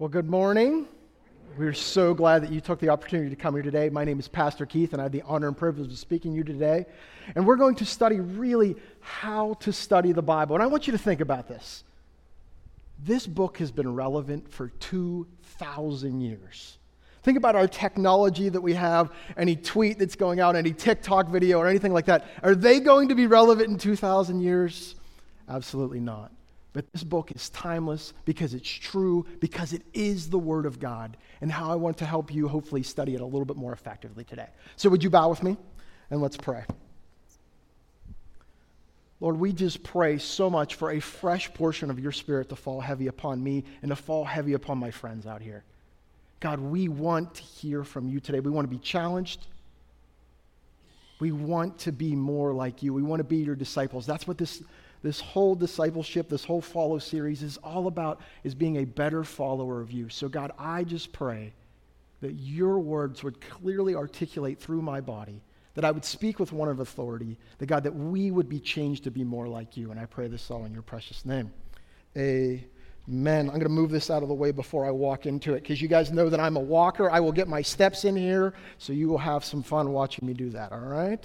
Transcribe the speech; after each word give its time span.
Well, 0.00 0.08
good 0.08 0.30
morning. 0.30 0.86
We're 1.56 1.72
so 1.72 2.14
glad 2.14 2.44
that 2.44 2.52
you 2.52 2.60
took 2.60 2.78
the 2.78 2.88
opportunity 2.88 3.30
to 3.30 3.34
come 3.34 3.54
here 3.54 3.64
today. 3.64 3.90
My 3.90 4.04
name 4.04 4.20
is 4.20 4.28
Pastor 4.28 4.64
Keith, 4.64 4.92
and 4.92 5.02
I 5.02 5.06
have 5.06 5.10
the 5.10 5.22
honor 5.22 5.48
and 5.48 5.56
privilege 5.56 5.90
of 5.90 5.98
speaking 5.98 6.30
to 6.30 6.36
you 6.36 6.44
today. 6.44 6.86
And 7.34 7.44
we're 7.44 7.56
going 7.56 7.74
to 7.74 7.84
study 7.84 8.20
really 8.20 8.76
how 9.00 9.54
to 9.54 9.72
study 9.72 10.12
the 10.12 10.22
Bible. 10.22 10.54
And 10.54 10.62
I 10.62 10.68
want 10.68 10.86
you 10.86 10.92
to 10.92 10.98
think 10.98 11.20
about 11.20 11.48
this. 11.48 11.82
This 13.02 13.26
book 13.26 13.58
has 13.58 13.72
been 13.72 13.92
relevant 13.92 14.48
for 14.48 14.68
2,000 14.68 16.20
years. 16.20 16.78
Think 17.24 17.36
about 17.36 17.56
our 17.56 17.66
technology 17.66 18.48
that 18.50 18.60
we 18.60 18.74
have, 18.74 19.10
any 19.36 19.56
tweet 19.56 19.98
that's 19.98 20.14
going 20.14 20.38
out, 20.38 20.54
any 20.54 20.72
TikTok 20.72 21.26
video, 21.26 21.58
or 21.58 21.66
anything 21.66 21.92
like 21.92 22.06
that. 22.06 22.24
Are 22.44 22.54
they 22.54 22.78
going 22.78 23.08
to 23.08 23.16
be 23.16 23.26
relevant 23.26 23.68
in 23.68 23.78
2,000 23.78 24.42
years? 24.42 24.94
Absolutely 25.48 25.98
not. 25.98 26.30
But 26.78 26.92
this 26.92 27.02
book 27.02 27.32
is 27.32 27.50
timeless 27.50 28.12
because 28.24 28.54
it's 28.54 28.70
true, 28.70 29.26
because 29.40 29.72
it 29.72 29.82
is 29.92 30.30
the 30.30 30.38
Word 30.38 30.64
of 30.64 30.78
God, 30.78 31.16
and 31.40 31.50
how 31.50 31.72
I 31.72 31.74
want 31.74 31.98
to 31.98 32.04
help 32.04 32.32
you 32.32 32.46
hopefully 32.46 32.84
study 32.84 33.16
it 33.16 33.20
a 33.20 33.24
little 33.24 33.44
bit 33.44 33.56
more 33.56 33.72
effectively 33.72 34.22
today. 34.22 34.46
So, 34.76 34.88
would 34.88 35.02
you 35.02 35.10
bow 35.10 35.28
with 35.28 35.42
me? 35.42 35.56
And 36.08 36.22
let's 36.22 36.36
pray. 36.36 36.64
Lord, 39.18 39.40
we 39.40 39.52
just 39.52 39.82
pray 39.82 40.18
so 40.18 40.48
much 40.48 40.76
for 40.76 40.92
a 40.92 41.00
fresh 41.00 41.52
portion 41.52 41.90
of 41.90 41.98
your 41.98 42.12
Spirit 42.12 42.48
to 42.50 42.54
fall 42.54 42.80
heavy 42.80 43.08
upon 43.08 43.42
me 43.42 43.64
and 43.82 43.88
to 43.88 43.96
fall 43.96 44.24
heavy 44.24 44.52
upon 44.52 44.78
my 44.78 44.92
friends 44.92 45.26
out 45.26 45.42
here. 45.42 45.64
God, 46.38 46.60
we 46.60 46.86
want 46.86 47.34
to 47.34 47.42
hear 47.42 47.82
from 47.82 48.06
you 48.06 48.20
today. 48.20 48.38
We 48.38 48.52
want 48.52 48.70
to 48.70 48.70
be 48.70 48.78
challenged. 48.78 49.48
We 51.18 51.32
want 51.32 51.78
to 51.80 51.90
be 51.90 52.14
more 52.14 52.52
like 52.54 52.84
you. 52.84 52.94
We 52.94 53.02
want 53.02 53.18
to 53.18 53.24
be 53.24 53.38
your 53.38 53.56
disciples. 53.56 54.06
That's 54.06 54.28
what 54.28 54.38
this 54.38 54.62
this 55.02 55.20
whole 55.20 55.54
discipleship, 55.54 56.28
this 56.28 56.44
whole 56.44 56.60
follow 56.60 56.98
series 56.98 57.42
is 57.42 57.56
all 57.58 57.86
about 57.86 58.20
is 58.44 58.54
being 58.54 58.78
a 58.78 58.84
better 58.84 59.24
follower 59.24 59.80
of 59.80 59.92
you. 59.92 60.08
So 60.08 60.28
God, 60.28 60.52
I 60.58 60.84
just 60.84 61.12
pray 61.12 61.52
that 62.20 62.32
your 62.32 62.80
words 62.80 63.22
would 63.22 63.40
clearly 63.40 63.94
articulate 63.94 64.58
through 64.58 64.82
my 64.82 65.00
body, 65.00 65.40
that 65.74 65.84
I 65.84 65.90
would 65.90 66.04
speak 66.04 66.40
with 66.40 66.52
one 66.52 66.68
of 66.68 66.80
authority, 66.80 67.38
that 67.58 67.66
God, 67.66 67.84
that 67.84 67.94
we 67.94 68.30
would 68.30 68.48
be 68.48 68.58
changed 68.58 69.04
to 69.04 69.10
be 69.10 69.22
more 69.22 69.46
like 69.46 69.76
you. 69.76 69.92
And 69.92 70.00
I 70.00 70.06
pray 70.06 70.26
this 70.26 70.50
all 70.50 70.64
in 70.64 70.72
your 70.72 70.82
precious 70.82 71.24
name. 71.24 71.52
Amen. 72.16 72.66
I'm 73.46 73.46
going 73.46 73.60
to 73.60 73.68
move 73.68 73.90
this 73.90 74.10
out 74.10 74.22
of 74.22 74.28
the 74.28 74.34
way 74.34 74.50
before 74.50 74.84
I 74.84 74.90
walk 74.90 75.26
into 75.26 75.54
it 75.54 75.62
because 75.62 75.80
you 75.80 75.86
guys 75.86 76.10
know 76.10 76.28
that 76.28 76.40
I'm 76.40 76.56
a 76.56 76.60
walker. 76.60 77.08
I 77.08 77.20
will 77.20 77.32
get 77.32 77.46
my 77.46 77.62
steps 77.62 78.04
in 78.04 78.16
here, 78.16 78.54
so 78.78 78.92
you 78.92 79.08
will 79.08 79.18
have 79.18 79.44
some 79.44 79.62
fun 79.62 79.92
watching 79.92 80.26
me 80.26 80.34
do 80.34 80.50
that, 80.50 80.72
all 80.72 80.80
right? 80.80 81.24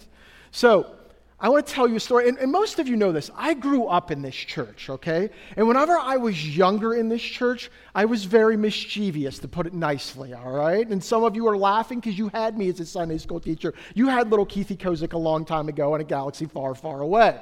So, 0.51 0.95
I 1.43 1.49
want 1.49 1.67
to 1.67 1.73
tell 1.73 1.89
you 1.89 1.97
a 1.97 1.99
story, 1.99 2.29
and, 2.29 2.37
and, 2.37 2.49
most 2.49 2.79
of 2.79 2.87
you 2.87 2.95
know 2.95 3.11
this. 3.11 3.29
I 3.35 3.53
grew 3.53 3.87
up 3.87 4.11
in 4.11 4.21
this 4.21 4.33
church, 4.33 4.89
okay? 4.89 5.29
And 5.57 5.67
whenever 5.67 5.97
I 5.97 6.15
was 6.15 6.55
younger 6.55 6.93
in 6.93 7.09
this 7.09 7.21
church, 7.21 7.69
I 7.93 8.05
was 8.05 8.23
very 8.23 8.55
mischievous, 8.55 9.39
to 9.39 9.49
put 9.49 9.67
it 9.67 9.73
nicely, 9.73 10.33
all 10.33 10.53
right? 10.53 10.87
And 10.87 11.03
some 11.03 11.25
of 11.25 11.35
you 11.35 11.45
are 11.49 11.57
laughing 11.57 11.99
because 11.99 12.17
you 12.17 12.29
had 12.29 12.57
me 12.57 12.69
as 12.69 12.79
a 12.79 12.85
Sunday 12.85 13.17
school 13.17 13.41
teacher. 13.41 13.73
You 13.93 14.07
had 14.07 14.29
little 14.29 14.45
Keithy 14.45 14.77
Kozik 14.77 15.11
a 15.11 15.17
long 15.17 15.43
time 15.43 15.67
ago 15.67 15.93
in 15.95 15.99
a 15.99 16.05
galaxy 16.05 16.45
far, 16.45 16.75
far 16.75 17.01
away. 17.01 17.41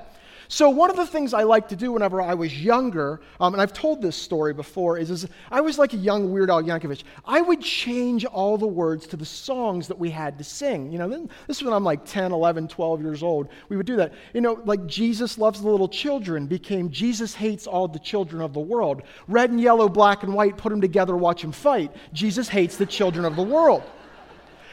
So, 0.52 0.70
one 0.70 0.90
of 0.90 0.98
the 0.98 1.08
things 1.08 1.34
I 1.34 1.44
liked 1.44 1.70
to 1.70 1.78
do 1.78 1.94
whenever 1.94 2.22
I 2.22 2.34
was 2.34 2.62
younger, 2.62 3.22
um, 3.40 3.54
and 3.54 3.62
I've 3.62 3.72
told 3.72 4.02
this 4.02 4.18
story 4.18 4.54
before, 4.54 4.98
is, 4.98 5.10
is 5.10 5.26
I 5.50 5.62
was 5.62 5.80
like 5.80 5.94
a 5.94 5.98
young 5.98 6.30
Weird 6.30 6.50
Al 6.50 6.62
Yankovic. 6.62 7.04
I 7.24 7.40
would 7.40 7.62
change 7.62 8.26
all 8.26 8.58
the 8.58 8.68
words 8.68 9.08
to 9.08 9.16
the 9.16 9.26
songs 9.26 9.88
that 9.88 9.98
we 9.98 10.10
had 10.10 10.38
to 10.40 10.44
sing. 10.44 10.92
You 10.92 10.98
know, 10.98 11.08
this 11.48 11.56
is 11.56 11.64
when 11.64 11.72
I'm 11.72 11.86
like 11.86 12.04
10, 12.04 12.34
11, 12.34 12.68
12 12.68 13.02
years 13.02 13.24
old. 13.24 13.48
We 13.70 13.78
would 13.78 13.86
do 13.86 13.96
that. 13.96 14.12
You 14.34 14.42
know, 14.42 14.62
like 14.66 14.86
Jesus 14.88 15.38
loves 15.38 15.62
the 15.62 15.70
little 15.70 15.88
children 15.88 16.48
became 16.48 16.92
Jesus 16.92 17.34
hates 17.34 17.66
all 17.66 17.88
the 17.88 18.00
children 18.00 18.42
of 18.42 18.52
the 18.52 18.60
world. 18.60 19.04
Red 19.30 19.52
and 19.52 19.62
yellow, 19.62 19.88
black 19.88 20.24
and 20.24 20.34
white, 20.34 20.58
put 20.58 20.72
them 20.72 20.82
together, 20.82 21.16
watch 21.16 21.44
them 21.44 21.54
fight. 21.54 21.94
Jesus 22.12 22.50
hates 22.50 22.76
the 22.76 22.86
children 22.86 23.24
of 23.24 23.38
the 23.38 23.42
world. 23.42 23.84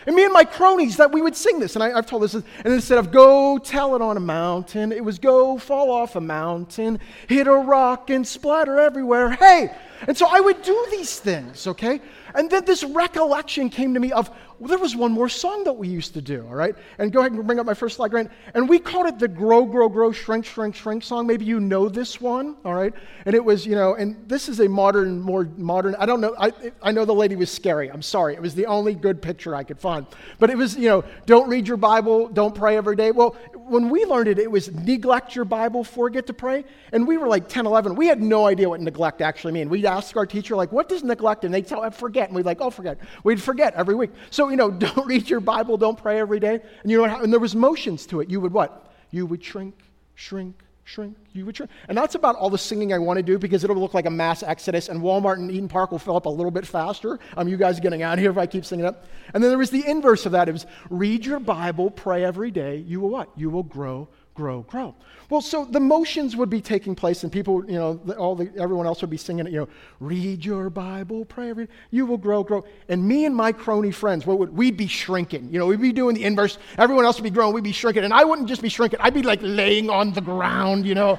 And 0.08 0.16
me 0.16 0.24
and 0.24 0.32
my 0.32 0.44
cronies, 0.44 0.96
that 0.96 1.12
we 1.12 1.20
would 1.20 1.36
sing 1.36 1.60
this. 1.60 1.76
And 1.76 1.84
I, 1.84 1.90
have 1.90 2.06
told 2.06 2.22
this. 2.22 2.32
And 2.32 2.42
instead 2.64 2.96
of 2.96 3.10
go 3.10 3.58
tell 3.58 3.94
it 3.94 4.00
on 4.00 4.16
a 4.16 4.20
mountain, 4.20 4.91
it 4.91 5.04
was 5.04 5.19
go 5.19 5.58
fall 5.58 5.91
off 5.91 6.16
a 6.16 6.20
mountain, 6.20 6.98
hit 7.26 7.46
a 7.46 7.52
rock 7.52 8.08
and 8.08 8.26
splatter 8.26 8.78
everywhere. 8.78 9.32
Hey! 9.32 9.70
And 10.06 10.16
so 10.16 10.26
I 10.26 10.41
would 10.41 10.62
do 10.62 10.86
these 10.91 11.18
things, 11.18 11.66
okay? 11.66 12.00
And 12.34 12.48
then 12.48 12.64
this 12.64 12.84
recollection 12.84 13.68
came 13.68 13.92
to 13.92 14.00
me 14.00 14.10
of 14.10 14.30
well, 14.58 14.69
there 14.69 14.78
was 14.78 14.96
one 14.96 15.12
more 15.12 15.28
song 15.28 15.62
that 15.64 15.74
we 15.74 15.86
used 15.86 16.14
to 16.14 16.22
do, 16.22 16.44
all 16.48 16.54
right? 16.54 16.74
And 16.98 17.12
go 17.12 17.20
ahead 17.20 17.30
and 17.30 17.46
bring 17.46 17.60
up 17.60 17.66
my 17.66 17.74
first 17.74 17.96
slide, 17.96 18.10
Grant. 18.10 18.30
And 18.54 18.69
we 18.69 18.80
called 18.80 19.06
it 19.06 19.19
the 19.19 19.28
Grow, 19.28 19.64
Grow, 19.64 19.88
Grow, 19.88 20.10
Shrink, 20.10 20.44
Shrink, 20.44 20.74
Shrink 20.74 21.04
song. 21.04 21.28
Maybe 21.28 21.44
you 21.44 21.60
know 21.60 21.88
this 21.88 22.20
one, 22.20 22.56
all 22.64 22.74
right? 22.74 22.92
And 23.24 23.36
it 23.36 23.44
was, 23.44 23.64
you 23.64 23.76
know, 23.76 23.94
and 23.94 24.16
this 24.28 24.48
is 24.48 24.58
a 24.58 24.68
modern, 24.68 25.20
more 25.20 25.48
modern, 25.56 25.94
I 25.97 26.06
don't 26.06 26.20
know, 26.20 26.34
I, 26.38 26.52
I 26.82 26.91
know 26.91 27.04
the 27.04 27.14
lady 27.14 27.36
was 27.36 27.50
scary. 27.50 27.88
I'm 27.88 28.02
sorry. 28.02 28.34
It 28.34 28.42
was 28.42 28.56
the 28.56 28.66
only 28.66 28.94
good 28.94 29.22
picture 29.22 29.54
I 29.54 29.62
could 29.62 29.78
find. 29.78 30.06
But 30.41 30.50
it 30.50 30.56
was, 30.56 30.76
you 30.76 30.88
know, 30.88 31.04
don't 31.26 31.48
read 31.48 31.68
your 31.68 31.76
Bible, 31.76 32.28
don't 32.28 32.54
pray 32.54 32.76
every 32.76 32.97
day. 32.97 33.12
Well, 33.12 33.36
when 33.54 33.91
we 33.91 34.04
learned 34.06 34.28
it, 34.28 34.38
it 34.38 34.50
was 34.50 34.72
neglect 34.72 35.36
your 35.36 35.44
Bible, 35.44 35.84
forget 35.84 36.26
to 36.26 36.32
pray. 36.32 36.64
And 36.92 37.06
we 37.06 37.16
were 37.16 37.28
like 37.28 37.48
10, 37.48 37.66
11. 37.66 37.94
We 37.94 38.06
had 38.06 38.20
no 38.20 38.47
idea 38.47 38.68
what 38.68 38.80
neglect 38.80 39.20
actually 39.20 39.52
mean. 39.52 39.68
We'd 39.68 39.84
ask 39.84 40.16
our 40.16 40.26
teacher, 40.26 40.56
like, 40.56 40.72
what 40.72 40.88
does 40.88 41.04
neglect? 41.04 41.44
And 41.44 41.54
they'd 41.54 41.66
tell, 41.66 41.88
forget. 41.91 42.28
And 42.28 42.36
we'd 42.36 42.47
like, 42.47 42.60
oh, 42.60 42.70
forget. 42.70 42.98
We'd 43.22 43.41
forget 43.41 43.74
every 43.74 43.94
week. 43.94 44.10
So, 44.30 44.47
you 44.50 44.56
know, 44.56 44.70
don't 44.86 45.06
read 45.06 45.28
your 45.28 45.41
Bible, 45.41 45.76
don't 45.76 45.98
pray 45.98 46.19
every 46.19 46.41
day. 46.41 46.60
And 46.82 46.91
you 46.91 46.98
know 46.98 47.09
what? 47.09 47.22
And 47.22 47.32
there 47.32 47.41
was 47.41 47.54
motions 47.54 48.06
to 48.06 48.20
it. 48.20 48.31
You 48.31 48.41
would 48.41 48.53
what? 48.53 48.92
You 49.10 49.26
would 49.26 49.42
shrink, 49.42 49.75
shrink, 50.14 50.62
shrink, 50.84 51.16
you 51.32 51.44
would 51.47 51.56
shrink. 51.56 51.70
And 51.88 51.97
that's 51.97 52.14
about 52.14 52.36
all 52.36 52.50
the 52.50 52.59
singing 52.59 52.92
I 52.92 52.98
want 52.98 53.19
to 53.19 53.22
do 53.22 53.38
because 53.38 53.64
it'll 53.64 53.76
look 53.76 53.94
like 53.94 54.06
a 54.06 54.10
mass 54.10 54.42
exodus 54.42 54.88
and 54.88 55.00
Walmart 55.00 55.34
and 55.34 55.50
Eden 55.50 55.69
Park 55.69 55.92
will 55.92 55.98
fill 55.98 56.16
up 56.16 56.26
a 56.26 56.31
little 56.31 56.50
bit 56.50 56.66
faster. 56.66 57.19
Um, 57.36 57.48
you 57.48 57.56
guys 57.56 57.78
are 57.78 57.82
getting 57.82 58.03
out 58.03 58.14
of 58.14 58.20
here 58.20 58.31
if 58.31 58.38
I 58.38 58.47
keep 58.47 58.64
singing 58.64 58.86
up. 58.86 59.06
And 59.34 59.42
then 59.42 59.50
there 59.50 59.59
was 59.59 59.70
the 59.70 59.86
inverse 59.86 60.26
of 60.26 60.32
that. 60.32 60.48
It 60.48 60.53
was 60.53 60.66
read 60.91 61.25
your 61.25 61.38
Bible, 61.38 61.91
pray 61.91 62.25
every 62.25 62.50
day. 62.50 62.76
You 62.76 63.00
will 63.00 63.10
what? 63.10 63.30
You 63.36 63.50
will 63.50 63.62
grow 63.62 64.09
grow, 64.38 64.62
grow. 64.62 64.94
Well, 65.31 65.41
so 65.41 65.65
the 65.65 65.81
motions 65.81 66.37
would 66.37 66.49
be 66.49 66.60
taking 66.60 66.94
place, 66.94 67.25
and 67.25 67.32
people, 67.32 67.65
you 67.66 67.76
know, 67.76 68.00
all 68.16 68.37
the, 68.37 68.49
everyone 68.56 68.87
else 68.87 69.00
would 69.00 69.10
be 69.10 69.16
singing 69.16 69.47
it, 69.47 69.53
you 69.53 69.59
know, 69.59 69.69
read 69.99 70.44
your 70.44 70.71
Bible, 70.71 71.25
pray 71.25 71.50
every, 71.50 71.66
you 71.91 72.06
will 72.06 72.16
grow, 72.16 72.44
grow. 72.44 72.65
And 72.88 73.06
me 73.06 73.25
and 73.25 73.34
my 73.34 73.50
crony 73.50 73.91
friends, 73.91 74.25
what 74.25 74.38
would, 74.38 74.56
we'd 74.56 74.77
be 74.77 74.87
shrinking. 74.87 75.53
You 75.53 75.59
know, 75.59 75.66
we'd 75.66 75.82
be 75.82 75.93
doing 75.93 76.15
the 76.15 76.22
inverse. 76.22 76.56
Everyone 76.78 77.04
else 77.04 77.16
would 77.16 77.25
be 77.25 77.31
growing, 77.31 77.53
we'd 77.53 77.65
be 77.65 77.72
shrinking. 77.72 78.04
And 78.04 78.15
I 78.15 78.22
wouldn't 78.22 78.48
just 78.48 78.62
be 78.62 78.69
shrinking, 78.69 79.00
I'd 79.03 79.12
be 79.12 79.22
like 79.22 79.41
laying 79.43 79.91
on 79.91 80.12
the 80.12 80.21
ground, 80.21 80.87
you 80.87 80.94
know. 80.94 81.19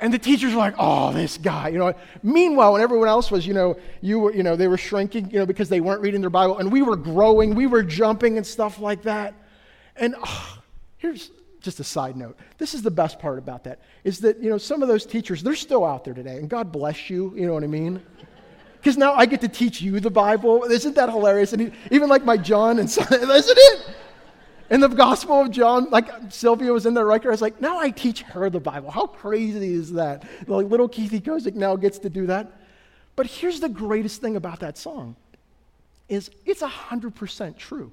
And 0.00 0.12
the 0.12 0.18
teachers 0.18 0.52
were 0.52 0.58
like, 0.58 0.74
oh, 0.80 1.12
this 1.12 1.38
guy, 1.38 1.68
you 1.68 1.78
know. 1.78 1.94
Meanwhile, 2.24 2.72
when 2.72 2.82
everyone 2.82 3.06
else 3.06 3.30
was, 3.30 3.46
you 3.46 3.54
know, 3.54 3.78
you 4.00 4.18
were, 4.18 4.34
you 4.34 4.42
know, 4.42 4.56
they 4.56 4.66
were 4.66 4.76
shrinking, 4.76 5.30
you 5.30 5.38
know, 5.38 5.46
because 5.46 5.68
they 5.68 5.80
weren't 5.80 6.00
reading 6.00 6.20
their 6.20 6.28
Bible, 6.28 6.58
and 6.58 6.72
we 6.72 6.82
were 6.82 6.96
growing, 6.96 7.54
we 7.54 7.68
were 7.68 7.84
jumping 7.84 8.36
and 8.36 8.44
stuff 8.44 8.80
like 8.80 9.02
that. 9.02 9.32
And 9.94 10.16
oh, 10.20 10.58
here's 10.96 11.30
just 11.62 11.80
a 11.80 11.84
side 11.84 12.16
note. 12.16 12.36
This 12.58 12.74
is 12.74 12.82
the 12.82 12.90
best 12.90 13.18
part 13.18 13.38
about 13.38 13.64
that 13.64 13.80
is 14.04 14.18
that, 14.20 14.42
you 14.42 14.50
know, 14.50 14.58
some 14.58 14.82
of 14.82 14.88
those 14.88 15.06
teachers, 15.06 15.42
they're 15.42 15.54
still 15.54 15.84
out 15.84 16.04
there 16.04 16.14
today, 16.14 16.36
and 16.36 16.48
God 16.48 16.70
bless 16.70 17.08
you, 17.08 17.32
you 17.36 17.46
know 17.46 17.54
what 17.54 17.64
I 17.64 17.68
mean? 17.68 18.02
Because 18.78 18.96
now 18.96 19.14
I 19.14 19.26
get 19.26 19.40
to 19.42 19.48
teach 19.48 19.80
you 19.80 20.00
the 20.00 20.10
Bible. 20.10 20.64
Isn't 20.64 20.96
that 20.96 21.08
hilarious? 21.08 21.52
And 21.52 21.72
even 21.92 22.08
like 22.08 22.24
my 22.24 22.36
John 22.36 22.80
and 22.80 22.90
son, 22.90 23.06
isn't 23.12 23.58
it? 23.58 23.86
In 24.70 24.80
the 24.80 24.88
Gospel 24.88 25.40
of 25.40 25.50
John, 25.50 25.88
like 25.90 26.08
Sylvia 26.30 26.72
was 26.72 26.84
in 26.84 26.94
there 26.94 27.04
there. 27.06 27.26
I 27.26 27.30
was 27.30 27.42
like, 27.42 27.60
now 27.60 27.78
I 27.78 27.90
teach 27.90 28.22
her 28.22 28.50
the 28.50 28.58
Bible. 28.58 28.90
How 28.90 29.06
crazy 29.06 29.74
is 29.74 29.92
that? 29.92 30.24
Like 30.48 30.66
little 30.66 30.88
Keithy 30.88 31.20
Kozik 31.20 31.54
now 31.54 31.76
gets 31.76 31.98
to 32.00 32.10
do 32.10 32.26
that. 32.26 32.50
But 33.14 33.26
here's 33.26 33.60
the 33.60 33.68
greatest 33.68 34.20
thing 34.20 34.36
about 34.36 34.60
that 34.60 34.76
song 34.78 35.16
is 36.08 36.30
it's 36.44 36.62
100% 36.62 37.56
true. 37.56 37.92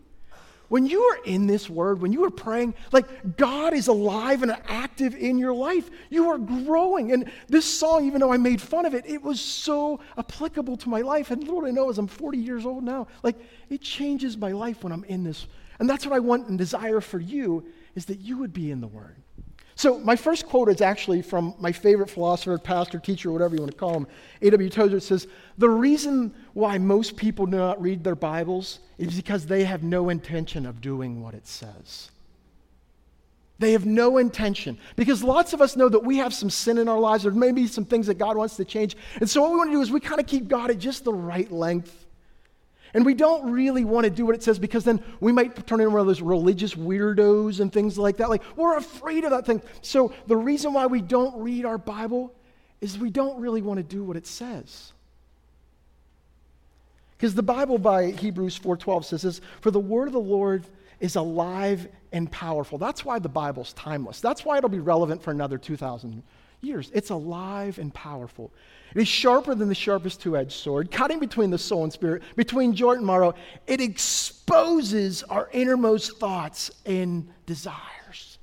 When 0.70 0.86
you 0.86 1.02
are 1.02 1.18
in 1.26 1.48
this 1.48 1.70
word, 1.70 2.02
when 2.02 2.14
you 2.14 2.24
are 2.24 2.32
praying, 2.32 2.76
like 2.92 3.36
God 3.38 3.74
is 3.74 3.88
alive 3.88 4.44
and 4.44 4.56
active 4.68 5.16
in 5.16 5.38
your 5.38 5.54
life, 5.54 5.90
you 6.10 6.30
are 6.30 6.38
growing. 6.38 7.12
And 7.12 7.32
this 7.48 7.66
song, 7.66 8.06
even 8.06 8.22
though 8.22 8.32
I 8.32 8.38
made 8.38 8.62
fun 8.62 8.86
of 8.86 8.94
it, 8.94 9.04
it 9.08 9.22
was 9.22 9.42
so 9.42 10.00
applicable 10.18 10.78
to 10.78 10.90
my 10.90 11.02
life. 11.02 11.32
And 11.32 11.44
little 11.44 11.66
I 11.66 11.72
know, 11.72 11.90
as 11.90 11.98
I'm 11.98 12.08
40 12.08 12.38
years 12.38 12.66
old 12.66 12.84
now, 12.84 13.08
like 13.24 13.36
it 13.70 13.82
changes 13.82 14.38
my 14.38 14.52
life 14.52 14.84
when 14.84 14.94
I'm 14.94 15.04
in 15.06 15.24
this. 15.24 15.48
And 15.80 15.90
that's 15.90 16.06
what 16.06 16.16
I 16.16 16.20
want 16.20 16.48
and 16.48 16.58
desire 16.58 17.02
for 17.02 17.20
you 17.20 17.66
is 17.96 18.06
that 18.06 18.20
you 18.20 18.38
would 18.38 18.54
be 18.54 18.70
in 18.70 18.80
the 18.80 18.88
word. 18.88 19.16
So, 19.80 19.98
my 19.98 20.18
first 20.18 20.46
quote 20.46 20.68
is 20.68 20.82
actually 20.82 21.22
from 21.22 21.56
my 21.58 21.72
favorite 21.72 22.10
philosopher, 22.10 22.58
pastor, 22.58 23.00
teacher, 23.00 23.32
whatever 23.32 23.56
you 23.56 23.62
want 23.62 23.72
to 23.72 23.78
call 23.78 23.94
him, 23.94 24.08
A.W. 24.42 24.70
Tozer. 24.70 24.98
It 24.98 25.04
says, 25.04 25.26
The 25.58 25.70
reason 25.70 26.36
why 26.54 26.78
most 26.78 27.16
people 27.16 27.46
do 27.46 27.56
not 27.56 27.82
read 27.82 28.04
their 28.04 28.14
Bibles 28.14 28.80
is 28.98 29.16
because 29.16 29.46
they 29.46 29.64
have 29.64 29.82
no 29.82 30.10
intention 30.10 30.66
of 30.66 30.82
doing 30.82 31.24
what 31.24 31.34
it 31.34 31.48
says. 31.48 32.12
They 33.60 33.72
have 33.72 33.86
no 33.86 34.18
intention. 34.18 34.78
Because 34.98 35.24
lots 35.24 35.54
of 35.54 35.62
us 35.62 35.78
know 35.78 35.88
that 35.88 36.04
we 36.04 36.18
have 36.18 36.34
some 36.34 36.50
sin 36.50 36.78
in 36.78 36.90
our 36.90 37.00
lives, 37.00 37.26
or 37.26 37.32
maybe 37.32 37.66
some 37.66 37.86
things 37.86 38.08
that 38.08 38.16
God 38.16 38.36
wants 38.36 38.58
to 38.58 38.66
change. 38.66 38.98
And 39.22 39.30
so, 39.30 39.42
what 39.44 39.52
we 39.52 39.58
want 39.60 39.70
to 39.70 39.78
do 39.78 39.82
is 39.82 39.92
we 39.92 40.02
kind 40.02 40.20
of 40.20 40.28
keep 40.28 40.50
God 40.50 40.72
at 40.72 40.80
just 40.80 41.06
the 41.06 41.14
right 41.14 41.50
length 41.50 42.06
and 42.94 43.06
we 43.06 43.14
don't 43.14 43.52
really 43.52 43.86
want 43.86 44.06
to 44.06 44.10
do 44.10 44.26
what 44.26 44.36
it 44.36 44.44
says 44.44 44.60
because 44.60 44.84
then 44.84 45.04
we 45.20 45.32
might 45.32 45.68
turn 45.68 45.80
into 45.80 45.92
one 45.92 46.02
of 46.02 46.08
those 46.08 46.22
religious 46.22 46.74
weirdos 46.74 47.60
and 47.60 47.72
things 47.72 47.98
like 47.98 48.18
that. 48.18 48.30
Like, 48.30 48.44
we're 48.56 48.78
afraid 48.78 49.24
of 49.24 49.32
that 49.32 49.46
thing. 49.46 49.62
So, 49.82 50.14
the 50.28 50.38
reason 50.38 50.74
why 50.74 50.88
we 50.88 51.02
don't 51.02 51.42
read 51.42 51.66
our 51.66 51.78
Bible 51.78 52.34
is 52.82 52.98
we 52.98 53.10
don't 53.10 53.40
really 53.40 53.62
want 53.62 53.78
to 53.78 53.84
do 53.84 54.04
what 54.04 54.18
it 54.18 54.26
says. 54.26 54.94
Because 57.18 57.36
the 57.36 57.44
Bible 57.44 57.78
by 57.78 58.12
Hebrews 58.12 58.58
4:12 58.58 59.06
says 59.06 59.22
this, 59.24 59.42
"For 59.60 59.72
the 59.72 59.80
word 59.80 60.08
of 60.08 60.14
the 60.14 60.20
Lord 60.20 60.66
is 61.02 61.18
alive 61.18 61.90
and 62.14 62.32
powerful." 62.32 62.78
That's 62.78 63.04
why 63.04 63.20
the 63.20 63.28
Bible's 63.28 63.74
timeless. 63.74 64.22
That's 64.22 64.46
why 64.46 64.58
it'll 64.58 64.70
be 64.70 64.80
relevant 64.80 65.22
for 65.22 65.32
another 65.32 65.58
2000 65.58 66.24
years. 66.62 66.92
It's 66.94 67.10
alive 67.10 67.80
and 67.80 67.94
powerful. 67.94 68.52
It 68.96 69.02
is 69.02 69.08
sharper 69.08 69.54
than 69.56 69.70
the 69.70 69.76
sharpest 69.76 70.22
two-edged 70.22 70.52
sword, 70.52 70.92
cutting 70.92 71.20
between 71.20 71.52
the 71.52 71.58
soul 71.58 71.84
and 71.84 71.94
spirit, 71.94 72.24
between 72.36 72.74
joint 72.74 72.98
and 72.98 73.08
marrow. 73.08 73.36
It 73.68 73.82
exposes 73.82 75.24
our 75.24 75.50
innermost 75.52 76.18
thoughts 76.18 76.72
and 76.86 77.30
desires. 77.46 78.40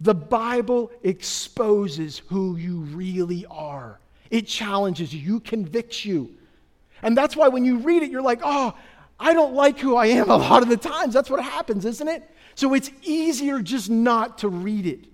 The 0.00 0.14
Bible 0.14 0.90
exposes 1.02 2.18
who 2.28 2.56
you 2.56 2.80
really 2.80 3.44
are. 3.50 3.98
It 4.30 4.46
challenges 4.46 5.14
you 5.14 5.40
convicts 5.40 6.04
you. 6.04 6.34
And 7.02 7.16
that's 7.16 7.36
why 7.36 7.48
when 7.48 7.64
you 7.64 7.78
read 7.78 8.02
it, 8.02 8.10
you're 8.10 8.22
like, 8.22 8.40
oh, 8.42 8.74
I 9.20 9.32
don't 9.32 9.54
like 9.54 9.78
who 9.78 9.96
I 9.96 10.06
am 10.06 10.30
a 10.30 10.36
lot 10.36 10.62
of 10.62 10.68
the 10.68 10.76
times. 10.76 11.14
That's 11.14 11.30
what 11.30 11.42
happens, 11.42 11.84
isn't 11.84 12.08
it? 12.08 12.28
So 12.54 12.74
it's 12.74 12.90
easier 13.02 13.60
just 13.60 13.90
not 13.90 14.38
to 14.38 14.48
read 14.48 14.86
it. 14.86 15.06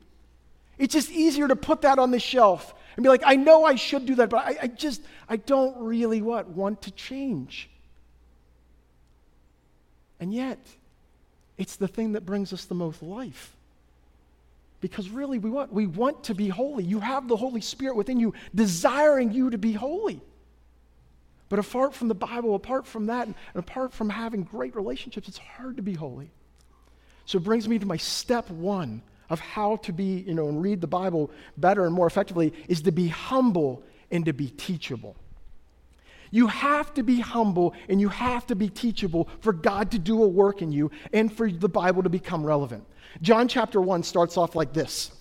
It's 0.78 0.92
just 0.92 1.10
easier 1.10 1.48
to 1.48 1.56
put 1.56 1.82
that 1.82 1.98
on 1.98 2.10
the 2.10 2.18
shelf 2.18 2.74
and 2.96 3.02
be 3.02 3.08
like, 3.08 3.22
I 3.24 3.36
know 3.36 3.64
I 3.64 3.74
should 3.74 4.06
do 4.06 4.16
that, 4.16 4.30
but 4.30 4.38
I, 4.38 4.56
I 4.62 4.66
just, 4.66 5.02
I 5.28 5.36
don't 5.36 5.76
really 5.78 6.22
what? 6.22 6.48
Want 6.48 6.82
to 6.82 6.90
change. 6.90 7.68
And 10.20 10.32
yet, 10.32 10.58
it's 11.58 11.76
the 11.76 11.88
thing 11.88 12.12
that 12.12 12.24
brings 12.24 12.52
us 12.52 12.64
the 12.64 12.74
most 12.74 13.02
life. 13.02 13.54
Because 14.80 15.08
really, 15.08 15.38
we 15.38 15.50
want, 15.50 15.72
we 15.72 15.86
want 15.86 16.24
to 16.24 16.34
be 16.34 16.48
holy. 16.48 16.84
You 16.84 17.00
have 17.00 17.26
the 17.26 17.36
Holy 17.36 17.60
Spirit 17.60 17.96
within 17.96 18.20
you, 18.20 18.34
desiring 18.54 19.32
you 19.32 19.50
to 19.50 19.58
be 19.58 19.72
holy. 19.72 20.20
But 21.48 21.58
apart 21.58 21.94
from 21.94 22.08
the 22.08 22.14
Bible, 22.14 22.54
apart 22.54 22.86
from 22.86 23.06
that, 23.06 23.26
and 23.26 23.34
apart 23.54 23.92
from 23.92 24.10
having 24.10 24.42
great 24.42 24.74
relationships, 24.74 25.28
it's 25.28 25.38
hard 25.38 25.76
to 25.76 25.82
be 25.82 25.94
holy. 25.94 26.30
So 27.26 27.38
it 27.38 27.44
brings 27.44 27.68
me 27.68 27.78
to 27.78 27.86
my 27.86 27.96
step 27.96 28.50
one 28.50 29.02
of 29.30 29.40
how 29.40 29.76
to 29.76 29.92
be, 29.92 30.24
you 30.26 30.34
know, 30.34 30.48
and 30.48 30.62
read 30.62 30.80
the 30.80 30.86
Bible 30.86 31.30
better 31.56 31.86
and 31.86 31.94
more 31.94 32.06
effectively 32.06 32.52
is 32.68 32.82
to 32.82 32.92
be 32.92 33.08
humble 33.08 33.82
and 34.10 34.24
to 34.26 34.32
be 34.32 34.48
teachable. 34.48 35.16
You 36.30 36.48
have 36.48 36.92
to 36.94 37.02
be 37.02 37.20
humble 37.20 37.74
and 37.88 38.00
you 38.00 38.08
have 38.08 38.46
to 38.48 38.56
be 38.56 38.68
teachable 38.68 39.28
for 39.40 39.52
God 39.52 39.92
to 39.92 39.98
do 39.98 40.22
a 40.22 40.26
work 40.26 40.62
in 40.62 40.72
you 40.72 40.90
and 41.12 41.32
for 41.32 41.50
the 41.50 41.68
Bible 41.68 42.02
to 42.02 42.08
become 42.08 42.44
relevant. 42.44 42.84
John 43.22 43.46
chapter 43.46 43.80
1 43.80 44.02
starts 44.02 44.36
off 44.36 44.56
like 44.56 44.72
this. 44.72 45.12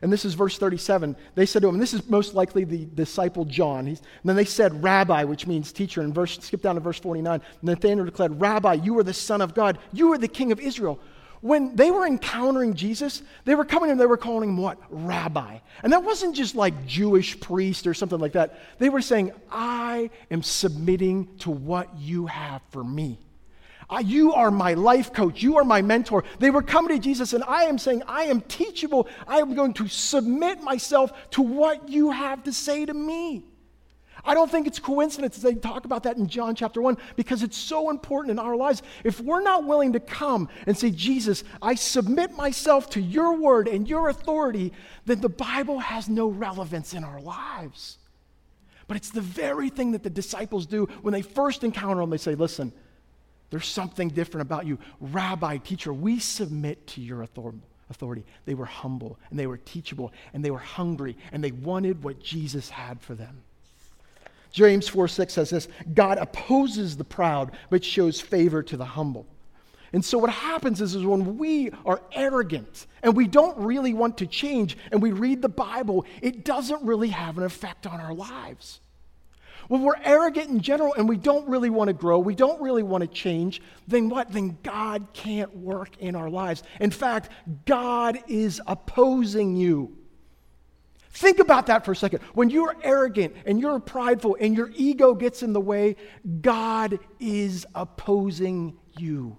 And 0.00 0.12
this 0.12 0.24
is 0.24 0.34
verse 0.34 0.58
37. 0.58 1.14
They 1.36 1.46
said 1.46 1.62
to 1.62 1.68
him, 1.68 1.78
this 1.78 1.94
is 1.94 2.08
most 2.08 2.34
likely 2.34 2.64
the 2.64 2.86
disciple 2.86 3.44
John. 3.44 3.86
He's, 3.86 4.02
then 4.24 4.34
they 4.34 4.44
said, 4.44 4.82
Rabbi, 4.82 5.22
which 5.24 5.46
means 5.46 5.72
teacher. 5.72 6.00
And 6.00 6.12
verse, 6.12 6.38
skip 6.40 6.62
down 6.62 6.74
to 6.74 6.80
verse 6.80 6.98
49. 6.98 7.40
Nathanael 7.62 8.04
declared, 8.04 8.40
Rabbi, 8.40 8.74
you 8.74 8.98
are 8.98 9.04
the 9.04 9.12
Son 9.12 9.40
of 9.40 9.54
God. 9.54 9.78
You 9.92 10.12
are 10.12 10.18
the 10.18 10.26
King 10.26 10.50
of 10.50 10.58
Israel 10.58 10.98
when 11.42 11.74
they 11.74 11.90
were 11.90 12.06
encountering 12.06 12.74
Jesus, 12.74 13.20
they 13.44 13.56
were 13.56 13.64
coming 13.64 13.90
and 13.90 14.00
they 14.00 14.06
were 14.06 14.16
calling 14.16 14.50
him 14.50 14.56
what? 14.56 14.78
Rabbi. 14.90 15.58
And 15.82 15.92
that 15.92 16.04
wasn't 16.04 16.36
just 16.36 16.54
like 16.54 16.86
Jewish 16.86 17.38
priest 17.40 17.88
or 17.88 17.94
something 17.94 18.20
like 18.20 18.32
that. 18.32 18.60
They 18.78 18.88
were 18.88 19.02
saying, 19.02 19.32
I 19.50 20.10
am 20.30 20.44
submitting 20.44 21.36
to 21.38 21.50
what 21.50 21.88
you 21.98 22.26
have 22.26 22.62
for 22.70 22.84
me. 22.84 23.18
you 24.04 24.32
are 24.32 24.52
my 24.52 24.74
life 24.74 25.12
coach. 25.12 25.42
You 25.42 25.56
are 25.58 25.64
my 25.64 25.82
mentor. 25.82 26.22
They 26.38 26.50
were 26.50 26.62
coming 26.62 26.96
to 26.96 27.02
Jesus, 27.02 27.32
and 27.32 27.42
I 27.42 27.64
am 27.64 27.76
saying, 27.76 28.04
I 28.06 28.24
am 28.24 28.40
teachable. 28.42 29.08
I 29.26 29.38
am 29.38 29.54
going 29.54 29.74
to 29.74 29.88
submit 29.88 30.62
myself 30.62 31.12
to 31.32 31.42
what 31.42 31.88
you 31.88 32.12
have 32.12 32.44
to 32.44 32.52
say 32.52 32.86
to 32.86 32.94
me. 32.94 33.44
I 34.24 34.34
don't 34.34 34.50
think 34.50 34.66
it's 34.66 34.78
coincidence 34.78 35.38
they 35.38 35.54
talk 35.54 35.84
about 35.84 36.04
that 36.04 36.16
in 36.16 36.28
John 36.28 36.54
chapter 36.54 36.80
1 36.80 36.96
because 37.16 37.42
it's 37.42 37.56
so 37.56 37.90
important 37.90 38.30
in 38.30 38.38
our 38.38 38.54
lives. 38.54 38.82
If 39.02 39.20
we're 39.20 39.42
not 39.42 39.64
willing 39.64 39.94
to 39.94 40.00
come 40.00 40.48
and 40.66 40.78
say, 40.78 40.90
Jesus, 40.90 41.42
I 41.60 41.74
submit 41.74 42.36
myself 42.36 42.90
to 42.90 43.00
your 43.00 43.36
word 43.36 43.66
and 43.66 43.88
your 43.88 44.08
authority, 44.08 44.72
then 45.06 45.20
the 45.20 45.28
Bible 45.28 45.80
has 45.80 46.08
no 46.08 46.28
relevance 46.28 46.94
in 46.94 47.02
our 47.02 47.20
lives. 47.20 47.98
But 48.86 48.96
it's 48.96 49.10
the 49.10 49.20
very 49.20 49.70
thing 49.70 49.92
that 49.92 50.04
the 50.04 50.10
disciples 50.10 50.66
do 50.66 50.86
when 51.02 51.12
they 51.12 51.22
first 51.22 51.64
encounter 51.64 52.02
him. 52.02 52.10
They 52.10 52.16
say, 52.18 52.34
Listen, 52.34 52.72
there's 53.50 53.66
something 53.66 54.08
different 54.08 54.42
about 54.42 54.66
you. 54.66 54.78
Rabbi, 55.00 55.58
teacher, 55.58 55.92
we 55.92 56.18
submit 56.18 56.86
to 56.88 57.00
your 57.00 57.22
authority. 57.22 58.24
They 58.44 58.54
were 58.54 58.66
humble 58.66 59.18
and 59.30 59.38
they 59.38 59.46
were 59.46 59.58
teachable 59.58 60.12
and 60.32 60.44
they 60.44 60.50
were 60.50 60.58
hungry 60.58 61.16
and 61.32 61.42
they 61.42 61.52
wanted 61.52 62.02
what 62.04 62.22
Jesus 62.22 62.70
had 62.70 63.00
for 63.00 63.14
them. 63.14 63.42
James 64.52 64.86
4 64.86 65.08
6 65.08 65.32
says 65.32 65.50
this 65.50 65.68
God 65.94 66.18
opposes 66.18 66.96
the 66.96 67.04
proud, 67.04 67.52
but 67.70 67.84
shows 67.84 68.20
favor 68.20 68.62
to 68.62 68.76
the 68.76 68.84
humble. 68.84 69.26
And 69.94 70.04
so 70.04 70.16
what 70.16 70.30
happens 70.30 70.80
is, 70.80 70.94
is 70.94 71.04
when 71.04 71.36
we 71.36 71.70
are 71.84 72.00
arrogant 72.12 72.86
and 73.02 73.14
we 73.14 73.26
don't 73.26 73.58
really 73.58 73.92
want 73.92 74.18
to 74.18 74.26
change 74.26 74.78
and 74.90 75.02
we 75.02 75.12
read 75.12 75.42
the 75.42 75.50
Bible, 75.50 76.06
it 76.22 76.44
doesn't 76.44 76.82
really 76.82 77.08
have 77.08 77.36
an 77.36 77.44
effect 77.44 77.86
on 77.86 78.00
our 78.00 78.14
lives. 78.14 78.80
When 79.68 79.82
we're 79.82 80.00
arrogant 80.02 80.48
in 80.48 80.60
general 80.60 80.94
and 80.94 81.08
we 81.08 81.16
don't 81.16 81.46
really 81.48 81.70
want 81.70 81.88
to 81.88 81.94
grow, 81.94 82.18
we 82.18 82.34
don't 82.34 82.60
really 82.60 82.82
want 82.82 83.02
to 83.02 83.08
change, 83.08 83.62
then 83.86 84.08
what? 84.08 84.32
Then 84.32 84.58
God 84.62 85.08
can't 85.12 85.54
work 85.56 85.96
in 85.98 86.16
our 86.16 86.30
lives. 86.30 86.62
In 86.80 86.90
fact, 86.90 87.28
God 87.66 88.18
is 88.28 88.60
opposing 88.66 89.56
you. 89.56 89.96
Think 91.12 91.40
about 91.40 91.66
that 91.66 91.84
for 91.84 91.92
a 91.92 91.96
second. 91.96 92.20
When 92.32 92.48
you're 92.48 92.74
arrogant 92.82 93.34
and 93.44 93.60
you're 93.60 93.78
prideful 93.80 94.36
and 94.40 94.56
your 94.56 94.70
ego 94.74 95.14
gets 95.14 95.42
in 95.42 95.52
the 95.52 95.60
way, 95.60 95.96
God 96.40 96.98
is 97.20 97.66
opposing 97.74 98.78
you. 98.96 99.36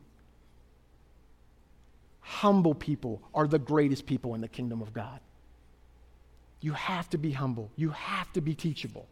Humble 2.21 2.75
people 2.75 3.21
are 3.33 3.47
the 3.47 3.59
greatest 3.59 4.05
people 4.05 4.35
in 4.35 4.41
the 4.41 4.47
kingdom 4.47 4.81
of 4.81 4.93
God. 4.93 5.19
You 6.61 6.73
have 6.73 7.09
to 7.09 7.17
be 7.17 7.31
humble, 7.31 7.71
you 7.75 7.89
have 7.89 8.31
to 8.33 8.41
be 8.41 8.53
teachable. 8.53 9.07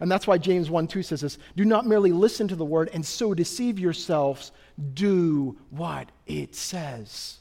And 0.00 0.10
that's 0.10 0.26
why 0.26 0.36
James 0.36 0.68
1 0.68 0.86
2 0.86 1.02
says 1.02 1.22
this 1.22 1.38
Do 1.56 1.64
not 1.64 1.86
merely 1.86 2.12
listen 2.12 2.46
to 2.48 2.56
the 2.56 2.64
word 2.64 2.90
and 2.92 3.04
so 3.04 3.32
deceive 3.32 3.78
yourselves, 3.78 4.52
do 4.92 5.56
what 5.70 6.12
it 6.26 6.54
says. 6.54 7.38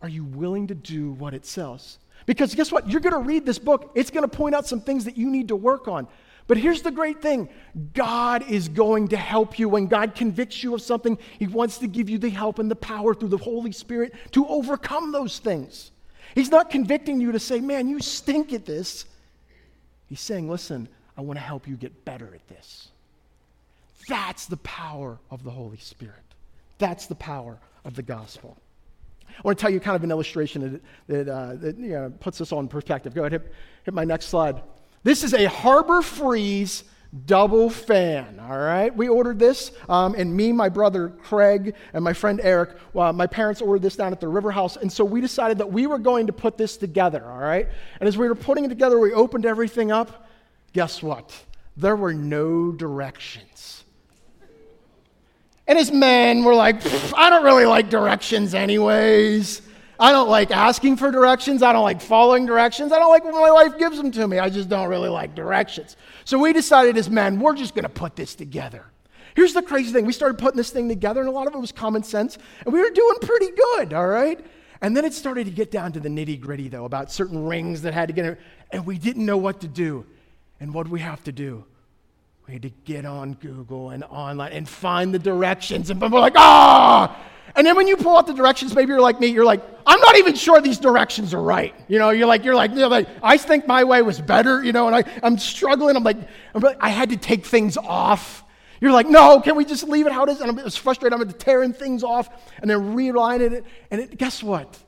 Are 0.00 0.08
you 0.08 0.24
willing 0.24 0.68
to 0.68 0.74
do 0.74 1.12
what 1.12 1.34
it 1.34 1.44
says? 1.44 1.98
Because 2.28 2.54
guess 2.54 2.70
what? 2.70 2.90
You're 2.90 3.00
going 3.00 3.14
to 3.14 3.26
read 3.26 3.46
this 3.46 3.58
book, 3.58 3.90
it's 3.94 4.10
going 4.10 4.28
to 4.28 4.28
point 4.28 4.54
out 4.54 4.66
some 4.66 4.82
things 4.82 5.06
that 5.06 5.16
you 5.16 5.30
need 5.30 5.48
to 5.48 5.56
work 5.56 5.88
on. 5.88 6.06
But 6.46 6.58
here's 6.58 6.82
the 6.82 6.90
great 6.90 7.22
thing 7.22 7.48
God 7.94 8.50
is 8.50 8.68
going 8.68 9.08
to 9.08 9.16
help 9.16 9.58
you. 9.58 9.66
When 9.70 9.86
God 9.86 10.14
convicts 10.14 10.62
you 10.62 10.74
of 10.74 10.82
something, 10.82 11.16
He 11.38 11.46
wants 11.46 11.78
to 11.78 11.86
give 11.86 12.10
you 12.10 12.18
the 12.18 12.28
help 12.28 12.58
and 12.58 12.70
the 12.70 12.76
power 12.76 13.14
through 13.14 13.30
the 13.30 13.38
Holy 13.38 13.72
Spirit 13.72 14.12
to 14.32 14.46
overcome 14.46 15.10
those 15.10 15.38
things. 15.38 15.90
He's 16.34 16.50
not 16.50 16.68
convicting 16.68 17.18
you 17.18 17.32
to 17.32 17.38
say, 17.38 17.60
man, 17.60 17.88
you 17.88 17.98
stink 17.98 18.52
at 18.52 18.66
this. 18.66 19.06
He's 20.06 20.20
saying, 20.20 20.50
listen, 20.50 20.86
I 21.16 21.22
want 21.22 21.38
to 21.38 21.42
help 21.42 21.66
you 21.66 21.76
get 21.76 22.04
better 22.04 22.34
at 22.34 22.46
this. 22.46 22.88
That's 24.06 24.44
the 24.44 24.58
power 24.58 25.18
of 25.30 25.44
the 25.44 25.50
Holy 25.50 25.78
Spirit. 25.78 26.14
That's 26.76 27.06
the 27.06 27.14
power 27.14 27.58
of 27.86 27.96
the 27.96 28.02
gospel. 28.02 28.58
I 29.36 29.40
want 29.42 29.58
to 29.58 29.62
tell 29.62 29.70
you 29.70 29.80
kind 29.80 29.96
of 29.96 30.04
an 30.04 30.10
illustration 30.10 30.80
that, 31.06 31.26
that, 31.26 31.32
uh, 31.32 31.54
that 31.56 31.78
you 31.78 31.90
know, 31.90 32.12
puts 32.20 32.38
this 32.38 32.52
on 32.52 32.68
perspective. 32.68 33.14
Go 33.14 33.22
ahead, 33.22 33.32
hit, 33.32 33.52
hit 33.84 33.94
my 33.94 34.04
next 34.04 34.26
slide. 34.26 34.62
This 35.02 35.22
is 35.22 35.34
a 35.34 35.48
Harbor 35.48 36.02
Breeze 36.02 36.84
double 37.24 37.70
fan, 37.70 38.38
all 38.38 38.58
right? 38.58 38.94
We 38.94 39.08
ordered 39.08 39.38
this, 39.38 39.72
um, 39.88 40.14
and 40.14 40.36
me, 40.36 40.52
my 40.52 40.68
brother 40.68 41.08
Craig, 41.08 41.74
and 41.92 42.04
my 42.04 42.12
friend 42.12 42.40
Eric, 42.42 42.70
well, 42.92 43.12
my 43.12 43.26
parents 43.26 43.62
ordered 43.62 43.82
this 43.82 43.96
down 43.96 44.12
at 44.12 44.20
the 44.20 44.28
River 44.28 44.50
House, 44.50 44.76
and 44.76 44.92
so 44.92 45.04
we 45.04 45.20
decided 45.20 45.58
that 45.58 45.72
we 45.72 45.86
were 45.86 45.98
going 45.98 46.26
to 46.26 46.32
put 46.32 46.58
this 46.58 46.76
together, 46.76 47.24
all 47.24 47.38
right? 47.38 47.68
And 48.00 48.08
as 48.08 48.18
we 48.18 48.28
were 48.28 48.34
putting 48.34 48.64
it 48.64 48.68
together, 48.68 48.98
we 48.98 49.12
opened 49.12 49.46
everything 49.46 49.90
up. 49.90 50.28
Guess 50.74 51.02
what? 51.02 51.34
There 51.76 51.96
were 51.96 52.12
no 52.12 52.72
directions. 52.72 53.84
And 55.68 55.78
his 55.78 55.92
men 55.92 56.42
were 56.42 56.54
like, 56.54 56.76
I 57.14 57.30
don't 57.30 57.44
really 57.44 57.66
like 57.66 57.90
directions, 57.90 58.54
anyways. 58.54 59.62
I 60.00 60.12
don't 60.12 60.28
like 60.28 60.50
asking 60.50 60.96
for 60.96 61.10
directions. 61.10 61.62
I 61.62 61.72
don't 61.72 61.82
like 61.82 62.00
following 62.00 62.46
directions. 62.46 62.90
I 62.90 62.98
don't 62.98 63.10
like 63.10 63.24
when 63.24 63.34
my 63.34 63.50
wife 63.50 63.78
gives 63.78 63.96
them 63.96 64.10
to 64.12 64.26
me. 64.26 64.38
I 64.38 64.48
just 64.48 64.68
don't 64.68 64.88
really 64.88 65.08
like 65.10 65.34
directions. 65.34 65.96
So 66.24 66.38
we 66.38 66.52
decided 66.52 66.96
as 66.96 67.10
men, 67.10 67.38
we're 67.38 67.54
just 67.54 67.74
going 67.74 67.82
to 67.84 67.90
put 67.90 68.16
this 68.16 68.34
together. 68.34 68.86
Here's 69.34 69.52
the 69.52 69.62
crazy 69.62 69.92
thing 69.92 70.06
we 70.06 70.12
started 70.12 70.38
putting 70.38 70.56
this 70.56 70.70
thing 70.70 70.88
together, 70.88 71.20
and 71.20 71.28
a 71.28 71.32
lot 71.32 71.46
of 71.46 71.54
it 71.54 71.58
was 71.58 71.70
common 71.70 72.02
sense, 72.02 72.38
and 72.64 72.72
we 72.72 72.80
were 72.80 72.90
doing 72.90 73.16
pretty 73.20 73.50
good, 73.50 73.92
all 73.92 74.08
right? 74.08 74.44
And 74.80 74.96
then 74.96 75.04
it 75.04 75.12
started 75.12 75.44
to 75.44 75.52
get 75.52 75.70
down 75.70 75.92
to 75.92 76.00
the 76.00 76.08
nitty 76.08 76.40
gritty, 76.40 76.68
though, 76.68 76.86
about 76.86 77.12
certain 77.12 77.44
rings 77.44 77.82
that 77.82 77.92
had 77.92 78.08
to 78.08 78.14
get 78.14 78.24
in, 78.24 78.36
and 78.72 78.86
we 78.86 78.98
didn't 78.98 79.26
know 79.26 79.36
what 79.36 79.60
to 79.60 79.68
do. 79.68 80.06
And 80.60 80.74
what 80.74 80.88
we 80.88 81.00
have 81.00 81.22
to 81.24 81.32
do? 81.32 81.64
We 82.48 82.54
had 82.54 82.62
to 82.62 82.70
get 82.86 83.04
on 83.04 83.34
Google 83.34 83.90
and 83.90 84.02
online 84.04 84.52
and 84.52 84.66
find 84.66 85.12
the 85.12 85.18
directions. 85.18 85.90
And 85.90 86.00
we're 86.00 86.18
like, 86.18 86.32
ah! 86.34 87.14
And 87.54 87.66
then 87.66 87.76
when 87.76 87.86
you 87.86 87.96
pull 87.96 88.16
out 88.16 88.26
the 88.26 88.32
directions, 88.32 88.74
maybe 88.74 88.88
you're 88.88 89.02
like 89.02 89.20
me, 89.20 89.26
you're 89.26 89.44
like, 89.44 89.62
I'm 89.86 90.00
not 90.00 90.16
even 90.16 90.34
sure 90.34 90.58
these 90.60 90.78
directions 90.78 91.34
are 91.34 91.42
right. 91.42 91.74
You 91.88 91.98
know, 91.98 92.08
you're 92.08 92.26
like, 92.26 92.44
you're 92.44 92.54
like, 92.54 92.74
you're 92.74 92.88
like 92.88 93.06
I 93.22 93.36
think 93.36 93.66
my 93.66 93.84
way 93.84 94.00
was 94.00 94.20
better, 94.20 94.64
you 94.64 94.72
know, 94.72 94.86
and 94.86 94.96
I, 94.96 95.04
I'm 95.22 95.36
struggling. 95.38 95.94
I'm 95.94 96.04
like, 96.04 96.16
I'm 96.54 96.62
like, 96.62 96.78
I 96.80 96.88
had 96.88 97.10
to 97.10 97.18
take 97.18 97.44
things 97.44 97.76
off. 97.76 98.44
You're 98.80 98.92
like, 98.92 99.08
no, 99.08 99.40
can 99.40 99.54
we 99.54 99.66
just 99.66 99.86
leave 99.86 100.06
it 100.06 100.12
how 100.12 100.24
it 100.24 100.30
is? 100.30 100.40
And 100.40 100.50
I'm 100.50 100.58
it's 100.60 100.76
frustrated. 100.76 101.20
I'm 101.20 101.30
tearing 101.32 101.74
things 101.74 102.02
off 102.02 102.30
and 102.62 102.70
then 102.70 102.96
realigning 102.96 103.52
it. 103.52 103.64
And 103.90 104.00
it, 104.00 104.16
guess 104.16 104.42
what? 104.42 104.78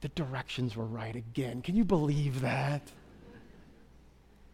The 0.00 0.08
directions 0.08 0.74
were 0.74 0.86
right 0.86 1.14
again. 1.14 1.62
Can 1.62 1.76
you 1.76 1.84
believe 1.84 2.40
that? 2.40 2.82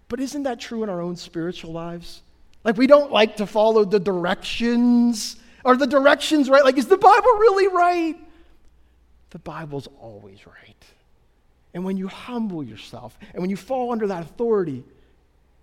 But 0.09 0.21
isn't 0.21 0.43
that 0.43 0.61
true 0.61 0.83
in 0.83 0.91
our 0.91 1.01
own 1.01 1.17
spiritual 1.17 1.73
lives? 1.73 2.23
Like, 2.65 2.77
we 2.77 2.87
don't 2.87 3.11
like 3.11 3.37
to 3.37 3.47
follow 3.47 3.85
the 3.85 4.01
directions. 4.01 5.37
Are 5.65 5.77
the 5.77 5.87
directions 5.87 6.49
right? 6.49 6.65
Like, 6.65 6.77
is 6.77 6.87
the 6.87 6.99
Bible 6.99 7.31
really 7.39 7.69
right? 7.69 8.17
The 9.31 9.39
Bible's 9.39 9.89
always 10.01 10.47
right. 10.47 10.85
And 11.73 11.85
when 11.85 11.97
you 11.97 12.09
humble 12.09 12.63
yourself 12.63 13.17
and 13.33 13.41
when 13.41 13.51
you 13.51 13.57
fall 13.57 13.93
under 13.93 14.09
that 14.09 14.23
authority, 14.23 14.85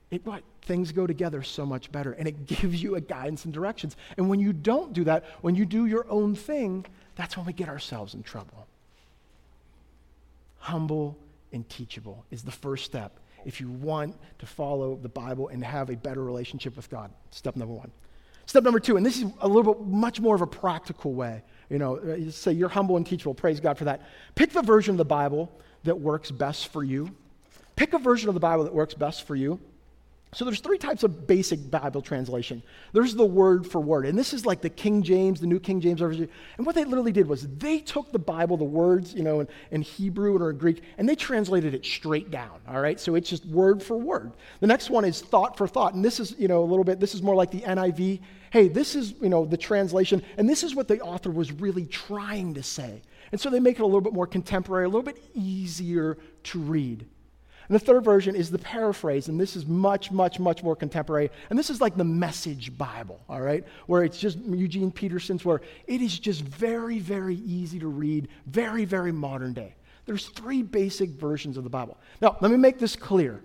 it 0.10 0.26
what? 0.26 0.44
Things 0.62 0.92
go 0.92 1.08
together 1.08 1.44
so 1.44 1.66
much 1.66 1.92
better 1.92 2.14
and 2.14 2.28
it 2.28 2.46
gives 2.46 2.82
you 2.82 2.96
a 2.96 3.02
guidance 3.02 3.46
and 3.46 3.54
directions. 3.54 3.96
And 4.18 4.30
when 4.30 4.40
you 4.40 4.54
don't 4.54 4.94
do 4.94 5.04
that, 5.06 5.26
when 5.42 5.56
you 5.56 5.66
do 5.66 5.86
your 5.86 6.06
own 6.10 6.36
thing, 6.36 6.86
that's 7.16 7.36
when 7.36 7.46
we 7.46 7.54
get 7.54 7.70
ourselves 7.70 8.14
in 8.14 8.24
trouble. 8.24 8.68
Humble 10.60 11.18
and 11.52 11.68
teachable 11.70 12.26
is 12.32 12.44
the 12.44 12.52
first 12.52 12.86
step 12.86 13.20
if 13.46 13.62
you 13.62 13.70
want 13.70 14.16
to 14.40 14.46
follow 14.46 14.96
the 14.96 15.10
Bible 15.10 15.50
and 15.50 15.64
have 15.64 15.90
a 15.90 15.96
better 15.96 16.24
relationship 16.24 16.76
with 16.76 16.90
God. 16.90 17.12
Step 17.32 17.56
number 17.56 17.74
one. 17.74 17.92
Step 18.46 18.64
number 18.64 18.80
two, 18.80 18.96
and 18.96 19.06
this 19.06 19.18
is 19.18 19.26
a 19.42 19.48
little 19.48 19.74
bit 19.74 19.86
much 19.86 20.22
more 20.22 20.34
of 20.34 20.42
a 20.42 20.48
practical 20.48 21.14
way. 21.14 21.44
You 21.70 21.80
know, 21.80 21.98
uh, 21.98 22.32
say 22.32 22.54
you're 22.54 22.70
humble 22.70 22.96
and 22.96 23.06
teachable. 23.06 23.34
Praise 23.34 23.60
God 23.60 23.78
for 23.78 23.84
that. 23.86 24.04
Pick 24.36 24.52
the 24.52 24.62
version 24.62 24.94
of 24.94 24.98
the 24.98 25.06
Bible 25.06 25.52
that 25.84 26.00
works 26.00 26.32
best 26.32 26.70
for 26.70 26.84
you. 26.84 27.14
Pick 27.76 27.94
a 27.94 28.00
version 28.00 28.30
of 28.30 28.36
the 28.36 28.40
Bible 28.40 28.64
that 28.64 28.74
works 28.74 28.94
best 28.94 29.28
for 29.28 29.36
you. 29.36 29.60
So 30.34 30.44
there's 30.44 30.60
three 30.60 30.78
types 30.78 31.04
of 31.04 31.26
basic 31.26 31.72
Bible 31.72 32.02
translation. 32.02 32.62
There's 32.92 33.16
the 33.16 33.26
word 33.26 33.66
for 33.66 33.80
word, 33.80 34.06
and 34.06 34.20
this 34.20 34.34
is 34.34 34.46
like 34.46 34.62
the 34.62 34.70
King 34.70 35.02
James, 35.02 35.40
the 35.40 35.48
New 35.48 35.60
King 35.60 35.80
James 35.80 36.02
version. 36.02 36.28
And 36.58 36.66
what 36.66 36.76
they 36.76 36.84
literally 36.84 37.14
did 37.14 37.28
was 37.28 37.48
they 37.48 37.80
took 37.80 38.12
the 38.12 38.20
Bible, 38.20 38.58
the 38.58 38.66
words, 38.66 39.14
you 39.14 39.24
know, 39.24 39.40
in, 39.40 39.48
in 39.72 39.82
Hebrew 39.82 40.38
or 40.38 40.50
in 40.50 40.58
Greek, 40.58 40.84
and 40.98 41.08
they 41.08 41.16
translated 41.16 41.74
it 41.74 41.86
straight 41.86 42.30
down. 42.30 42.60
All 42.68 42.82
right, 42.82 43.00
so 43.00 43.16
it's 43.16 43.30
just 43.30 43.46
word 43.46 43.82
for 43.82 43.96
word. 43.96 44.34
The 44.60 44.68
next 44.68 44.90
one 44.90 45.06
is 45.06 45.22
thought 45.22 45.58
for 45.58 45.66
thought, 45.66 45.94
and 45.94 46.04
this 46.04 46.20
is, 46.20 46.36
you 46.38 46.50
know, 46.50 46.62
a 46.62 46.66
little 46.66 46.84
bit. 46.84 47.00
This 47.00 47.16
is 47.16 47.24
more 47.24 47.36
like 47.36 47.52
the 47.52 47.62
NIV. 47.62 48.20
Hey, 48.52 48.68
this 48.68 48.96
is, 48.96 49.14
you 49.22 49.30
know, 49.30 49.46
the 49.46 49.58
translation, 49.58 50.22
and 50.38 50.50
this 50.50 50.62
is 50.62 50.76
what 50.76 50.90
the 50.90 51.00
author 51.00 51.32
was 51.32 51.54
really 51.54 51.86
trying 51.86 52.54
to 52.56 52.64
say. 52.64 53.02
And 53.32 53.40
so 53.40 53.50
they 53.50 53.62
make 53.62 53.80
it 53.80 53.82
a 53.82 53.86
little 53.86 54.02
bit 54.02 54.14
more 54.14 54.28
contemporary, 54.28 54.86
a 54.86 54.90
little 54.90 55.04
bit 55.04 55.22
easier 55.34 56.18
to 56.44 56.60
read. 56.60 57.06
And 57.68 57.76
the 57.76 57.84
third 57.84 58.04
version 58.04 58.36
is 58.36 58.50
the 58.50 58.60
paraphrase, 58.60 59.28
and 59.28 59.40
this 59.40 59.56
is 59.56 59.66
much, 59.66 60.12
much, 60.12 60.40
much 60.40 60.64
more 60.64 60.76
contemporary. 60.76 61.30
And 61.50 61.60
this 61.60 61.70
is 61.70 61.82
like 61.82 61.98
the 61.98 62.04
message 62.04 62.78
Bible, 62.78 63.20
all 63.28 63.42
right? 63.42 63.66
Where 63.88 64.04
it's 64.04 64.18
just 64.18 64.38
Eugene 64.40 64.92
Peterson's, 64.92 65.44
where 65.44 65.62
it 65.86 66.02
is 66.02 66.18
just 66.18 66.42
very, 66.42 67.00
very 67.00 67.36
easy 67.36 67.80
to 67.80 67.88
read, 67.88 68.30
very, 68.46 68.86
very 68.86 69.12
modern 69.12 69.54
day. 69.54 69.76
There's 70.06 70.28
three 70.28 70.64
basic 70.64 71.10
versions 71.10 71.58
of 71.58 71.66
the 71.66 71.70
Bible. 71.70 71.98
Now, 72.22 72.38
let 72.40 72.50
me 72.52 72.58
make 72.58 72.80
this 72.80 72.96
clear. 72.96 73.42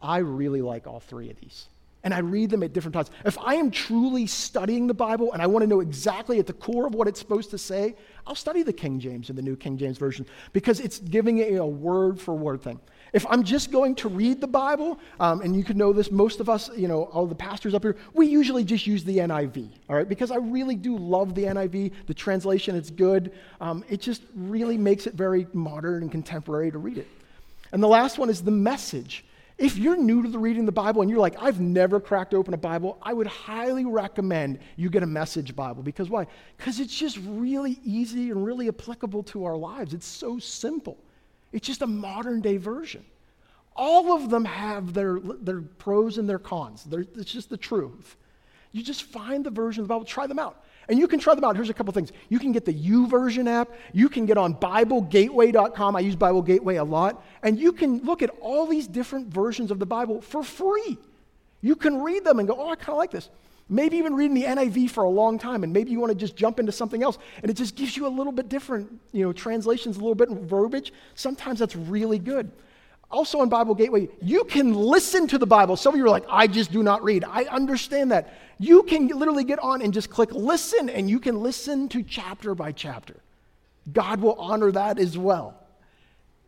I 0.00 0.18
really 0.18 0.62
like 0.62 0.86
all 0.86 1.00
three 1.00 1.30
of 1.30 1.38
these. 1.38 1.66
And 2.02 2.12
I 2.12 2.18
read 2.18 2.50
them 2.50 2.62
at 2.62 2.72
different 2.72 2.94
times. 2.94 3.10
If 3.24 3.38
I 3.38 3.54
am 3.54 3.70
truly 3.70 4.26
studying 4.26 4.86
the 4.86 4.94
Bible 4.94 5.32
and 5.32 5.40
I 5.40 5.46
want 5.46 5.62
to 5.62 5.66
know 5.66 5.80
exactly 5.80 6.38
at 6.38 6.46
the 6.46 6.52
core 6.52 6.86
of 6.86 6.94
what 6.94 7.08
it's 7.08 7.18
supposed 7.18 7.50
to 7.50 7.58
say, 7.58 7.96
I'll 8.26 8.34
study 8.34 8.62
the 8.62 8.74
King 8.74 9.00
James 9.00 9.30
and 9.30 9.38
the 9.38 9.42
New 9.42 9.56
King 9.56 9.78
James 9.78 9.96
Version 9.96 10.26
because 10.52 10.80
it's 10.80 10.98
giving 10.98 11.38
it 11.38 11.54
a 11.54 11.64
word 11.64 12.20
for 12.20 12.34
word 12.34 12.62
thing. 12.62 12.78
If 13.14 13.24
I'm 13.30 13.44
just 13.44 13.70
going 13.70 13.94
to 13.96 14.08
read 14.08 14.40
the 14.40 14.48
Bible, 14.48 14.98
um, 15.20 15.40
and 15.40 15.54
you 15.54 15.62
can 15.62 15.78
know 15.78 15.92
this, 15.92 16.10
most 16.10 16.40
of 16.40 16.50
us, 16.50 16.68
you 16.76 16.88
know, 16.88 17.04
all 17.04 17.26
the 17.26 17.34
pastors 17.36 17.72
up 17.72 17.84
here, 17.84 17.96
we 18.12 18.26
usually 18.26 18.64
just 18.64 18.88
use 18.88 19.04
the 19.04 19.18
NIV, 19.18 19.70
all 19.88 19.94
right? 19.94 20.08
Because 20.08 20.32
I 20.32 20.36
really 20.36 20.74
do 20.74 20.98
love 20.98 21.36
the 21.36 21.44
NIV. 21.44 21.92
The 22.06 22.14
translation, 22.14 22.74
it's 22.74 22.90
good. 22.90 23.30
Um, 23.60 23.84
it 23.88 24.00
just 24.00 24.22
really 24.34 24.76
makes 24.76 25.06
it 25.06 25.14
very 25.14 25.46
modern 25.52 26.02
and 26.02 26.10
contemporary 26.10 26.72
to 26.72 26.78
read 26.78 26.98
it. 26.98 27.06
And 27.70 27.80
the 27.80 27.88
last 27.88 28.18
one 28.18 28.30
is 28.30 28.42
the 28.42 28.50
message. 28.50 29.24
If 29.58 29.76
you're 29.76 29.96
new 29.96 30.20
to 30.24 30.28
the 30.28 30.38
reading 30.38 30.66
the 30.66 30.72
Bible 30.72 31.00
and 31.00 31.08
you're 31.08 31.20
like, 31.20 31.40
I've 31.40 31.60
never 31.60 32.00
cracked 32.00 32.34
open 32.34 32.52
a 32.52 32.56
Bible, 32.56 32.98
I 33.00 33.12
would 33.12 33.28
highly 33.28 33.84
recommend 33.84 34.58
you 34.74 34.90
get 34.90 35.04
a 35.04 35.06
message 35.06 35.54
Bible. 35.54 35.84
Because 35.84 36.10
why? 36.10 36.26
Because 36.56 36.80
it's 36.80 36.96
just 36.98 37.18
really 37.22 37.78
easy 37.84 38.32
and 38.32 38.44
really 38.44 38.66
applicable 38.66 39.22
to 39.24 39.44
our 39.44 39.56
lives. 39.56 39.94
It's 39.94 40.06
so 40.06 40.40
simple. 40.40 40.98
It's 41.54 41.66
just 41.66 41.82
a 41.82 41.86
modern 41.86 42.40
day 42.40 42.56
version. 42.56 43.04
All 43.76 44.12
of 44.12 44.28
them 44.28 44.44
have 44.44 44.92
their, 44.92 45.20
their 45.20 45.60
pros 45.62 46.18
and 46.18 46.28
their 46.28 46.40
cons. 46.40 46.82
They're, 46.84 47.06
it's 47.16 47.32
just 47.32 47.48
the 47.48 47.56
truth. 47.56 48.16
You 48.72 48.82
just 48.82 49.04
find 49.04 49.44
the 49.44 49.50
version 49.50 49.82
of 49.82 49.88
the 49.88 49.94
Bible, 49.94 50.04
try 50.04 50.26
them 50.26 50.40
out. 50.40 50.64
And 50.88 50.98
you 50.98 51.06
can 51.06 51.20
try 51.20 51.34
them 51.34 51.44
out. 51.44 51.54
Here's 51.54 51.70
a 51.70 51.74
couple 51.74 51.92
things. 51.92 52.10
You 52.28 52.40
can 52.40 52.50
get 52.50 52.64
the 52.64 52.72
U 52.72 53.06
YouVersion 53.06 53.48
app. 53.48 53.70
You 53.92 54.08
can 54.08 54.26
get 54.26 54.36
on 54.36 54.54
BibleGateway.com. 54.56 55.96
I 55.96 56.00
use 56.00 56.16
Bible 56.16 56.42
Gateway 56.42 56.76
a 56.76 56.84
lot. 56.84 57.24
And 57.42 57.58
you 57.58 57.72
can 57.72 58.00
look 58.00 58.20
at 58.20 58.30
all 58.40 58.66
these 58.66 58.88
different 58.88 59.28
versions 59.28 59.70
of 59.70 59.78
the 59.78 59.86
Bible 59.86 60.20
for 60.20 60.42
free. 60.42 60.98
You 61.62 61.76
can 61.76 62.02
read 62.02 62.24
them 62.24 62.40
and 62.40 62.48
go, 62.48 62.56
oh, 62.58 62.70
I 62.70 62.74
kind 62.74 62.90
of 62.90 62.96
like 62.98 63.12
this. 63.12 63.30
Maybe 63.68 63.96
even 63.96 64.14
reading 64.14 64.34
the 64.34 64.44
NIV 64.44 64.90
for 64.90 65.04
a 65.04 65.10
long 65.10 65.38
time, 65.38 65.64
and 65.64 65.72
maybe 65.72 65.90
you 65.90 65.98
want 65.98 66.12
to 66.12 66.18
just 66.18 66.36
jump 66.36 66.60
into 66.60 66.70
something 66.70 67.02
else, 67.02 67.18
and 67.42 67.50
it 67.50 67.54
just 67.54 67.76
gives 67.76 67.96
you 67.96 68.06
a 68.06 68.08
little 68.08 68.32
bit 68.32 68.48
different, 68.48 69.00
you 69.12 69.24
know, 69.24 69.32
translations, 69.32 69.96
a 69.96 70.00
little 70.00 70.14
bit 70.14 70.28
verbiage. 70.28 70.92
Sometimes 71.14 71.60
that's 71.60 71.74
really 71.74 72.18
good. 72.18 72.50
Also 73.10 73.40
on 73.40 73.48
Bible 73.48 73.74
Gateway, 73.74 74.08
you 74.20 74.44
can 74.44 74.74
listen 74.74 75.26
to 75.28 75.38
the 75.38 75.46
Bible. 75.46 75.76
Some 75.76 75.94
of 75.94 75.98
you 75.98 76.04
are 76.04 76.10
like, 76.10 76.24
I 76.28 76.46
just 76.46 76.72
do 76.72 76.82
not 76.82 77.02
read. 77.02 77.24
I 77.24 77.44
understand 77.44 78.12
that. 78.12 78.34
You 78.58 78.82
can 78.82 79.08
literally 79.08 79.44
get 79.44 79.58
on 79.60 79.80
and 79.82 79.94
just 79.94 80.10
click 80.10 80.32
listen, 80.32 80.90
and 80.90 81.08
you 81.08 81.18
can 81.18 81.42
listen 81.42 81.88
to 81.90 82.02
chapter 82.02 82.54
by 82.54 82.72
chapter. 82.72 83.16
God 83.90 84.20
will 84.20 84.34
honor 84.34 84.72
that 84.72 84.98
as 84.98 85.16
well. 85.16 85.58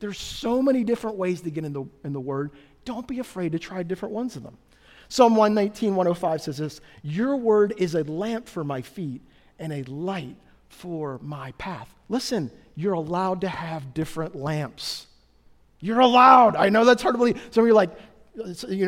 There's 0.01 0.19
so 0.19 0.61
many 0.61 0.85
different 0.85 1.17
ways 1.17 1.41
to 1.43 1.51
get 1.51 1.65
in 1.65 1.73
the, 1.73 1.85
in 2.05 2.13
the 2.13 2.21
Word. 2.21 2.51
Don't 2.85 3.09
be 3.09 3.21
afraid 3.21 3.53
to 3.53 3.59
try 3.59 3.83
different 3.83 4.15
ones 4.15 4.37
of 4.37 4.43
them. 4.43 4.59
Psalm 5.09 5.37
119, 5.37 5.95
105 5.95 6.43
says 6.43 6.59
this 6.59 6.81
Your 7.03 7.37
word 7.37 7.75
is 7.77 7.95
a 7.95 8.03
lamp 8.05 8.49
for 8.49 8.65
my 8.65 8.83
feet 8.83 9.23
and 9.59 9.73
a 9.73 9.83
light 9.85 10.37
for 10.69 11.19
my 11.23 11.53
path. 11.53 11.93
Listen, 12.09 12.51
you're 12.75 12.95
allowed 12.95 13.41
to 13.43 13.49
have 13.49 13.95
different 13.95 14.35
lamps. 14.35 15.07
You're 15.81 16.01
allowed. 16.01 16.57
I 16.57 16.69
know 16.69 16.85
that's 16.85 17.03
hard 17.03 17.15
to 17.15 17.19
believe. 17.19 17.41
Some 17.51 17.63
of 17.65 17.69
you 17.69 17.73
are 17.73 17.77
like, 17.77 17.91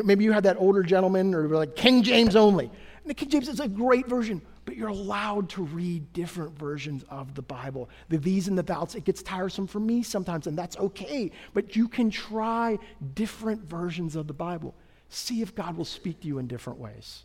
maybe 0.04 0.24
you 0.24 0.32
had 0.32 0.44
that 0.44 0.56
older 0.58 0.82
gentleman 0.82 1.34
or 1.34 1.48
like 1.48 1.76
King 1.76 2.02
James 2.02 2.36
only. 2.36 2.66
And 2.66 3.10
the 3.10 3.14
King 3.14 3.30
James 3.30 3.48
is 3.48 3.60
a 3.60 3.68
great 3.68 4.06
version, 4.06 4.42
but 4.64 4.76
you're 4.76 4.88
allowed 4.88 5.48
to 5.50 5.62
read 5.62 6.12
different 6.12 6.58
versions 6.58 7.04
of 7.08 7.34
the 7.34 7.42
Bible. 7.42 7.88
The 8.08 8.18
these 8.18 8.48
and 8.48 8.58
the 8.58 8.62
thous, 8.62 8.94
it 8.94 9.04
gets 9.04 9.22
tiresome 9.22 9.66
for 9.66 9.80
me 9.80 10.02
sometimes, 10.02 10.46
and 10.46 10.58
that's 10.58 10.76
okay. 10.76 11.30
But 11.54 11.76
you 11.76 11.88
can 11.88 12.10
try 12.10 12.78
different 13.14 13.62
versions 13.62 14.16
of 14.16 14.26
the 14.26 14.34
Bible. 14.34 14.74
See 15.08 15.42
if 15.42 15.54
God 15.54 15.76
will 15.76 15.84
speak 15.84 16.20
to 16.20 16.26
you 16.26 16.38
in 16.38 16.46
different 16.46 16.78
ways. 16.78 17.22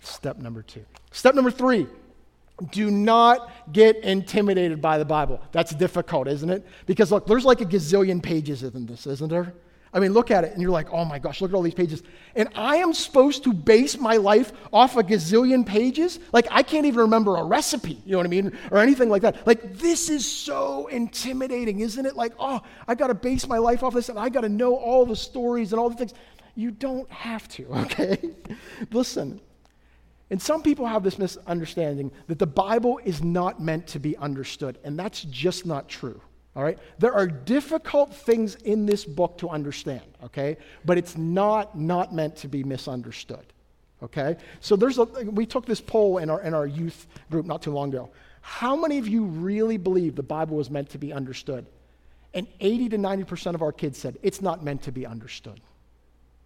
Step 0.00 0.38
number 0.38 0.62
two. 0.62 0.84
Step 1.10 1.34
number 1.34 1.50
three 1.50 1.86
do 2.70 2.90
not 2.90 3.50
get 3.72 3.96
intimidated 3.96 4.80
by 4.80 4.98
the 4.98 5.04
Bible. 5.04 5.40
That's 5.52 5.74
difficult, 5.74 6.26
isn't 6.28 6.48
it? 6.48 6.66
Because 6.86 7.12
look, 7.12 7.26
there's 7.26 7.44
like 7.44 7.60
a 7.60 7.66
gazillion 7.66 8.22
pages 8.22 8.62
in 8.62 8.86
this, 8.86 9.06
isn't 9.06 9.28
there? 9.28 9.52
I 9.92 10.00
mean, 10.00 10.12
look 10.12 10.30
at 10.30 10.44
it 10.44 10.52
and 10.52 10.60
you're 10.60 10.70
like, 10.70 10.92
oh 10.92 11.04
my 11.04 11.18
gosh, 11.18 11.40
look 11.40 11.50
at 11.50 11.54
all 11.54 11.62
these 11.62 11.74
pages. 11.74 12.02
And 12.34 12.48
I 12.54 12.76
am 12.76 12.92
supposed 12.92 13.44
to 13.44 13.52
base 13.52 13.98
my 13.98 14.16
life 14.16 14.52
off 14.72 14.96
a 14.96 15.02
gazillion 15.02 15.64
pages? 15.64 16.18
Like, 16.32 16.46
I 16.50 16.62
can't 16.62 16.86
even 16.86 17.00
remember 17.00 17.36
a 17.36 17.44
recipe, 17.44 18.00
you 18.04 18.12
know 18.12 18.18
what 18.18 18.26
I 18.26 18.30
mean? 18.30 18.56
Or 18.70 18.78
anything 18.78 19.08
like 19.08 19.22
that. 19.22 19.46
Like, 19.46 19.78
this 19.78 20.10
is 20.10 20.30
so 20.30 20.88
intimidating, 20.88 21.80
isn't 21.80 22.04
it? 22.04 22.16
Like, 22.16 22.34
oh, 22.38 22.60
I 22.86 22.94
got 22.94 23.06
to 23.08 23.14
base 23.14 23.46
my 23.46 23.58
life 23.58 23.82
off 23.82 23.94
this 23.94 24.08
and 24.08 24.18
I 24.18 24.28
got 24.28 24.42
to 24.42 24.48
know 24.48 24.76
all 24.76 25.06
the 25.06 25.16
stories 25.16 25.72
and 25.72 25.80
all 25.80 25.88
the 25.88 25.96
things. 25.96 26.14
You 26.56 26.70
don't 26.70 27.10
have 27.10 27.48
to, 27.48 27.66
okay? 27.84 28.18
Listen. 28.90 29.40
And 30.30 30.42
some 30.42 30.62
people 30.62 30.86
have 30.86 31.04
this 31.04 31.18
misunderstanding 31.18 32.10
that 32.26 32.38
the 32.38 32.46
Bible 32.46 32.98
is 33.04 33.22
not 33.22 33.62
meant 33.62 33.86
to 33.88 34.00
be 34.00 34.16
understood, 34.16 34.76
and 34.82 34.98
that's 34.98 35.22
just 35.22 35.64
not 35.64 35.88
true. 35.88 36.20
All 36.56 36.64
right? 36.64 36.78
There 36.98 37.12
are 37.12 37.26
difficult 37.26 38.14
things 38.14 38.54
in 38.56 38.86
this 38.86 39.04
book 39.04 39.36
to 39.38 39.50
understand, 39.50 40.00
okay? 40.24 40.56
But 40.86 40.96
it's 40.96 41.16
not 41.16 41.78
not 41.78 42.14
meant 42.14 42.36
to 42.36 42.48
be 42.48 42.64
misunderstood. 42.64 43.44
Okay? 44.02 44.36
So 44.60 44.74
there's 44.74 44.98
a 44.98 45.04
we 45.04 45.44
took 45.44 45.66
this 45.66 45.82
poll 45.82 46.18
in 46.18 46.30
our 46.30 46.40
in 46.40 46.54
our 46.54 46.66
youth 46.66 47.06
group 47.30 47.44
not 47.44 47.60
too 47.60 47.72
long 47.72 47.90
ago. 47.90 48.10
How 48.40 48.74
many 48.74 48.98
of 48.98 49.06
you 49.06 49.24
really 49.24 49.76
believe 49.76 50.16
the 50.16 50.22
Bible 50.22 50.56
was 50.56 50.70
meant 50.70 50.88
to 50.90 50.98
be 50.98 51.12
understood? 51.12 51.66
And 52.32 52.46
80 52.60 52.90
to 52.90 52.98
90% 52.98 53.54
of 53.54 53.62
our 53.62 53.72
kids 53.72 53.98
said 53.98 54.18
it's 54.22 54.40
not 54.40 54.62
meant 54.62 54.82
to 54.82 54.92
be 54.92 55.06
understood. 55.06 55.60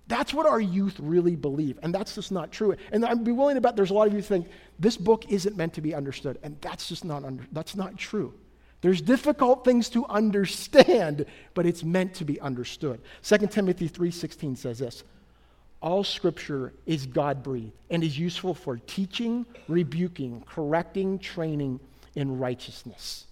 That's 0.07 0.35
what 0.35 0.47
our 0.47 0.61
youth 0.61 0.97
really 0.99 1.37
believe, 1.37 1.79
and 1.83 1.95
that's 1.95 2.17
just 2.17 2.33
not 2.33 2.50
true. 2.50 2.75
And 2.90 3.05
I'd 3.05 3.23
be 3.23 3.31
willing 3.31 3.55
to 3.55 3.61
bet 3.61 3.76
there's 3.76 3.90
a 3.90 3.95
lot 3.95 4.09
of 4.09 4.14
you 4.14 4.23
think 4.23 4.49
this 4.79 4.97
book 4.97 5.31
isn't 5.31 5.57
meant 5.57 5.75
to 5.75 5.81
be 5.81 5.95
understood, 5.95 6.38
and 6.43 6.57
that's 6.61 6.88
just 6.88 7.05
not 7.05 7.25
under, 7.25 7.45
that's 7.52 7.76
not 7.76 7.97
true. 7.97 8.35
There's 8.81 9.03
difficult 9.03 9.65
things 9.65 9.91
to 9.91 10.07
understand, 10.07 11.27
but 11.55 11.67
it's 11.67 11.85
meant 11.85 12.15
to 12.15 12.25
be 12.25 12.41
understood. 12.41 13.01
2 13.23 13.47
Timothy 13.49 13.89
3:16 13.89 14.57
says 14.57 14.79
this: 14.79 15.05
all 15.83 16.05
scripture 16.05 16.75
is 16.85 17.07
God 17.07 17.43
breathed 17.43 17.73
and 17.89 18.05
is 18.05 18.19
useful 18.19 18.55
for 18.55 18.77
teaching, 18.77 19.47
rebuking, 19.67 20.45
correcting, 20.47 21.19
training 21.19 21.81
in 22.15 22.39
righteousness. 22.39 23.27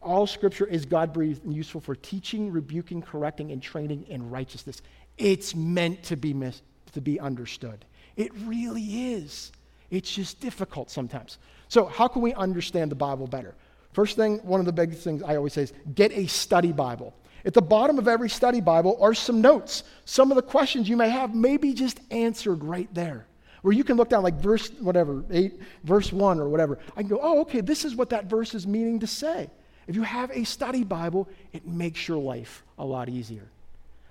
All 0.00 0.26
scripture 0.26 0.66
is 0.66 0.84
God 0.84 1.12
breathed 1.12 1.44
and 1.44 1.52
useful 1.52 1.80
for 1.80 1.96
teaching, 1.96 2.52
rebuking, 2.52 3.02
correcting, 3.02 3.50
and 3.50 3.60
training 3.60 4.04
in 4.08 4.30
righteousness. 4.30 4.80
It's 5.18 5.54
meant 5.54 6.04
to 6.04 6.16
be, 6.16 6.34
mis- 6.34 6.62
to 6.92 7.00
be 7.00 7.18
understood. 7.18 7.84
It 8.16 8.30
really 8.44 9.14
is. 9.14 9.50
It's 9.90 10.12
just 10.12 10.40
difficult 10.40 10.90
sometimes. 10.90 11.38
So, 11.68 11.86
how 11.86 12.06
can 12.06 12.22
we 12.22 12.32
understand 12.34 12.90
the 12.90 12.96
Bible 12.96 13.26
better? 13.26 13.54
First 13.94 14.16
thing, 14.16 14.38
one 14.38 14.58
of 14.60 14.66
the 14.66 14.72
biggest 14.72 15.02
things 15.02 15.22
I 15.22 15.36
always 15.36 15.52
say 15.52 15.62
is 15.62 15.72
get 15.94 16.12
a 16.12 16.26
study 16.26 16.72
Bible. 16.72 17.14
At 17.46 17.54
the 17.54 17.62
bottom 17.62 17.98
of 17.98 18.08
every 18.08 18.28
study 18.28 18.60
Bible 18.60 18.98
are 19.00 19.14
some 19.14 19.40
notes. 19.40 19.84
Some 20.04 20.32
of 20.32 20.36
the 20.36 20.42
questions 20.42 20.88
you 20.88 20.96
may 20.96 21.08
have 21.08 21.34
may 21.34 21.56
be 21.56 21.74
just 21.74 22.00
answered 22.10 22.64
right 22.64 22.92
there. 22.92 23.26
Where 23.62 23.72
you 23.72 23.84
can 23.84 23.96
look 23.96 24.08
down, 24.08 24.24
like 24.24 24.34
verse, 24.34 24.68
whatever, 24.80 25.24
8, 25.30 25.60
verse 25.84 26.12
1 26.12 26.40
or 26.40 26.48
whatever. 26.48 26.78
I 26.96 27.02
can 27.02 27.08
go, 27.08 27.20
oh, 27.22 27.40
okay, 27.42 27.60
this 27.60 27.84
is 27.84 27.94
what 27.94 28.10
that 28.10 28.24
verse 28.26 28.54
is 28.54 28.66
meaning 28.66 28.98
to 28.98 29.06
say. 29.06 29.48
If 29.86 29.94
you 29.94 30.02
have 30.02 30.30
a 30.32 30.44
study 30.44 30.82
Bible, 30.82 31.28
it 31.52 31.66
makes 31.66 32.08
your 32.08 32.18
life 32.18 32.64
a 32.78 32.84
lot 32.84 33.08
easier. 33.08 33.48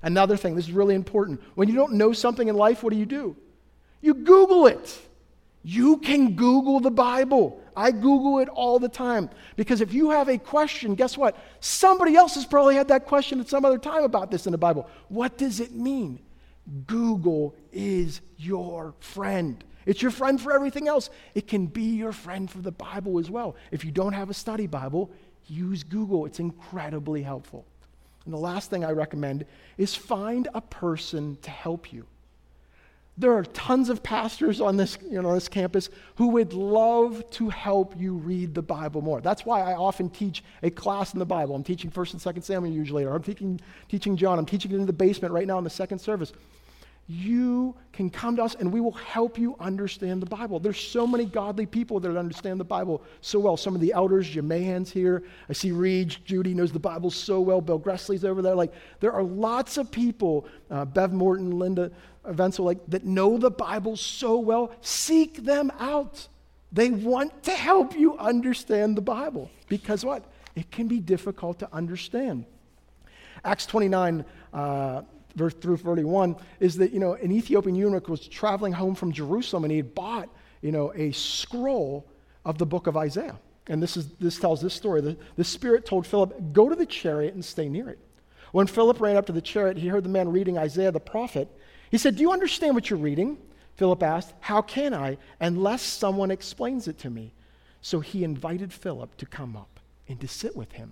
Another 0.01 0.37
thing, 0.37 0.55
this 0.55 0.65
is 0.65 0.71
really 0.71 0.95
important. 0.95 1.41
When 1.55 1.67
you 1.67 1.75
don't 1.75 1.93
know 1.93 2.13
something 2.13 2.47
in 2.47 2.55
life, 2.55 2.83
what 2.83 2.93
do 2.93 2.99
you 2.99 3.05
do? 3.05 3.35
You 4.01 4.13
Google 4.13 4.67
it. 4.67 4.99
You 5.63 5.97
can 5.97 6.35
Google 6.35 6.81
the 6.81 6.91
Bible. 6.91 7.61
I 7.75 7.91
Google 7.91 8.39
it 8.39 8.49
all 8.49 8.77
the 8.79 8.89
time 8.89 9.29
because 9.55 9.81
if 9.81 9.93
you 9.93 10.11
have 10.11 10.27
a 10.27 10.37
question, 10.37 10.93
guess 10.93 11.17
what? 11.17 11.37
Somebody 11.61 12.15
else 12.15 12.35
has 12.35 12.45
probably 12.45 12.75
had 12.75 12.89
that 12.89 13.05
question 13.05 13.39
at 13.39 13.49
some 13.49 13.65
other 13.65 13.77
time 13.77 14.03
about 14.03 14.29
this 14.29 14.45
in 14.45 14.51
the 14.51 14.57
Bible. 14.57 14.87
What 15.07 15.37
does 15.37 15.59
it 15.59 15.73
mean? 15.73 16.19
Google 16.85 17.55
is 17.71 18.21
your 18.37 18.93
friend. 18.99 19.63
It's 19.85 20.01
your 20.01 20.11
friend 20.11 20.39
for 20.39 20.53
everything 20.53 20.87
else. 20.87 21.09
It 21.33 21.47
can 21.47 21.65
be 21.67 21.95
your 21.95 22.11
friend 22.11 22.49
for 22.49 22.59
the 22.59 22.71
Bible 22.71 23.19
as 23.19 23.29
well. 23.29 23.55
If 23.71 23.83
you 23.83 23.91
don't 23.91 24.13
have 24.13 24.29
a 24.29 24.33
study 24.33 24.67
Bible, 24.67 25.11
use 25.47 25.83
Google. 25.83 26.25
It's 26.25 26.39
incredibly 26.39 27.21
helpful. 27.21 27.65
And 28.25 28.33
the 28.33 28.37
last 28.39 28.69
thing 28.69 28.85
I 28.85 28.91
recommend 28.91 29.45
is 29.77 29.95
find 29.95 30.47
a 30.53 30.61
person 30.61 31.37
to 31.41 31.49
help 31.49 31.91
you. 31.91 32.05
There 33.15 33.33
are 33.33 33.43
tons 33.43 33.89
of 33.89 34.01
pastors 34.01 34.59
on 34.59 34.75
this, 34.75 34.97
you 35.07 35.21
know, 35.21 35.35
this 35.35 35.47
campus 35.47 35.89
who 36.15 36.29
would 36.29 36.53
love 36.53 37.29
to 37.31 37.49
help 37.49 37.93
you 37.99 38.15
read 38.15 38.55
the 38.55 38.63
Bible 38.63 39.01
more. 39.01 39.21
That's 39.21 39.45
why 39.45 39.61
I 39.61 39.75
often 39.75 40.09
teach 40.09 40.43
a 40.63 40.71
class 40.71 41.13
in 41.13 41.19
the 41.19 41.25
Bible. 41.25 41.55
I'm 41.55 41.63
teaching 41.63 41.91
1st 41.91 42.13
and 42.13 42.35
2nd 42.35 42.43
Samuel 42.43 42.73
usually, 42.73 43.03
or 43.03 43.15
I'm 43.15 43.21
teaching, 43.21 43.61
teaching 43.87 44.17
John. 44.17 44.39
I'm 44.39 44.47
teaching 44.47 44.71
it 44.71 44.75
in 44.75 44.87
the 44.87 44.93
basement 44.93 45.31
right 45.31 45.45
now 45.45 45.59
in 45.59 45.63
the 45.63 45.69
second 45.69 45.99
service 45.99 46.33
you 47.07 47.75
can 47.91 48.09
come 48.09 48.37
to 48.37 48.43
us 48.43 48.55
and 48.55 48.71
we 48.71 48.79
will 48.79 48.93
help 48.93 49.37
you 49.37 49.55
understand 49.59 50.21
the 50.21 50.25
Bible. 50.25 50.59
There's 50.59 50.79
so 50.79 51.05
many 51.05 51.25
godly 51.25 51.65
people 51.65 51.99
that 51.99 52.17
understand 52.17 52.59
the 52.59 52.65
Bible 52.65 53.03
so 53.19 53.39
well. 53.39 53.57
Some 53.57 53.75
of 53.75 53.81
the 53.81 53.91
elders, 53.91 54.29
Jim 54.29 54.47
Mahan's 54.47 54.89
here. 54.89 55.23
I 55.49 55.53
see 55.53 55.71
Reed, 55.71 56.15
Judy 56.23 56.53
knows 56.53 56.71
the 56.71 56.79
Bible 56.79 57.11
so 57.11 57.41
well. 57.41 57.59
Bill 57.59 57.79
Gressley's 57.79 58.23
over 58.23 58.41
there. 58.41 58.55
Like, 58.55 58.73
there 59.01 59.11
are 59.11 59.23
lots 59.23 59.77
of 59.77 59.91
people, 59.91 60.47
uh, 60.71 60.85
Bev 60.85 61.11
Morton, 61.11 61.59
Linda 61.59 61.91
Venzel, 62.27 62.65
like, 62.65 62.79
that 62.87 63.03
know 63.03 63.37
the 63.37 63.51
Bible 63.51 63.97
so 63.97 64.37
well. 64.37 64.71
Seek 64.81 65.43
them 65.43 65.71
out. 65.79 66.27
They 66.71 66.89
want 66.89 67.43
to 67.43 67.51
help 67.51 67.95
you 67.95 68.17
understand 68.17 68.97
the 68.97 69.01
Bible 69.01 69.51
because 69.67 70.03
what? 70.03 70.25
It 70.55 70.71
can 70.71 70.87
be 70.87 70.99
difficult 70.99 71.59
to 71.59 71.69
understand. 71.73 72.45
Acts 73.43 73.65
29, 73.65 74.25
uh, 74.53 75.01
verse 75.35 75.53
through 75.55 75.77
31 75.77 76.35
is 76.59 76.77
that 76.77 76.91
you 76.91 76.99
know 76.99 77.13
an 77.13 77.31
ethiopian 77.31 77.75
eunuch 77.75 78.07
was 78.07 78.27
traveling 78.27 78.71
home 78.71 78.93
from 78.93 79.11
jerusalem 79.11 79.63
and 79.63 79.71
he 79.71 79.77
had 79.77 79.95
bought 79.95 80.29
you 80.61 80.71
know 80.71 80.93
a 80.95 81.11
scroll 81.11 82.05
of 82.45 82.57
the 82.57 82.65
book 82.65 82.87
of 82.87 82.95
isaiah 82.95 83.37
and 83.67 83.81
this 83.81 83.97
is 83.97 84.09
this 84.19 84.37
tells 84.37 84.61
this 84.61 84.73
story 84.73 85.01
the, 85.01 85.17
the 85.35 85.43
spirit 85.43 85.85
told 85.85 86.05
philip 86.05 86.53
go 86.53 86.69
to 86.69 86.75
the 86.75 86.85
chariot 86.85 87.33
and 87.33 87.43
stay 87.43 87.67
near 87.67 87.89
it 87.89 87.99
when 88.51 88.67
philip 88.67 88.99
ran 89.01 89.15
up 89.15 89.25
to 89.25 89.31
the 89.31 89.41
chariot 89.41 89.77
he 89.77 89.87
heard 89.87 90.03
the 90.03 90.09
man 90.09 90.29
reading 90.29 90.57
isaiah 90.57 90.91
the 90.91 90.99
prophet 90.99 91.47
he 91.93 91.97
said 91.99 92.15
do 92.15 92.21
you 92.21 92.31
understand 92.31 92.75
what 92.75 92.89
you're 92.89 92.99
reading 92.99 93.37
philip 93.75 94.01
asked 94.01 94.33
how 94.39 94.61
can 94.61 94.93
i 94.93 95.17
unless 95.39 95.81
someone 95.81 96.31
explains 96.31 96.87
it 96.87 96.97
to 96.97 97.09
me 97.09 97.31
so 97.81 97.99
he 97.99 98.23
invited 98.23 98.73
philip 98.73 99.15
to 99.17 99.25
come 99.25 99.55
up 99.55 99.79
and 100.07 100.19
to 100.19 100.27
sit 100.27 100.55
with 100.55 100.71
him 100.73 100.91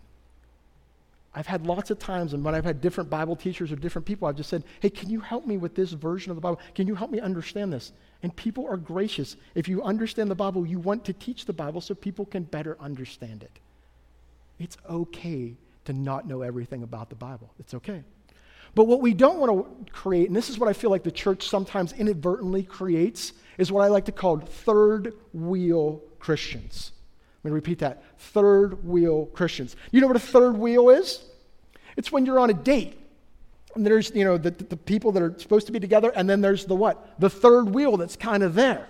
I've 1.34 1.48
had 1.48 1.66
lots 1.66 1.92
of 1.92 1.98
times, 1.98 2.34
and 2.34 2.44
when 2.44 2.56
I've 2.56 2.66
had 2.66 2.82
different 2.82 3.10
Bible 3.10 3.38
teachers 3.38 3.72
or 3.72 3.78
different 3.78 4.06
people, 4.06 4.28
I've 4.28 4.36
just 4.36 4.50
said, 4.50 4.64
Hey, 4.82 4.90
can 4.90 5.10
you 5.10 5.22
help 5.22 5.48
me 5.48 5.58
with 5.58 5.76
this 5.76 5.92
version 5.92 6.30
of 6.30 6.36
the 6.36 6.42
Bible? 6.42 6.60
Can 6.76 6.88
you 6.88 6.96
help 6.96 7.10
me 7.10 7.22
understand 7.22 7.72
this? 7.72 7.94
And 8.22 8.36
people 8.36 8.68
are 8.68 8.76
gracious. 8.76 9.38
If 9.56 9.70
you 9.70 9.82
understand 9.82 10.30
the 10.30 10.36
Bible, 10.36 10.66
you 10.66 10.80
want 10.80 11.06
to 11.06 11.14
teach 11.14 11.46
the 11.46 11.54
Bible 11.54 11.80
so 11.80 11.96
people 11.96 12.26
can 12.26 12.44
better 12.44 12.76
understand 12.82 13.44
it. 13.44 13.60
It's 14.60 14.78
okay 14.90 15.56
to 15.86 15.94
not 15.94 16.28
know 16.28 16.42
everything 16.42 16.84
about 16.84 17.10
the 17.10 17.16
Bible. 17.16 17.50
It's 17.60 17.74
okay. 17.76 18.04
But 18.74 18.86
what 18.86 19.02
we 19.02 19.14
don't 19.14 19.38
want 19.38 19.86
to 19.86 19.92
create, 19.92 20.28
and 20.28 20.36
this 20.36 20.50
is 20.50 20.58
what 20.58 20.70
I 20.70 20.74
feel 20.74 20.90
like 20.90 21.04
the 21.04 21.12
church 21.12 21.50
sometimes 21.50 21.92
inadvertently 21.94 22.64
creates, 22.64 23.34
is 23.58 23.72
what 23.72 23.84
I 23.84 23.88
like 23.88 24.06
to 24.06 24.12
call 24.12 24.38
third 24.38 25.14
wheel 25.34 26.02
Christians. 26.20 26.94
I'm 27.44 27.50
going 27.50 27.52
to 27.52 27.56
repeat 27.56 27.80
that 27.80 28.04
third 28.18 28.86
wheel 28.86 29.26
Christians. 29.28 29.76
You 29.92 30.00
know 30.00 30.08
what 30.08 30.16
a 30.16 30.20
third 30.20 30.58
wheel 30.58 30.90
is? 30.90 31.24
It's 31.98 32.12
when 32.12 32.26
you're 32.26 32.40
on 32.40 32.50
a 32.50 32.54
date. 32.54 32.98
And 33.76 33.86
there's, 33.86 34.12
you 34.14 34.26
know, 34.26 34.38
the, 34.38 34.52
the 34.52 34.78
people 34.78 35.12
that 35.14 35.24
are 35.24 35.34
supposed 35.38 35.66
to 35.68 35.74
be 35.74 35.80
together, 35.80 36.12
and 36.16 36.30
then 36.30 36.42
there's 36.42 36.66
the 36.66 36.76
what? 36.76 37.20
The 37.20 37.30
third 37.30 37.74
wheel 37.74 37.98
that's 37.98 38.16
kind 38.16 38.44
of 38.44 38.54
there. 38.54 38.88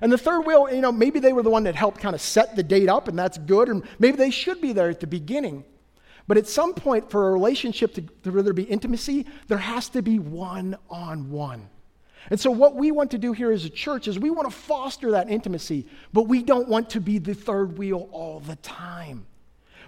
And 0.00 0.12
the 0.12 0.18
third 0.18 0.40
wheel, 0.46 0.72
you 0.72 0.80
know, 0.80 0.92
maybe 0.92 1.20
they 1.20 1.32
were 1.32 1.42
the 1.42 1.50
one 1.50 1.64
that 1.64 1.74
helped 1.74 2.00
kind 2.00 2.14
of 2.14 2.20
set 2.20 2.56
the 2.56 2.62
date 2.62 2.88
up, 2.88 3.08
and 3.08 3.18
that's 3.18 3.38
good, 3.38 3.68
and 3.68 3.82
maybe 3.98 4.16
they 4.16 4.30
should 4.30 4.60
be 4.60 4.72
there 4.72 4.90
at 4.90 5.00
the 5.00 5.06
beginning. 5.06 5.64
But 6.26 6.38
at 6.38 6.46
some 6.46 6.74
point, 6.74 7.10
for 7.10 7.28
a 7.28 7.32
relationship 7.32 7.94
to, 7.94 8.02
to 8.02 8.42
there 8.42 8.52
be 8.52 8.64
intimacy, 8.64 9.26
there 9.46 9.58
has 9.58 9.88
to 9.90 10.02
be 10.02 10.18
one 10.18 10.76
on 10.90 11.30
one. 11.30 11.68
And 12.30 12.40
so, 12.40 12.50
what 12.50 12.74
we 12.74 12.90
want 12.90 13.12
to 13.12 13.18
do 13.18 13.32
here 13.32 13.52
as 13.52 13.64
a 13.64 13.70
church 13.70 14.08
is 14.08 14.18
we 14.18 14.30
want 14.30 14.50
to 14.50 14.56
foster 14.56 15.12
that 15.12 15.30
intimacy, 15.30 15.86
but 16.12 16.22
we 16.22 16.42
don't 16.42 16.68
want 16.68 16.90
to 16.90 17.00
be 17.00 17.18
the 17.18 17.34
third 17.34 17.78
wheel 17.78 18.08
all 18.10 18.40
the 18.40 18.56
time. 18.56 19.26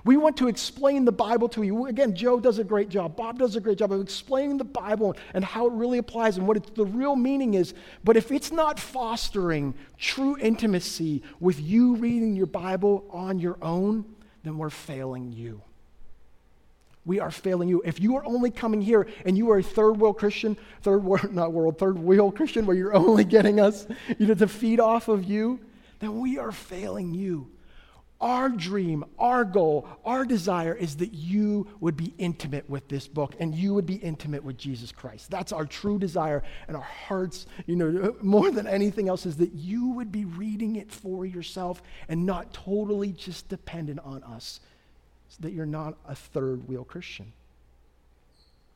We 0.04 0.16
want 0.16 0.36
to 0.36 0.46
explain 0.46 1.04
the 1.04 1.12
Bible 1.12 1.48
to 1.50 1.64
you. 1.64 1.86
Again, 1.86 2.14
Joe 2.14 2.38
does 2.38 2.60
a 2.60 2.64
great 2.64 2.88
job. 2.88 3.16
Bob 3.16 3.40
does 3.40 3.56
a 3.56 3.60
great 3.60 3.78
job 3.78 3.90
of 3.90 4.00
explaining 4.00 4.56
the 4.56 4.64
Bible 4.64 5.16
and 5.34 5.44
how 5.44 5.66
it 5.66 5.72
really 5.72 5.98
applies 5.98 6.38
and 6.38 6.46
what 6.46 6.74
the 6.76 6.86
real 6.86 7.16
meaning 7.16 7.54
is. 7.54 7.74
But 8.04 8.16
if 8.16 8.30
it's 8.30 8.52
not 8.52 8.78
fostering 8.78 9.74
true 9.98 10.38
intimacy 10.38 11.24
with 11.40 11.60
you 11.60 11.96
reading 11.96 12.36
your 12.36 12.46
Bible 12.46 13.06
on 13.10 13.40
your 13.40 13.58
own, 13.60 14.04
then 14.44 14.56
we're 14.56 14.70
failing 14.70 15.32
you 15.32 15.62
we 17.08 17.18
are 17.18 17.30
failing 17.30 17.68
you. 17.68 17.82
If 17.84 18.00
you 18.00 18.16
are 18.16 18.24
only 18.26 18.50
coming 18.50 18.82
here 18.82 19.08
and 19.24 19.36
you 19.36 19.50
are 19.50 19.58
a 19.58 19.62
third 19.62 19.92
world 19.92 20.18
Christian, 20.18 20.58
third 20.82 21.02
world, 21.02 21.32
not 21.32 21.52
world, 21.52 21.78
third 21.78 21.98
wheel 21.98 22.30
Christian, 22.30 22.66
where 22.66 22.76
you're 22.76 22.94
only 23.08 23.24
getting 23.24 23.58
us 23.58 23.86
you 24.18 24.26
know, 24.26 24.34
to 24.34 24.46
feed 24.46 24.78
off 24.78 25.08
of 25.08 25.24
you, 25.24 25.58
then 26.00 26.20
we 26.20 26.38
are 26.38 26.52
failing 26.52 27.14
you. 27.14 27.50
Our 28.20 28.48
dream, 28.48 29.04
our 29.18 29.44
goal, 29.44 29.88
our 30.04 30.24
desire 30.24 30.74
is 30.74 30.96
that 30.96 31.14
you 31.14 31.68
would 31.80 31.96
be 31.96 32.12
intimate 32.18 32.68
with 32.68 32.88
this 32.88 33.06
book 33.06 33.34
and 33.38 33.54
you 33.54 33.74
would 33.74 33.86
be 33.86 33.94
intimate 33.94 34.42
with 34.42 34.58
Jesus 34.58 34.90
Christ. 34.92 35.30
That's 35.30 35.52
our 35.52 35.64
true 35.64 36.00
desire 36.00 36.42
and 36.66 36.76
our 36.76 36.82
hearts, 36.82 37.46
you 37.66 37.76
know, 37.76 38.16
more 38.22 38.50
than 38.50 38.66
anything 38.66 39.08
else 39.08 39.24
is 39.24 39.36
that 39.36 39.54
you 39.54 39.90
would 39.92 40.12
be 40.12 40.24
reading 40.24 40.76
it 40.76 40.90
for 40.90 41.24
yourself 41.24 41.80
and 42.08 42.26
not 42.26 42.52
totally 42.52 43.12
just 43.12 43.48
dependent 43.48 44.00
on 44.00 44.22
us 44.24 44.60
that 45.36 45.52
you're 45.52 45.66
not 45.66 45.96
a 46.06 46.14
third 46.14 46.66
wheel 46.68 46.84
Christian. 46.84 47.32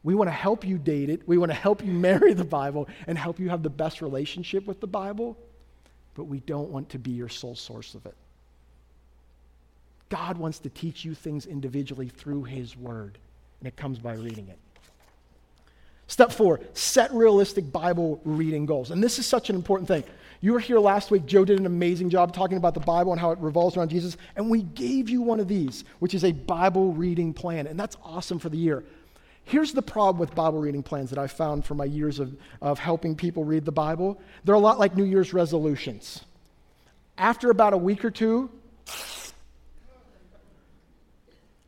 We 0.04 0.14
want 0.14 0.28
to 0.28 0.32
help 0.32 0.64
you 0.66 0.78
date 0.78 1.10
it. 1.10 1.26
We 1.26 1.38
want 1.38 1.50
to 1.50 1.56
help 1.56 1.84
you 1.84 1.92
marry 1.92 2.34
the 2.34 2.44
Bible 2.44 2.88
and 3.06 3.16
help 3.16 3.38
you 3.38 3.48
have 3.48 3.62
the 3.62 3.70
best 3.70 4.02
relationship 4.02 4.66
with 4.66 4.80
the 4.80 4.86
Bible, 4.86 5.36
but 6.14 6.24
we 6.24 6.40
don't 6.40 6.70
want 6.70 6.90
to 6.90 6.98
be 6.98 7.12
your 7.12 7.28
sole 7.28 7.54
source 7.54 7.94
of 7.94 8.04
it. 8.06 8.14
God 10.08 10.36
wants 10.36 10.58
to 10.60 10.68
teach 10.68 11.04
you 11.04 11.14
things 11.14 11.46
individually 11.46 12.08
through 12.08 12.44
His 12.44 12.76
Word, 12.76 13.16
and 13.60 13.66
it 13.66 13.76
comes 13.76 13.98
by 13.98 14.14
reading 14.14 14.48
it. 14.48 14.58
Step 16.06 16.30
four, 16.30 16.60
set 16.74 17.10
realistic 17.12 17.72
Bible 17.72 18.20
reading 18.24 18.66
goals. 18.66 18.90
And 18.90 19.02
this 19.02 19.18
is 19.18 19.24
such 19.24 19.48
an 19.48 19.56
important 19.56 19.88
thing. 19.88 20.04
You 20.42 20.52
were 20.52 20.59
here 20.59 20.81
last 20.81 21.12
week. 21.12 21.24
Joe 21.24 21.44
did 21.44 21.61
an 21.61 21.66
amazing 21.66 22.11
job 22.11 22.35
talking 22.35 22.57
about 22.57 22.74
the 22.74 22.81
Bible 22.81 23.12
and 23.12 23.20
how 23.20 23.31
it 23.31 23.38
revolves 23.38 23.76
around 23.76 23.90
Jesus. 23.90 24.16
And 24.35 24.50
we 24.50 24.62
gave 24.62 25.09
you 25.09 25.22
one 25.22 25.38
of 25.38 25.46
these, 25.46 25.85
which 26.00 26.14
is 26.14 26.24
a 26.24 26.33
Bible 26.33 26.92
reading 26.92 27.33
plan. 27.33 27.68
And 27.68 27.78
that's 27.78 27.96
awesome 28.02 28.40
for 28.40 28.48
the 28.48 28.57
year. 28.57 28.85
Here's 29.44 29.72
the 29.72 29.83
problem 29.83 30.18
with 30.18 30.35
Bible 30.35 30.59
reading 30.59 30.83
plans 30.83 31.11
that 31.11 31.18
I 31.18 31.28
found 31.28 31.64
from 31.64 31.76
my 31.76 31.85
years 31.85 32.18
of, 32.18 32.37
of 32.61 32.81
helping 32.81 33.14
people 33.14 33.44
read 33.44 33.64
the 33.64 33.72
Bible. 33.72 34.20
They're 34.44 34.57
a 34.57 34.59
lot 34.59 34.81
like 34.81 34.96
New 34.96 35.05
Year's 35.05 35.33
resolutions. 35.33 36.24
After 37.16 37.50
about 37.50 37.72
a 37.72 37.76
week 37.76 38.05
or 38.05 38.11
two, 38.11 38.50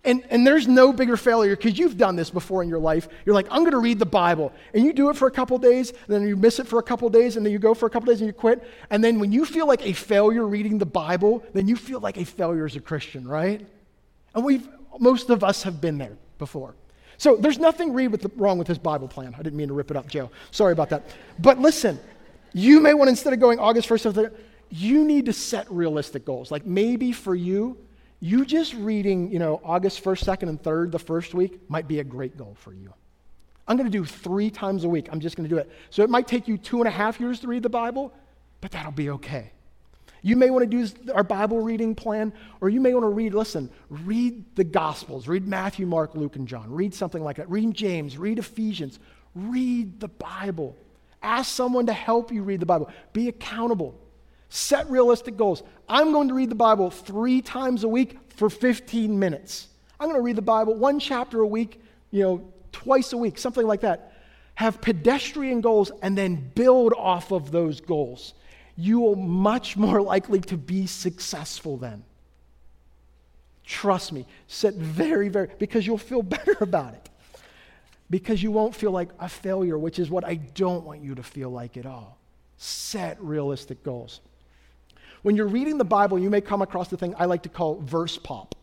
And, 0.04 0.22
and 0.28 0.46
there's 0.46 0.68
no 0.68 0.92
bigger 0.92 1.16
failure 1.16 1.56
because 1.56 1.78
you've 1.78 1.96
done 1.96 2.14
this 2.14 2.28
before 2.28 2.62
in 2.62 2.68
your 2.68 2.78
life. 2.78 3.08
You're 3.24 3.34
like, 3.34 3.46
I'm 3.50 3.60
going 3.60 3.72
to 3.72 3.78
read 3.78 3.98
the 3.98 4.06
Bible. 4.06 4.52
And 4.74 4.84
you 4.84 4.92
do 4.92 5.08
it 5.08 5.16
for 5.16 5.26
a 5.26 5.30
couple 5.30 5.56
days, 5.56 5.90
and 5.90 6.08
then 6.08 6.28
you 6.28 6.36
miss 6.36 6.58
it 6.58 6.66
for 6.66 6.78
a 6.78 6.82
couple 6.82 7.08
days, 7.08 7.36
and 7.36 7.44
then 7.44 7.52
you 7.52 7.58
go 7.58 7.72
for 7.72 7.86
a 7.86 7.90
couple 7.90 8.12
days 8.12 8.20
and 8.20 8.26
you 8.26 8.34
quit. 8.34 8.68
And 8.90 9.02
then 9.02 9.18
when 9.18 9.32
you 9.32 9.46
feel 9.46 9.66
like 9.66 9.86
a 9.86 9.94
failure 9.94 10.46
reading 10.46 10.76
the 10.76 10.86
Bible, 10.86 11.42
then 11.54 11.66
you 11.66 11.76
feel 11.76 12.00
like 12.00 12.18
a 12.18 12.24
failure 12.24 12.66
as 12.66 12.76
a 12.76 12.80
Christian, 12.80 13.26
right? 13.26 13.66
And 14.34 14.44
we've, 14.44 14.68
most 14.98 15.30
of 15.30 15.42
us 15.42 15.62
have 15.62 15.80
been 15.80 15.96
there 15.96 16.18
before. 16.38 16.74
So 17.16 17.36
there's 17.36 17.58
nothing 17.58 17.94
with 17.94 18.20
the, 18.20 18.30
wrong 18.36 18.58
with 18.58 18.66
this 18.66 18.78
Bible 18.78 19.08
plan. 19.08 19.34
I 19.34 19.42
didn't 19.42 19.56
mean 19.56 19.68
to 19.68 19.74
rip 19.74 19.90
it 19.90 19.96
up, 19.96 20.08
Joe. 20.08 20.30
Sorry 20.50 20.72
about 20.72 20.90
that. 20.90 21.04
But 21.38 21.58
listen, 21.58 21.98
you 22.52 22.80
may 22.80 22.92
want, 22.92 23.08
instead 23.08 23.32
of 23.32 23.40
going 23.40 23.58
August 23.58 23.88
1st, 23.88 24.34
you 24.68 25.04
need 25.04 25.26
to 25.26 25.32
set 25.32 25.70
realistic 25.70 26.24
goals. 26.24 26.50
Like 26.50 26.66
maybe 26.66 27.12
for 27.12 27.34
you, 27.34 27.78
you 28.24 28.46
just 28.46 28.72
reading, 28.72 29.30
you 29.30 29.38
know, 29.38 29.60
August 29.62 30.02
1st, 30.02 30.24
2nd, 30.24 30.48
and 30.48 30.62
3rd 30.62 30.92
the 30.92 30.98
first 30.98 31.34
week 31.34 31.60
might 31.68 31.86
be 31.86 32.00
a 32.00 32.04
great 32.04 32.38
goal 32.38 32.56
for 32.58 32.72
you. 32.72 32.90
I'm 33.68 33.76
going 33.76 33.90
to 33.90 33.98
do 33.98 34.06
three 34.06 34.48
times 34.48 34.84
a 34.84 34.88
week. 34.88 35.10
I'm 35.12 35.20
just 35.20 35.36
going 35.36 35.46
to 35.46 35.54
do 35.54 35.60
it. 35.60 35.70
So 35.90 36.02
it 36.02 36.08
might 36.08 36.26
take 36.26 36.48
you 36.48 36.56
two 36.56 36.78
and 36.78 36.88
a 36.88 36.90
half 36.90 37.20
years 37.20 37.40
to 37.40 37.48
read 37.48 37.62
the 37.62 37.68
Bible, 37.68 38.14
but 38.62 38.70
that'll 38.70 38.92
be 38.92 39.10
okay. 39.10 39.52
You 40.22 40.36
may 40.36 40.48
want 40.48 40.70
to 40.70 40.86
do 40.86 41.12
our 41.12 41.22
Bible 41.22 41.60
reading 41.60 41.94
plan, 41.94 42.32
or 42.62 42.70
you 42.70 42.80
may 42.80 42.94
want 42.94 43.04
to 43.04 43.10
read, 43.10 43.34
listen, 43.34 43.68
read 43.90 44.42
the 44.56 44.64
Gospels, 44.64 45.28
read 45.28 45.46
Matthew, 45.46 45.84
Mark, 45.84 46.14
Luke, 46.14 46.36
and 46.36 46.48
John. 46.48 46.72
Read 46.72 46.94
something 46.94 47.22
like 47.22 47.36
that. 47.36 47.50
Read 47.50 47.74
James, 47.74 48.16
read 48.16 48.38
Ephesians. 48.38 49.00
Read 49.34 50.00
the 50.00 50.08
Bible. 50.08 50.78
Ask 51.22 51.54
someone 51.54 51.84
to 51.86 51.92
help 51.92 52.32
you 52.32 52.42
read 52.42 52.60
the 52.60 52.66
Bible. 52.66 52.88
Be 53.12 53.28
accountable. 53.28 54.00
Set 54.48 54.88
realistic 54.90 55.36
goals. 55.36 55.62
I'm 55.88 56.12
going 56.12 56.28
to 56.28 56.34
read 56.34 56.50
the 56.50 56.54
Bible 56.54 56.90
three 56.90 57.42
times 57.42 57.84
a 57.84 57.88
week 57.88 58.18
for 58.36 58.48
15 58.48 59.18
minutes. 59.18 59.68
I'm 59.98 60.08
going 60.08 60.18
to 60.18 60.24
read 60.24 60.36
the 60.36 60.42
Bible 60.42 60.74
one 60.74 60.98
chapter 60.98 61.40
a 61.40 61.46
week, 61.46 61.80
you 62.10 62.22
know, 62.22 62.52
twice 62.72 63.12
a 63.12 63.16
week, 63.16 63.38
something 63.38 63.66
like 63.66 63.80
that. 63.82 64.12
Have 64.56 64.80
pedestrian 64.80 65.60
goals 65.60 65.90
and 66.02 66.16
then 66.16 66.50
build 66.54 66.92
off 66.96 67.32
of 67.32 67.50
those 67.50 67.80
goals. 67.80 68.34
You 68.76 69.00
will 69.00 69.16
much 69.16 69.76
more 69.76 70.00
likely 70.14 70.40
to 70.40 70.56
be 70.56 70.86
successful 70.86 71.76
then. 71.76 72.04
Trust 73.64 74.12
me. 74.12 74.26
Set 74.46 74.74
very, 74.74 75.28
very, 75.28 75.48
because 75.58 75.86
you'll 75.86 75.98
feel 75.98 76.22
better 76.36 76.56
about 76.60 76.94
it. 76.94 77.08
Because 78.10 78.42
you 78.42 78.50
won't 78.50 78.74
feel 78.74 78.90
like 78.90 79.08
a 79.18 79.28
failure, 79.28 79.78
which 79.78 79.98
is 79.98 80.10
what 80.10 80.24
I 80.24 80.34
don't 80.34 80.84
want 80.84 81.02
you 81.02 81.14
to 81.14 81.22
feel 81.22 81.50
like 81.50 81.76
at 81.76 81.86
all. 81.86 82.18
Set 82.58 83.20
realistic 83.20 83.82
goals. 83.82 84.20
When 85.24 85.36
you're 85.36 85.48
reading 85.48 85.78
the 85.78 85.84
Bible, 85.86 86.18
you 86.18 86.28
may 86.28 86.42
come 86.42 86.60
across 86.60 86.88
the 86.88 86.98
thing 86.98 87.14
I 87.18 87.24
like 87.24 87.44
to 87.44 87.48
call 87.48 87.80
verse 87.80 88.18
pop, 88.18 88.54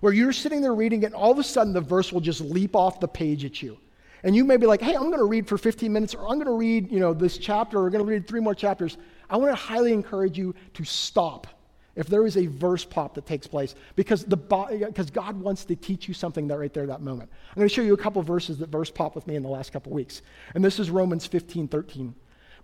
where 0.00 0.12
you're 0.12 0.34
sitting 0.34 0.60
there 0.60 0.74
reading 0.74 1.04
it, 1.04 1.06
and 1.06 1.14
all 1.14 1.32
of 1.32 1.38
a 1.38 1.42
sudden 1.42 1.72
the 1.72 1.80
verse 1.80 2.12
will 2.12 2.20
just 2.20 2.42
leap 2.42 2.76
off 2.76 3.00
the 3.00 3.08
page 3.08 3.46
at 3.46 3.62
you. 3.62 3.78
And 4.22 4.36
you 4.36 4.44
may 4.44 4.58
be 4.58 4.66
like, 4.66 4.82
hey, 4.82 4.94
I'm 4.94 5.04
going 5.04 5.16
to 5.16 5.24
read 5.24 5.48
for 5.48 5.56
15 5.56 5.90
minutes, 5.90 6.14
or 6.14 6.28
I'm 6.28 6.34
going 6.34 6.44
to 6.44 6.52
read, 6.52 6.92
you 6.92 7.00
know, 7.00 7.14
this 7.14 7.38
chapter, 7.38 7.78
or 7.78 7.86
I'm 7.86 7.92
going 7.92 8.04
to 8.04 8.10
read 8.10 8.28
three 8.28 8.40
more 8.40 8.54
chapters. 8.54 8.98
I 9.30 9.38
want 9.38 9.52
to 9.52 9.56
highly 9.56 9.94
encourage 9.94 10.36
you 10.36 10.54
to 10.74 10.84
stop 10.84 11.46
if 11.96 12.08
there 12.08 12.26
is 12.26 12.36
a 12.36 12.44
verse 12.44 12.84
pop 12.84 13.14
that 13.14 13.24
takes 13.24 13.46
place 13.46 13.74
because, 13.96 14.24
the, 14.24 14.36
because 14.36 15.10
God 15.10 15.40
wants 15.40 15.64
to 15.64 15.76
teach 15.76 16.08
you 16.08 16.14
something 16.14 16.46
that 16.48 16.58
right 16.58 16.74
there, 16.74 16.86
that 16.88 17.00
moment. 17.00 17.30
I'm 17.50 17.56
going 17.56 17.68
to 17.68 17.74
show 17.74 17.80
you 17.80 17.94
a 17.94 17.98
couple 17.98 18.20
verses 18.20 18.58
that 18.58 18.68
verse 18.68 18.90
pop 18.90 19.14
with 19.14 19.26
me 19.26 19.36
in 19.36 19.42
the 19.42 19.48
last 19.48 19.72
couple 19.72 19.92
weeks. 19.92 20.20
And 20.54 20.62
this 20.62 20.78
is 20.78 20.90
Romans 20.90 21.26
15, 21.26 21.68
13. 21.68 22.14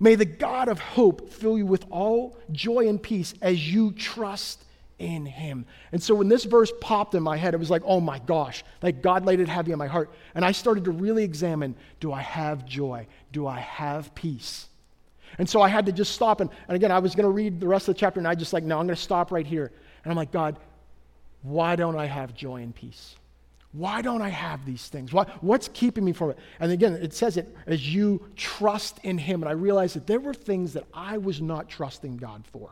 May 0.01 0.15
the 0.15 0.25
God 0.25 0.69
of 0.69 0.79
hope 0.79 1.31
fill 1.31 1.59
you 1.59 1.67
with 1.67 1.85
all 1.91 2.37
joy 2.53 2.89
and 2.89 3.03
peace 3.03 3.35
as 3.43 3.73
you 3.73 3.93
trust 3.93 4.65
in 4.99 5.27
him. 5.27 5.65
And 5.93 6.03
so 6.03 6.15
when 6.15 6.29
this 6.29 6.45
verse 6.45 6.73
popped 6.81 7.15
in 7.15 7.23
my 7.23 7.37
head, 7.37 7.55
it 7.55 7.59
was 7.59 7.71
like, 7.71 7.83
oh 7.85 8.01
my 8.01 8.19
gosh, 8.21 8.65
like 8.83 9.03
God 9.03 9.25
laid 9.25 9.41
it 9.41 9.49
heavy 9.49 9.73
on 9.73 9.79
my 9.79 9.87
heart. 9.87 10.11
And 10.35 10.45
I 10.45 10.53
started 10.53 10.85
to 10.85 10.91
really 10.91 11.25
examine 11.25 11.75
do 12.01 12.13
I 12.13 12.21
have 12.21 12.65
joy? 12.65 13.07
Do 13.33 13.47
I 13.47 13.61
have 13.61 14.15
peace? 14.15 14.67
And 15.39 15.49
so 15.49 15.61
I 15.61 15.69
had 15.69 15.87
to 15.87 15.93
just 15.93 16.13
stop. 16.13 16.41
And, 16.41 16.51
and 16.69 16.77
again, 16.77 16.91
I 16.91 16.99
was 16.99 17.15
going 17.15 17.25
to 17.25 17.31
read 17.31 17.61
the 17.61 17.69
rest 17.69 17.89
of 17.89 17.95
the 17.95 18.01
chapter, 18.01 18.19
and 18.19 18.27
I 18.27 18.35
just 18.35 18.53
like, 18.53 18.65
no, 18.65 18.79
I'm 18.79 18.87
going 18.87 18.97
to 18.97 19.03
stop 19.03 19.31
right 19.31 19.47
here. 19.47 19.71
And 20.03 20.11
I'm 20.11 20.17
like, 20.17 20.33
God, 20.33 20.57
why 21.43 21.77
don't 21.77 21.97
I 21.97 22.07
have 22.07 22.35
joy 22.35 22.63
and 22.63 22.75
peace? 22.75 23.15
Why 23.73 24.01
don't 24.01 24.23
I 24.23 24.31
have 24.31 24.65
these 24.65 24.89
things? 24.89 25.13
Why, 25.13 25.25
what's 25.41 25.69
keeping 25.69 26.05
me 26.05 26.13
from 26.13 26.31
it? 26.31 26.39
And 26.59 26.73
again, 26.73 26.95
it 26.95 27.13
says 27.13 27.37
it 27.37 27.55
as 27.67 27.93
you 27.95 28.27
trust 28.35 28.99
in 29.03 29.19
Him. 29.19 29.43
And 29.43 29.49
I 29.49 29.53
realized 29.53 29.97
that 29.97 30.07
there 30.07 30.21
were 30.21 30.35
things 30.35 30.73
that 30.73 30.85
I 30.95 31.19
was 31.19 31.41
not 31.41 31.69
trusting 31.69 32.17
God 32.17 32.45
for. 32.51 32.71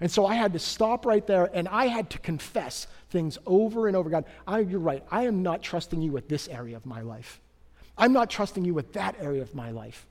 And 0.00 0.10
so 0.10 0.26
I 0.26 0.34
had 0.34 0.52
to 0.52 0.58
stop 0.58 1.04
right 1.04 1.26
there 1.26 1.50
and 1.52 1.66
I 1.68 1.86
had 1.86 2.10
to 2.10 2.18
confess 2.18 2.86
things 3.10 3.36
over 3.46 3.88
and 3.88 3.96
over. 3.96 4.08
God, 4.08 4.24
I, 4.46 4.60
you're 4.60 4.80
right. 4.80 5.04
I 5.10 5.24
am 5.26 5.42
not 5.42 5.62
trusting 5.62 6.00
you 6.00 6.12
with 6.12 6.28
this 6.28 6.48
area 6.48 6.76
of 6.76 6.86
my 6.86 7.00
life. 7.00 7.40
I'm 7.98 8.12
not 8.12 8.30
trusting 8.30 8.64
you 8.64 8.72
with 8.72 8.92
that 8.94 9.16
area 9.20 9.42
of 9.42 9.54
my 9.54 9.72
life. 9.72 10.06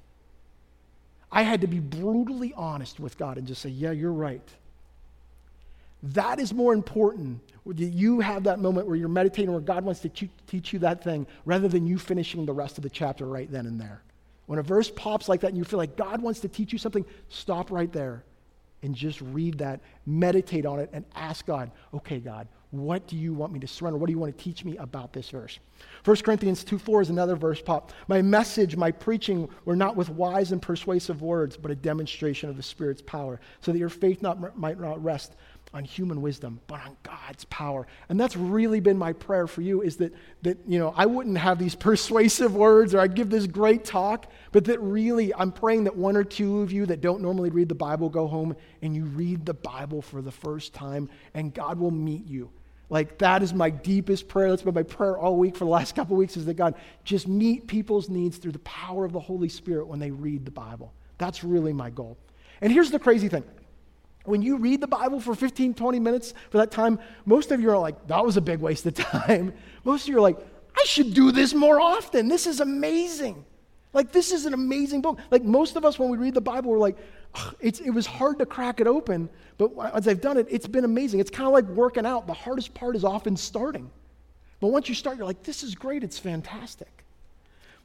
I 1.31 1.43
had 1.43 1.61
to 1.61 1.67
be 1.67 1.79
brutally 1.79 2.53
honest 2.55 2.99
with 2.99 3.17
God 3.17 3.37
and 3.37 3.47
just 3.47 3.61
say, 3.61 3.69
Yeah, 3.69 3.91
you're 3.91 4.11
right. 4.11 4.47
That 6.01 6.39
is 6.39 6.53
more 6.53 6.73
important. 6.73 7.41
That 7.65 7.83
you 7.83 8.19
have 8.21 8.43
that 8.45 8.59
moment 8.59 8.87
where 8.87 8.95
you're 8.95 9.09
meditating, 9.09 9.51
where 9.51 9.61
God 9.61 9.83
wants 9.83 9.99
to 10.01 10.09
teach 10.09 10.73
you 10.73 10.79
that 10.79 11.03
thing, 11.03 11.27
rather 11.45 11.67
than 11.67 11.85
you 11.85 11.97
finishing 11.97 12.45
the 12.45 12.53
rest 12.53 12.77
of 12.77 12.83
the 12.83 12.89
chapter 12.89 13.25
right 13.25 13.51
then 13.51 13.65
and 13.65 13.79
there. 13.79 14.01
When 14.45 14.57
a 14.57 14.63
verse 14.63 14.89
pops 14.89 15.29
like 15.29 15.41
that 15.41 15.49
and 15.49 15.57
you 15.57 15.63
feel 15.63 15.77
like 15.77 15.95
God 15.95 16.21
wants 16.21 16.39
to 16.39 16.47
teach 16.47 16.73
you 16.73 16.79
something, 16.79 17.05
stop 17.27 17.69
right 17.69 17.91
there 17.91 18.23
and 18.81 18.95
just 18.95 19.21
read 19.21 19.57
that, 19.59 19.81
meditate 20.05 20.65
on 20.65 20.79
it, 20.79 20.89
and 20.93 21.05
ask 21.15 21.45
God, 21.45 21.69
okay, 21.93 22.19
God, 22.19 22.47
what 22.71 23.07
do 23.07 23.15
you 23.15 23.33
want 23.33 23.51
me 23.51 23.59
to 23.59 23.67
surrender? 23.67 23.97
What 23.97 24.07
do 24.07 24.13
you 24.13 24.19
want 24.19 24.37
to 24.37 24.43
teach 24.43 24.63
me 24.63 24.77
about 24.77 25.11
this 25.11 25.29
verse? 25.29 25.59
1 26.05 26.17
Corinthians 26.17 26.63
2 26.63 26.77
4 26.77 27.01
is 27.01 27.09
another 27.09 27.35
verse 27.35 27.61
pop. 27.61 27.91
My 28.07 28.21
message, 28.21 28.75
my 28.75 28.91
preaching 28.91 29.49
were 29.65 29.75
not 29.75 29.95
with 29.95 30.09
wise 30.09 30.51
and 30.51 30.61
persuasive 30.61 31.21
words, 31.21 31.57
but 31.57 31.71
a 31.71 31.75
demonstration 31.75 32.49
of 32.49 32.57
the 32.57 32.63
Spirit's 32.63 33.01
power, 33.01 33.39
so 33.61 33.71
that 33.71 33.79
your 33.79 33.89
faith 33.89 34.21
not, 34.21 34.57
might 34.57 34.79
not 34.79 35.03
rest 35.03 35.35
on 35.73 35.83
human 35.83 36.21
wisdom, 36.21 36.59
but 36.67 36.79
on 36.85 36.97
God's 37.03 37.45
power. 37.45 37.85
And 38.09 38.19
that's 38.19 38.35
really 38.35 38.79
been 38.79 38.97
my 38.97 39.13
prayer 39.13 39.45
for 39.45 39.61
you 39.61 39.81
is 39.81 39.97
that, 39.97 40.13
that, 40.41 40.57
you 40.67 40.79
know, 40.79 40.93
I 40.97 41.05
wouldn't 41.05 41.37
have 41.37 41.59
these 41.59 41.75
persuasive 41.89 42.55
words 42.55 42.95
or 42.95 42.99
I'd 42.99 43.15
give 43.15 43.29
this 43.29 43.45
great 43.45 43.85
talk, 43.85 44.31
but 44.51 44.65
that 44.65 44.79
really 44.79 45.33
I'm 45.35 45.51
praying 45.51 45.83
that 45.83 45.95
one 45.95 46.17
or 46.17 46.23
two 46.23 46.61
of 46.61 46.71
you 46.71 46.85
that 46.87 47.01
don't 47.01 47.21
normally 47.21 47.51
read 47.51 47.69
the 47.69 47.75
Bible 47.75 48.09
go 48.09 48.27
home 48.27 48.55
and 48.81 48.95
you 48.95 49.05
read 49.05 49.45
the 49.45 49.53
Bible 49.53 50.01
for 50.01 50.21
the 50.21 50.31
first 50.31 50.73
time 50.73 51.09
and 51.35 51.53
God 51.53 51.79
will 51.79 51.91
meet 51.91 52.25
you. 52.25 52.49
Like 52.89 53.19
that 53.19 53.43
is 53.43 53.53
my 53.53 53.69
deepest 53.69 54.27
prayer. 54.27 54.49
That's 54.49 54.63
been 54.63 54.73
my 54.73 54.81
prayer 54.81 55.19
all 55.19 55.35
week 55.35 55.55
for 55.55 55.65
the 55.65 55.71
last 55.71 55.93
couple 55.95 56.15
weeks 56.15 56.35
is 56.35 56.45
that 56.47 56.55
God 56.55 56.73
just 57.03 57.27
meet 57.27 57.67
people's 57.67 58.09
needs 58.09 58.37
through 58.37 58.53
the 58.53 58.59
power 58.59 59.05
of 59.05 59.13
the 59.13 59.19
Holy 59.19 59.49
Spirit 59.49 59.87
when 59.87 59.99
they 59.99 60.09
read 60.09 60.45
the 60.45 60.51
Bible. 60.51 60.93
That's 61.19 61.43
really 61.43 61.73
my 61.73 61.91
goal. 61.91 62.17
And 62.61 62.73
here's 62.73 62.89
the 62.89 62.99
crazy 62.99 63.27
thing 63.27 63.43
when 64.29 64.41
you 64.41 64.57
read 64.57 64.79
the 64.79 64.87
Bible 64.87 65.19
for 65.19 65.35
15, 65.35 65.73
20 65.73 65.99
minutes 65.99 66.33
for 66.49 66.57
that 66.59 66.71
time, 66.71 66.99
most 67.25 67.51
of 67.51 67.59
you 67.59 67.69
are 67.71 67.77
like, 67.77 68.07
that 68.07 68.23
was 68.23 68.37
a 68.37 68.41
big 68.41 68.59
waste 68.59 68.85
of 68.85 68.93
time. 68.93 69.53
Most 69.83 70.03
of 70.03 70.09
you 70.09 70.17
are 70.17 70.21
like, 70.21 70.37
I 70.77 70.83
should 70.85 71.13
do 71.13 71.31
this 71.31 71.53
more 71.53 71.79
often. 71.79 72.27
This 72.27 72.45
is 72.45 72.59
amazing. 72.59 73.45
Like, 73.93 74.11
this 74.11 74.31
is 74.31 74.45
an 74.45 74.53
amazing 74.53 75.01
book. 75.01 75.19
Like, 75.31 75.43
most 75.43 75.75
of 75.75 75.83
us, 75.83 75.97
when 75.97 76.09
we 76.09 76.17
read 76.17 76.35
the 76.35 76.41
Bible, 76.41 76.71
we're 76.71 76.77
like, 76.77 76.97
it 77.59 77.93
was 77.93 78.05
hard 78.05 78.39
to 78.39 78.45
crack 78.45 78.79
it 78.79 78.87
open, 78.87 79.29
but 79.57 79.71
as 79.93 80.07
I've 80.07 80.21
done 80.21 80.37
it, 80.37 80.47
it's 80.49 80.67
been 80.67 80.85
amazing. 80.85 81.19
It's 81.19 81.31
kind 81.31 81.47
of 81.47 81.53
like 81.53 81.65
working 81.65 82.05
out. 82.05 82.27
The 82.27 82.33
hardest 82.33 82.73
part 82.73 82.95
is 82.95 83.03
often 83.03 83.35
starting. 83.35 83.89
But 84.59 84.67
once 84.67 84.89
you 84.89 84.95
start, 84.95 85.17
you're 85.17 85.25
like, 85.25 85.43
this 85.43 85.63
is 85.63 85.75
great. 85.75 86.03
It's 86.03 86.19
fantastic. 86.19 86.98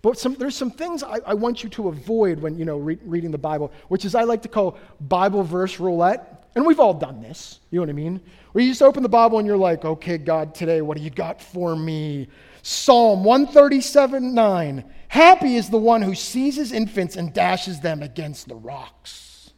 But 0.05 0.19
some, 0.19 0.35
there's 0.35 0.55
some 0.55 0.71
things 0.71 1.03
I, 1.03 1.21
I, 1.25 1.33
want 1.33 1.65
you 1.65 1.71
to 1.71 1.89
avoid 1.89 2.39
when, 2.39 2.59
you 2.59 2.67
know, 2.67 2.77
re- 2.77 2.99
reading 3.07 3.31
the 3.31 3.39
Bible, 3.39 3.73
which 3.89 4.05
is 4.05 4.15
I 4.15 4.25
like 4.25 4.43
to 4.43 4.49
call 4.49 4.77
Bible 5.01 5.43
verse 5.43 5.81
roulette. 5.81 6.47
And 6.55 6.67
we've 6.67 6.79
all 6.79 6.93
done 6.93 7.23
this. 7.23 7.61
You 7.71 7.79
know 7.79 7.85
what 7.85 7.89
I 7.89 7.95
mean? 7.95 8.21
Where 8.53 8.63
you 8.63 8.71
just 8.71 8.83
open 8.83 9.03
the 9.03 9.09
Bible 9.09 9.39
and 9.39 9.47
you're 9.47 9.57
like, 9.57 9.87
okay, 9.87 10.19
God, 10.19 10.55
today, 10.55 10.83
what 10.83 10.99
do 10.99 11.03
you 11.03 11.09
got 11.09 11.41
for 11.41 11.75
me? 11.75 12.29
Psalm 12.61 13.25
137 13.25 14.35
9. 14.35 14.85
Happy 15.09 15.57
is 15.57 15.71
the 15.71 15.79
one 15.79 16.03
who 16.03 16.15
seizes 16.15 16.71
infants 16.71 17.17
and 17.17 17.33
dashes 17.33 17.81
them 17.81 18.03
against 18.03 18.47
the 18.47 18.57
rocks. 18.57 19.53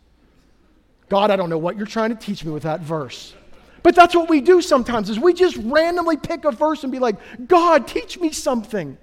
God, 1.09 1.33
I 1.33 1.37
don't 1.37 1.51
know 1.51 1.59
what 1.59 1.77
you're 1.77 1.87
trying 1.87 2.11
to 2.11 2.25
teach 2.25 2.45
me 2.45 2.53
with 2.53 2.63
that 2.63 2.83
verse. 2.83 3.35
But 3.83 3.97
that's 3.97 4.15
what 4.15 4.31
we 4.31 4.41
do 4.41 4.63
sometimes 4.63 5.11
is 5.11 5.19
we 5.19 5.35
just 5.35 5.57
randomly 5.57 6.17
pick 6.17 6.45
a 6.45 6.53
verse 6.53 6.85
and 6.85 6.93
be 6.93 7.01
like, 7.01 7.17
God, 7.49 7.89
teach 7.89 8.21
me 8.21 8.31
something. 8.31 8.97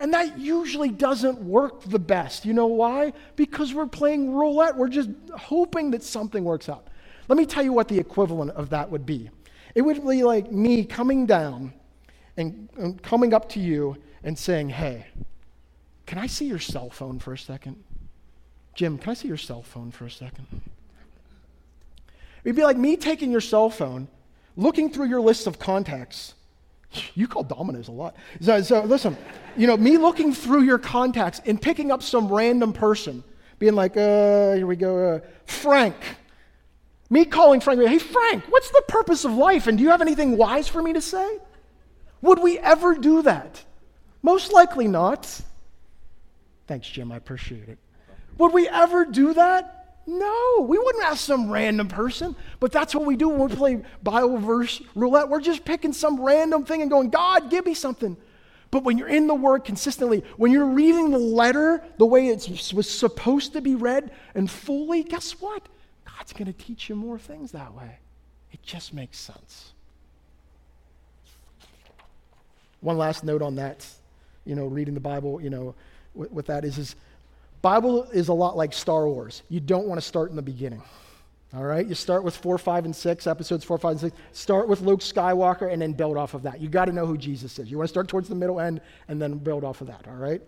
And 0.00 0.14
that 0.14 0.38
usually 0.38 0.90
doesn't 0.90 1.38
work 1.40 1.82
the 1.82 1.98
best. 1.98 2.44
You 2.44 2.52
know 2.54 2.68
why? 2.68 3.12
Because 3.34 3.74
we're 3.74 3.86
playing 3.86 4.32
roulette. 4.32 4.76
We're 4.76 4.88
just 4.88 5.10
hoping 5.36 5.90
that 5.90 6.02
something 6.02 6.44
works 6.44 6.68
out. 6.68 6.86
Let 7.26 7.36
me 7.36 7.46
tell 7.46 7.64
you 7.64 7.72
what 7.72 7.88
the 7.88 7.98
equivalent 7.98 8.52
of 8.52 8.70
that 8.70 8.90
would 8.90 9.04
be. 9.04 9.30
It 9.74 9.82
would 9.82 10.06
be 10.06 10.22
like 10.22 10.52
me 10.52 10.84
coming 10.84 11.26
down 11.26 11.72
and, 12.36 12.68
and 12.76 13.02
coming 13.02 13.34
up 13.34 13.48
to 13.50 13.60
you 13.60 13.96
and 14.22 14.38
saying, 14.38 14.70
Hey, 14.70 15.06
can 16.06 16.18
I 16.18 16.26
see 16.26 16.46
your 16.46 16.58
cell 16.58 16.90
phone 16.90 17.18
for 17.18 17.32
a 17.32 17.38
second? 17.38 17.82
Jim, 18.74 18.96
can 18.96 19.10
I 19.10 19.14
see 19.14 19.28
your 19.28 19.36
cell 19.36 19.62
phone 19.62 19.90
for 19.90 20.06
a 20.06 20.10
second? 20.10 20.46
It'd 22.44 22.56
be 22.56 22.62
like 22.62 22.76
me 22.76 22.96
taking 22.96 23.30
your 23.32 23.40
cell 23.40 23.68
phone, 23.68 24.08
looking 24.56 24.90
through 24.90 25.08
your 25.08 25.20
list 25.20 25.46
of 25.46 25.58
contacts, 25.58 26.34
You 27.14 27.28
call 27.28 27.42
Domino's 27.42 27.88
a 27.88 27.92
lot. 27.92 28.16
So, 28.40 28.62
so 28.62 28.82
listen, 28.82 29.16
you 29.56 29.66
know, 29.66 29.76
me 29.76 29.98
looking 29.98 30.32
through 30.32 30.62
your 30.62 30.78
contacts 30.78 31.40
and 31.44 31.60
picking 31.60 31.90
up 31.90 32.02
some 32.02 32.32
random 32.32 32.72
person, 32.72 33.22
being 33.58 33.74
like, 33.74 33.96
uh, 33.96 34.54
here 34.54 34.66
we 34.66 34.76
go, 34.76 35.16
uh, 35.16 35.20
Frank. 35.44 35.96
Me 37.10 37.24
calling 37.24 37.60
Frank, 37.60 37.80
hey, 37.80 37.98
Frank, 37.98 38.44
what's 38.48 38.70
the 38.70 38.82
purpose 38.88 39.24
of 39.24 39.32
life? 39.32 39.66
And 39.66 39.78
do 39.78 39.84
you 39.84 39.90
have 39.90 40.02
anything 40.02 40.36
wise 40.36 40.68
for 40.68 40.82
me 40.82 40.92
to 40.92 41.00
say? 41.00 41.38
Would 42.22 42.40
we 42.40 42.58
ever 42.58 42.94
do 42.94 43.22
that? 43.22 43.64
Most 44.22 44.52
likely 44.52 44.88
not. 44.88 45.42
Thanks, 46.66 46.88
Jim. 46.88 47.10
I 47.12 47.16
appreciate 47.16 47.68
it. 47.68 47.78
Would 48.36 48.52
we 48.52 48.68
ever 48.68 49.04
do 49.04 49.34
that? 49.34 49.77
No, 50.10 50.66
we 50.66 50.78
wouldn't 50.78 51.04
ask 51.04 51.18
some 51.18 51.50
random 51.50 51.86
person, 51.86 52.34
but 52.60 52.72
that's 52.72 52.94
what 52.94 53.04
we 53.04 53.14
do 53.14 53.28
when 53.28 53.50
we 53.50 53.54
play 53.54 53.82
Bible 54.02 54.38
verse 54.38 54.80
roulette. 54.94 55.28
We're 55.28 55.42
just 55.42 55.66
picking 55.66 55.92
some 55.92 56.18
random 56.18 56.64
thing 56.64 56.80
and 56.80 56.90
going, 56.90 57.10
God, 57.10 57.50
give 57.50 57.66
me 57.66 57.74
something. 57.74 58.16
But 58.70 58.84
when 58.84 58.96
you're 58.96 59.08
in 59.08 59.26
the 59.26 59.34
Word 59.34 59.64
consistently, 59.64 60.24
when 60.38 60.50
you're 60.50 60.64
reading 60.64 61.10
the 61.10 61.18
letter 61.18 61.84
the 61.98 62.06
way 62.06 62.28
it 62.28 62.48
was 62.72 62.88
supposed 62.88 63.52
to 63.52 63.60
be 63.60 63.74
read 63.74 64.10
and 64.34 64.50
fully, 64.50 65.02
guess 65.02 65.32
what? 65.32 65.68
God's 66.06 66.32
going 66.32 66.46
to 66.46 66.54
teach 66.54 66.88
you 66.88 66.96
more 66.96 67.18
things 67.18 67.52
that 67.52 67.74
way. 67.74 67.98
It 68.50 68.62
just 68.62 68.94
makes 68.94 69.18
sense. 69.18 69.72
One 72.80 72.96
last 72.96 73.24
note 73.24 73.42
on 73.42 73.56
that, 73.56 73.86
you 74.46 74.54
know, 74.54 74.68
reading 74.68 74.94
the 74.94 75.00
Bible, 75.00 75.38
you 75.38 75.50
know, 75.50 75.74
with, 76.14 76.32
with 76.32 76.46
that 76.46 76.64
is, 76.64 76.78
is 76.78 76.96
Bible 77.62 78.04
is 78.04 78.28
a 78.28 78.32
lot 78.32 78.56
like 78.56 78.72
Star 78.72 79.08
Wars. 79.08 79.42
You 79.48 79.60
don't 79.60 79.86
want 79.86 80.00
to 80.00 80.06
start 80.06 80.30
in 80.30 80.36
the 80.36 80.42
beginning. 80.42 80.82
All 81.54 81.64
right? 81.64 81.86
You 81.86 81.94
start 81.94 82.24
with 82.24 82.36
4, 82.36 82.58
5, 82.58 82.84
and 82.84 82.94
6, 82.94 83.26
episodes 83.26 83.64
4, 83.64 83.78
5, 83.78 83.90
and 83.90 84.00
6. 84.00 84.16
Start 84.32 84.68
with 84.68 84.82
Luke 84.82 85.00
Skywalker 85.00 85.72
and 85.72 85.80
then 85.80 85.92
build 85.92 86.16
off 86.16 86.34
of 86.34 86.42
that. 86.42 86.60
You 86.60 86.68
got 86.68 86.84
to 86.84 86.92
know 86.92 87.06
who 87.06 87.16
Jesus 87.16 87.58
is. 87.58 87.70
You 87.70 87.78
want 87.78 87.88
to 87.88 87.92
start 87.92 88.06
towards 88.06 88.28
the 88.28 88.34
middle 88.34 88.60
end 88.60 88.82
and 89.08 89.20
then 89.20 89.38
build 89.38 89.64
off 89.64 89.80
of 89.80 89.86
that. 89.86 90.06
All 90.08 90.16
right? 90.16 90.42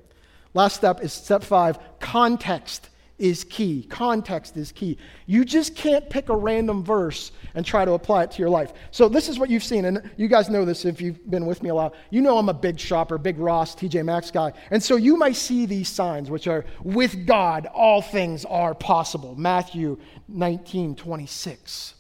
Last 0.53 0.77
step 0.77 1.03
is 1.03 1.12
step 1.12 1.42
5 1.42 1.79
context 2.01 2.89
is 3.20 3.44
key. 3.44 3.87
Context 3.88 4.56
is 4.56 4.72
key. 4.72 4.96
You 5.26 5.44
just 5.44 5.76
can't 5.76 6.09
pick 6.09 6.30
a 6.30 6.37
random 6.37 6.83
verse 6.83 7.33
and 7.54 7.64
try 7.64 7.85
to 7.85 7.92
apply 7.92 8.24
it 8.24 8.30
to 8.33 8.38
your 8.38 8.48
life. 8.48 8.72
So, 8.90 9.09
this 9.09 9.28
is 9.28 9.38
what 9.38 9.50
you've 9.50 9.62
seen, 9.62 9.85
and 9.85 10.11
you 10.16 10.26
guys 10.26 10.48
know 10.48 10.64
this 10.64 10.85
if 10.85 11.00
you've 11.00 11.30
been 11.30 11.46
with 11.46 11.62
me 11.62 11.68
a 11.68 11.74
lot. 11.74 11.94
You 12.11 12.22
know 12.22 12.38
I'm 12.38 12.48
a 12.48 12.54
big 12.54 12.80
shopper, 12.80 13.18
big 13.18 13.38
Ross, 13.38 13.74
TJ 13.74 14.04
Maxx 14.04 14.30
guy. 14.30 14.52
And 14.70 14.83
so, 14.83 14.96
you 14.96 15.16
might 15.16 15.37
see 15.37 15.66
these 15.66 15.88
signs, 15.88 16.30
which 16.30 16.48
are 16.48 16.64
with 16.83 17.26
God, 17.26 17.66
all 17.66 18.00
things 18.02 18.44
are 18.46 18.74
possible. 18.74 19.35
Matthew 19.37 19.98
19, 20.28 20.96
26. 20.96 21.94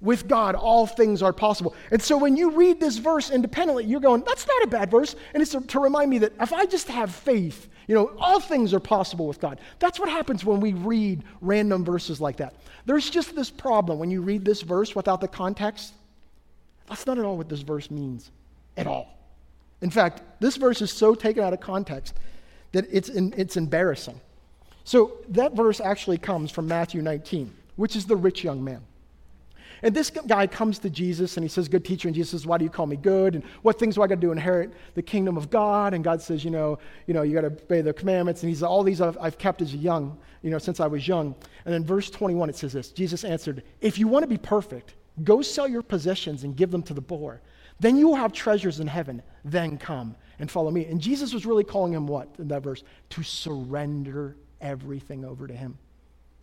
With 0.00 0.28
God, 0.28 0.54
all 0.54 0.86
things 0.86 1.22
are 1.22 1.32
possible. 1.32 1.74
And 1.90 2.00
so 2.00 2.16
when 2.16 2.34
you 2.34 2.52
read 2.52 2.80
this 2.80 2.96
verse 2.96 3.30
independently, 3.30 3.84
you're 3.84 4.00
going, 4.00 4.22
that's 4.26 4.46
not 4.46 4.62
a 4.62 4.66
bad 4.66 4.90
verse. 4.90 5.14
And 5.34 5.42
it's 5.42 5.52
to, 5.52 5.60
to 5.60 5.78
remind 5.78 6.08
me 6.08 6.18
that 6.18 6.32
if 6.40 6.54
I 6.54 6.64
just 6.64 6.88
have 6.88 7.14
faith 7.14 7.68
you 7.90 7.96
know, 7.96 8.12
all 8.20 8.38
things 8.38 8.72
are 8.72 8.78
possible 8.78 9.26
with 9.26 9.40
God. 9.40 9.58
That's 9.80 9.98
what 9.98 10.08
happens 10.08 10.44
when 10.44 10.60
we 10.60 10.74
read 10.74 11.24
random 11.40 11.84
verses 11.84 12.20
like 12.20 12.36
that. 12.36 12.54
There's 12.86 13.10
just 13.10 13.34
this 13.34 13.50
problem 13.50 13.98
when 13.98 14.12
you 14.12 14.22
read 14.22 14.44
this 14.44 14.62
verse 14.62 14.94
without 14.94 15.20
the 15.20 15.26
context. 15.26 15.92
That's 16.88 17.04
not 17.04 17.18
at 17.18 17.24
all 17.24 17.36
what 17.36 17.48
this 17.48 17.62
verse 17.62 17.90
means 17.90 18.30
at 18.76 18.86
all. 18.86 19.18
In 19.80 19.90
fact, 19.90 20.22
this 20.38 20.56
verse 20.56 20.80
is 20.82 20.92
so 20.92 21.16
taken 21.16 21.42
out 21.42 21.52
of 21.52 21.58
context 21.58 22.14
that 22.70 22.86
it's, 22.92 23.08
in, 23.08 23.34
it's 23.36 23.56
embarrassing. 23.56 24.20
So 24.84 25.14
that 25.30 25.56
verse 25.56 25.80
actually 25.80 26.18
comes 26.18 26.52
from 26.52 26.68
Matthew 26.68 27.02
19, 27.02 27.52
which 27.74 27.96
is 27.96 28.06
the 28.06 28.14
rich 28.14 28.44
young 28.44 28.62
man. 28.62 28.82
And 29.82 29.94
this 29.94 30.10
guy 30.10 30.46
comes 30.46 30.78
to 30.80 30.90
Jesus 30.90 31.36
and 31.36 31.44
he 31.44 31.48
says, 31.48 31.68
Good 31.68 31.84
teacher. 31.84 32.08
And 32.08 32.14
Jesus 32.14 32.30
says, 32.30 32.46
Why 32.46 32.58
do 32.58 32.64
you 32.64 32.70
call 32.70 32.86
me 32.86 32.96
good? 32.96 33.34
And 33.34 33.44
what 33.62 33.78
things 33.78 33.94
do 33.94 34.02
I 34.02 34.06
got 34.06 34.16
to 34.16 34.20
do 34.20 34.28
to 34.28 34.32
inherit 34.32 34.72
the 34.94 35.02
kingdom 35.02 35.36
of 35.36 35.50
God? 35.50 35.94
And 35.94 36.04
God 36.04 36.20
says, 36.20 36.44
You 36.44 36.50
know, 36.50 36.78
you, 37.06 37.14
know, 37.14 37.22
you 37.22 37.34
got 37.34 37.42
to 37.42 37.46
obey 37.46 37.80
the 37.80 37.92
commandments. 37.92 38.42
And 38.42 38.50
he 38.50 38.54
says, 38.54 38.64
All 38.64 38.82
these 38.82 39.00
I've, 39.00 39.16
I've 39.18 39.38
kept 39.38 39.62
as 39.62 39.72
a 39.72 39.78
young, 39.78 40.18
you 40.42 40.50
know, 40.50 40.58
since 40.58 40.80
I 40.80 40.86
was 40.86 41.08
young. 41.08 41.34
And 41.64 41.72
then 41.72 41.84
verse 41.84 42.10
21, 42.10 42.50
it 42.50 42.56
says 42.56 42.72
this 42.72 42.90
Jesus 42.90 43.24
answered, 43.24 43.62
If 43.80 43.98
you 43.98 44.08
want 44.08 44.22
to 44.24 44.28
be 44.28 44.38
perfect, 44.38 44.94
go 45.24 45.42
sell 45.42 45.68
your 45.68 45.82
possessions 45.82 46.44
and 46.44 46.56
give 46.56 46.70
them 46.70 46.82
to 46.84 46.94
the 46.94 47.02
poor. 47.02 47.40
Then 47.80 47.96
you 47.96 48.08
will 48.08 48.16
have 48.16 48.32
treasures 48.32 48.80
in 48.80 48.86
heaven. 48.86 49.22
Then 49.44 49.78
come 49.78 50.14
and 50.38 50.50
follow 50.50 50.70
me. 50.70 50.84
And 50.84 51.00
Jesus 51.00 51.32
was 51.32 51.46
really 51.46 51.64
calling 51.64 51.94
him 51.94 52.06
what 52.06 52.28
in 52.38 52.48
that 52.48 52.62
verse? 52.62 52.82
To 53.10 53.22
surrender 53.22 54.36
everything 54.60 55.24
over 55.24 55.46
to 55.46 55.54
him. 55.54 55.78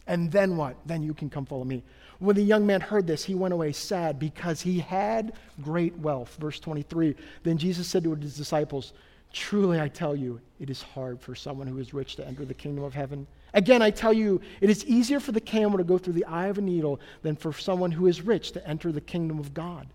And 0.07 0.31
then 0.31 0.57
what? 0.57 0.77
Then 0.85 1.03
you 1.03 1.13
can 1.13 1.29
come 1.29 1.45
follow 1.45 1.65
me. 1.65 1.83
When 2.19 2.35
the 2.35 2.43
young 2.43 2.65
man 2.65 2.81
heard 2.81 3.05
this, 3.05 3.23
he 3.23 3.35
went 3.35 3.53
away 3.53 3.71
sad 3.71 4.17
because 4.19 4.61
he 4.61 4.79
had 4.79 5.33
great 5.61 5.95
wealth. 5.97 6.35
Verse 6.39 6.59
23 6.59 7.15
Then 7.43 7.57
Jesus 7.57 7.87
said 7.87 8.03
to 8.03 8.15
his 8.15 8.35
disciples, 8.35 8.93
Truly 9.33 9.79
I 9.79 9.87
tell 9.87 10.15
you, 10.15 10.39
it 10.59 10.69
is 10.69 10.81
hard 10.81 11.19
for 11.19 11.35
someone 11.35 11.67
who 11.67 11.77
is 11.77 11.93
rich 11.93 12.15
to 12.15 12.27
enter 12.27 12.45
the 12.45 12.53
kingdom 12.53 12.83
of 12.83 12.93
heaven. 12.93 13.27
Again, 13.53 13.81
I 13.81 13.91
tell 13.91 14.13
you, 14.13 14.41
it 14.61 14.69
is 14.69 14.85
easier 14.85 15.19
for 15.19 15.31
the 15.31 15.41
camel 15.41 15.77
to 15.77 15.83
go 15.83 15.97
through 15.97 16.13
the 16.13 16.25
eye 16.25 16.47
of 16.47 16.57
a 16.57 16.61
needle 16.61 16.99
than 17.21 17.35
for 17.35 17.53
someone 17.53 17.91
who 17.91 18.07
is 18.07 18.21
rich 18.21 18.51
to 18.51 18.67
enter 18.67 18.91
the 18.91 19.01
kingdom 19.01 19.39
of 19.39 19.53
God. 19.53 19.87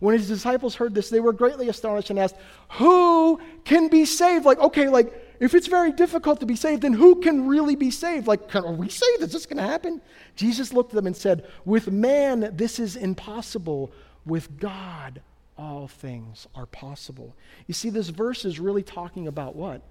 When 0.00 0.18
his 0.18 0.28
disciples 0.28 0.74
heard 0.74 0.94
this, 0.94 1.10
they 1.10 1.20
were 1.20 1.32
greatly 1.32 1.68
astonished 1.68 2.10
and 2.10 2.18
asked, 2.18 2.36
Who 2.70 3.40
can 3.64 3.88
be 3.88 4.04
saved? 4.04 4.44
Like, 4.44 4.58
okay, 4.58 4.88
like, 4.88 5.31
if 5.42 5.56
it's 5.56 5.66
very 5.66 5.90
difficult 5.90 6.38
to 6.38 6.46
be 6.46 6.54
saved, 6.54 6.82
then 6.82 6.92
who 6.92 7.16
can 7.16 7.48
really 7.48 7.74
be 7.74 7.90
saved? 7.90 8.28
Like, 8.28 8.48
can, 8.48 8.64
are 8.64 8.72
we 8.72 8.88
saved? 8.88 9.22
Is 9.22 9.32
this 9.32 9.44
going 9.44 9.56
to 9.56 9.64
happen? 9.64 10.00
Jesus 10.36 10.72
looked 10.72 10.92
at 10.92 10.94
them 10.94 11.08
and 11.08 11.16
said, 11.16 11.44
With 11.64 11.90
man, 11.90 12.52
this 12.54 12.78
is 12.78 12.94
impossible. 12.94 13.90
With 14.24 14.60
God, 14.60 15.20
all 15.58 15.88
things 15.88 16.46
are 16.54 16.66
possible. 16.66 17.34
You 17.66 17.74
see, 17.74 17.90
this 17.90 18.08
verse 18.08 18.44
is 18.44 18.60
really 18.60 18.84
talking 18.84 19.26
about 19.26 19.56
what? 19.56 19.82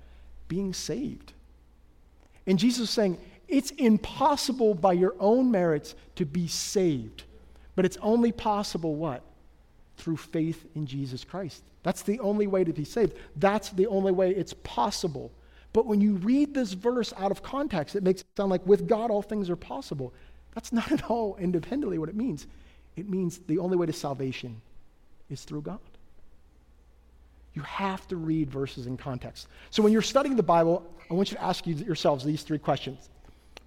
Being 0.47 0.73
saved. 0.73 1.33
And 2.47 2.57
Jesus 2.57 2.83
is 2.83 2.89
saying, 2.89 3.17
It's 3.49 3.71
impossible 3.71 4.73
by 4.73 4.93
your 4.93 5.15
own 5.19 5.51
merits 5.51 5.95
to 6.15 6.25
be 6.25 6.47
saved, 6.47 7.23
but 7.75 7.83
it's 7.83 7.97
only 8.01 8.31
possible 8.31 8.95
what? 8.95 9.21
Through 9.97 10.15
faith 10.15 10.65
in 10.75 10.85
Jesus 10.85 11.25
Christ. 11.25 11.61
That's 11.83 12.03
the 12.03 12.21
only 12.21 12.47
way 12.47 12.63
to 12.63 12.71
be 12.71 12.85
saved. 12.85 13.17
That's 13.35 13.71
the 13.71 13.87
only 13.87 14.13
way 14.13 14.31
it's 14.31 14.53
possible. 14.63 15.29
But 15.73 15.86
when 15.86 16.01
you 16.01 16.15
read 16.15 16.53
this 16.53 16.73
verse 16.73 17.13
out 17.17 17.31
of 17.31 17.41
context, 17.41 17.95
it 17.95 18.03
makes 18.03 18.21
it 18.21 18.27
sound 18.36 18.49
like 18.49 18.65
with 18.65 18.88
God 18.88 19.10
all 19.10 19.21
things 19.21 19.49
are 19.49 19.55
possible. 19.55 20.13
That's 20.53 20.73
not 20.73 20.91
at 20.91 21.10
all 21.10 21.38
independently 21.38 21.97
what 21.97 22.10
it 22.10 22.15
means. 22.15 22.47
It 22.95 23.10
means 23.10 23.39
the 23.39 23.60
only 23.60 23.77
way 23.77 23.86
to 23.86 23.93
salvation 23.93 24.62
is 25.29 25.43
through 25.43 25.62
God. 25.62 25.79
You 27.53 27.62
have 27.63 28.07
to 28.10 28.15
read 28.15 28.49
verses 28.49 28.88
in 28.88 28.97
context. 28.97 29.47
So 29.69 29.84
when 29.84 29.91
you're 29.91 30.01
studying 30.01 30.36
the 30.36 30.43
Bible, 30.43 30.86
I 31.10 31.13
want 31.13 31.31
you 31.31 31.38
to 31.38 31.43
ask 31.43 31.65
yourselves 31.67 32.23
these 32.23 32.43
three 32.43 32.60
questions 32.60 33.10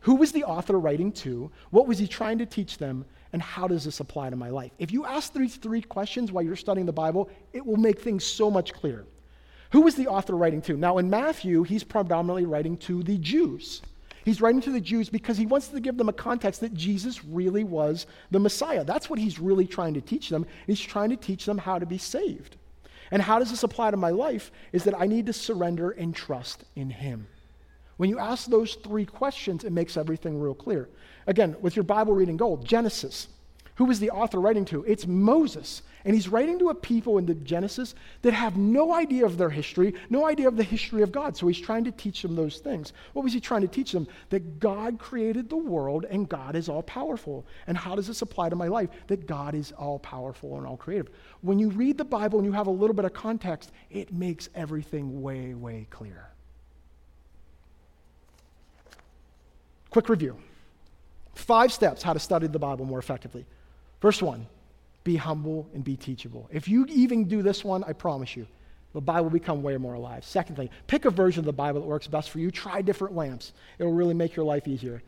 Who 0.00 0.16
was 0.16 0.32
the 0.32 0.44
author 0.44 0.78
writing 0.78 1.12
to? 1.12 1.50
What 1.70 1.86
was 1.86 1.98
he 1.98 2.06
trying 2.06 2.38
to 2.38 2.46
teach 2.46 2.78
them? 2.78 3.04
And 3.32 3.42
how 3.42 3.66
does 3.66 3.84
this 3.84 3.98
apply 3.98 4.30
to 4.30 4.36
my 4.36 4.48
life? 4.48 4.70
If 4.78 4.92
you 4.92 5.04
ask 5.04 5.32
these 5.32 5.56
three 5.56 5.82
questions 5.82 6.30
while 6.30 6.44
you're 6.44 6.54
studying 6.54 6.86
the 6.86 6.92
Bible, 6.92 7.28
it 7.52 7.66
will 7.66 7.76
make 7.76 8.00
things 8.00 8.24
so 8.24 8.48
much 8.48 8.72
clearer. 8.72 9.06
Who 9.74 9.80
was 9.80 9.96
the 9.96 10.06
author 10.06 10.36
writing 10.36 10.62
to? 10.62 10.76
Now, 10.76 10.98
in 10.98 11.10
Matthew, 11.10 11.64
he's 11.64 11.82
predominantly 11.82 12.46
writing 12.46 12.76
to 12.76 13.02
the 13.02 13.18
Jews. 13.18 13.82
He's 14.24 14.40
writing 14.40 14.60
to 14.60 14.70
the 14.70 14.80
Jews 14.80 15.08
because 15.08 15.36
he 15.36 15.46
wants 15.46 15.66
to 15.66 15.80
give 15.80 15.96
them 15.96 16.08
a 16.08 16.12
context 16.12 16.60
that 16.60 16.74
Jesus 16.74 17.24
really 17.24 17.64
was 17.64 18.06
the 18.30 18.38
Messiah. 18.38 18.84
That's 18.84 19.10
what 19.10 19.18
he's 19.18 19.40
really 19.40 19.66
trying 19.66 19.94
to 19.94 20.00
teach 20.00 20.28
them. 20.28 20.46
He's 20.68 20.78
trying 20.78 21.10
to 21.10 21.16
teach 21.16 21.44
them 21.44 21.58
how 21.58 21.80
to 21.80 21.86
be 21.86 21.98
saved. 21.98 22.54
And 23.10 23.20
how 23.20 23.40
does 23.40 23.50
this 23.50 23.64
apply 23.64 23.90
to 23.90 23.96
my 23.96 24.10
life? 24.10 24.52
Is 24.70 24.84
that 24.84 24.94
I 24.96 25.08
need 25.08 25.26
to 25.26 25.32
surrender 25.32 25.90
and 25.90 26.14
trust 26.14 26.62
in 26.76 26.88
him. 26.88 27.26
When 27.96 28.08
you 28.08 28.20
ask 28.20 28.46
those 28.46 28.76
three 28.76 29.06
questions, 29.06 29.64
it 29.64 29.72
makes 29.72 29.96
everything 29.96 30.38
real 30.38 30.54
clear. 30.54 30.88
Again, 31.26 31.56
with 31.60 31.74
your 31.74 31.82
Bible 31.82 32.14
reading 32.14 32.36
goal, 32.36 32.58
Genesis. 32.58 33.26
Who 33.74 33.90
is 33.90 33.98
the 33.98 34.10
author 34.10 34.38
writing 34.38 34.66
to? 34.66 34.84
It's 34.84 35.08
Moses. 35.08 35.82
And 36.04 36.14
he's 36.14 36.28
writing 36.28 36.58
to 36.58 36.68
a 36.68 36.74
people 36.74 37.16
in 37.16 37.24
the 37.24 37.34
Genesis 37.34 37.94
that 38.20 38.34
have 38.34 38.58
no 38.58 38.92
idea 38.92 39.24
of 39.24 39.38
their 39.38 39.48
history, 39.48 39.94
no 40.10 40.26
idea 40.26 40.48
of 40.48 40.56
the 40.56 40.62
history 40.62 41.02
of 41.02 41.10
God. 41.10 41.34
So 41.34 41.46
he's 41.46 41.58
trying 41.58 41.84
to 41.84 41.92
teach 41.92 42.20
them 42.20 42.36
those 42.36 42.58
things. 42.58 42.92
What 43.14 43.22
was 43.22 43.32
he 43.32 43.40
trying 43.40 43.62
to 43.62 43.68
teach 43.68 43.92
them? 43.92 44.06
That 44.28 44.60
God 44.60 44.98
created 44.98 45.48
the 45.48 45.56
world 45.56 46.04
and 46.10 46.28
God 46.28 46.56
is 46.56 46.68
all 46.68 46.82
powerful. 46.82 47.46
And 47.66 47.76
how 47.76 47.94
does 47.94 48.06
this 48.06 48.20
apply 48.20 48.50
to 48.50 48.56
my 48.56 48.68
life? 48.68 48.90
That 49.06 49.26
God 49.26 49.54
is 49.54 49.72
all 49.72 49.98
powerful 49.98 50.58
and 50.58 50.66
all 50.66 50.76
creative. 50.76 51.08
When 51.40 51.58
you 51.58 51.70
read 51.70 51.96
the 51.96 52.04
Bible 52.04 52.38
and 52.38 52.46
you 52.46 52.52
have 52.52 52.66
a 52.66 52.70
little 52.70 52.94
bit 52.94 53.06
of 53.06 53.14
context, 53.14 53.72
it 53.90 54.12
makes 54.12 54.50
everything 54.54 55.22
way, 55.22 55.54
way 55.54 55.86
clearer. 55.88 56.30
Quick 59.90 60.08
review 60.08 60.36
five 61.34 61.72
steps 61.72 62.02
how 62.02 62.12
to 62.12 62.18
study 62.18 62.46
the 62.46 62.58
Bible 62.58 62.84
more 62.84 62.98
effectively. 62.98 63.44
First 64.00 64.22
one, 64.22 64.46
be 65.04 65.16
humble 65.16 65.68
and 65.74 65.84
be 65.84 65.96
teachable. 65.96 66.48
If 66.50 66.66
you 66.66 66.86
even 66.88 67.24
do 67.24 67.42
this 67.42 67.62
one, 67.62 67.84
I 67.84 67.92
promise 67.92 68.34
you, 68.34 68.46
the 68.94 69.00
Bible 69.00 69.24
will 69.24 69.30
become 69.30 69.62
way 69.62 69.76
more 69.76 69.94
alive. 69.94 70.24
Second 70.24 70.56
thing, 70.56 70.70
pick 70.86 71.04
a 71.04 71.10
version 71.10 71.40
of 71.40 71.44
the 71.44 71.52
Bible 71.52 71.80
that 71.80 71.86
works 71.86 72.06
best 72.06 72.30
for 72.30 72.38
you. 72.38 72.50
Try 72.50 72.80
different 72.80 73.14
lamps. 73.14 73.52
It 73.78 73.84
will 73.84 73.92
really 73.92 74.14
make 74.14 74.34
your 74.34 74.46
life 74.46 74.66
easier. 74.66 75.02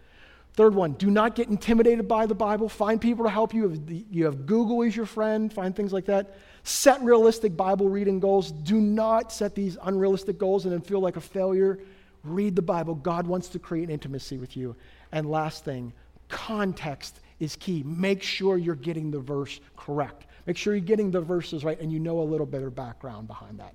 Third 0.55 0.75
one, 0.75 0.93
do 0.95 1.11
not 1.11 1.35
get 1.35 1.49
intimidated 1.49 2.09
by 2.09 2.27
the 2.27 2.35
Bible. 2.35 2.69
Find 2.69 3.01
people 3.01 3.25
to 3.25 3.31
help 3.31 3.53
you. 3.53 3.81
You 4.11 4.25
have 4.25 4.47
Google 4.47 4.83
as 4.83 4.97
your 4.97 5.05
friend, 5.07 5.53
find 5.53 5.77
things 5.77 5.93
like 5.93 6.07
that. 6.07 6.37
Set 6.63 7.01
realistic 7.03 7.57
Bible 7.57 7.89
reading 7.89 8.21
goals. 8.21 8.53
Do 8.53 8.81
not 8.81 9.33
set 9.33 9.55
these 9.55 9.77
unrealistic 9.83 10.39
goals 10.39 10.65
and 10.65 10.73
then 10.73 10.81
feel 10.81 11.01
like 11.01 11.17
a 11.17 11.21
failure. 11.21 11.79
Read 12.25 12.57
the 12.57 12.63
Bible. 12.63 12.95
God 12.95 13.27
wants 13.27 13.49
to 13.49 13.59
create 13.59 13.91
intimacy 13.91 14.39
with 14.39 14.57
you. 14.57 14.75
And 15.13 15.31
last 15.31 15.65
thing, 15.65 15.93
context 16.29 17.21
is 17.41 17.57
key. 17.57 17.83
Make 17.85 18.23
sure 18.23 18.57
you're 18.57 18.75
getting 18.75 19.11
the 19.11 19.21
verse 19.21 19.61
correct. 19.77 20.27
Make 20.47 20.57
sure 20.57 20.75
you're 20.75 20.85
getting 20.85 21.11
the 21.11 21.21
verses 21.21 21.65
right 21.65 21.81
and 21.81 21.93
you 21.93 21.99
know 21.99 22.21
a 22.21 22.23
little 22.23 22.47
bit 22.47 22.63
of 22.63 22.75
background 22.75 23.27
behind 23.27 23.59
that. 23.59 23.75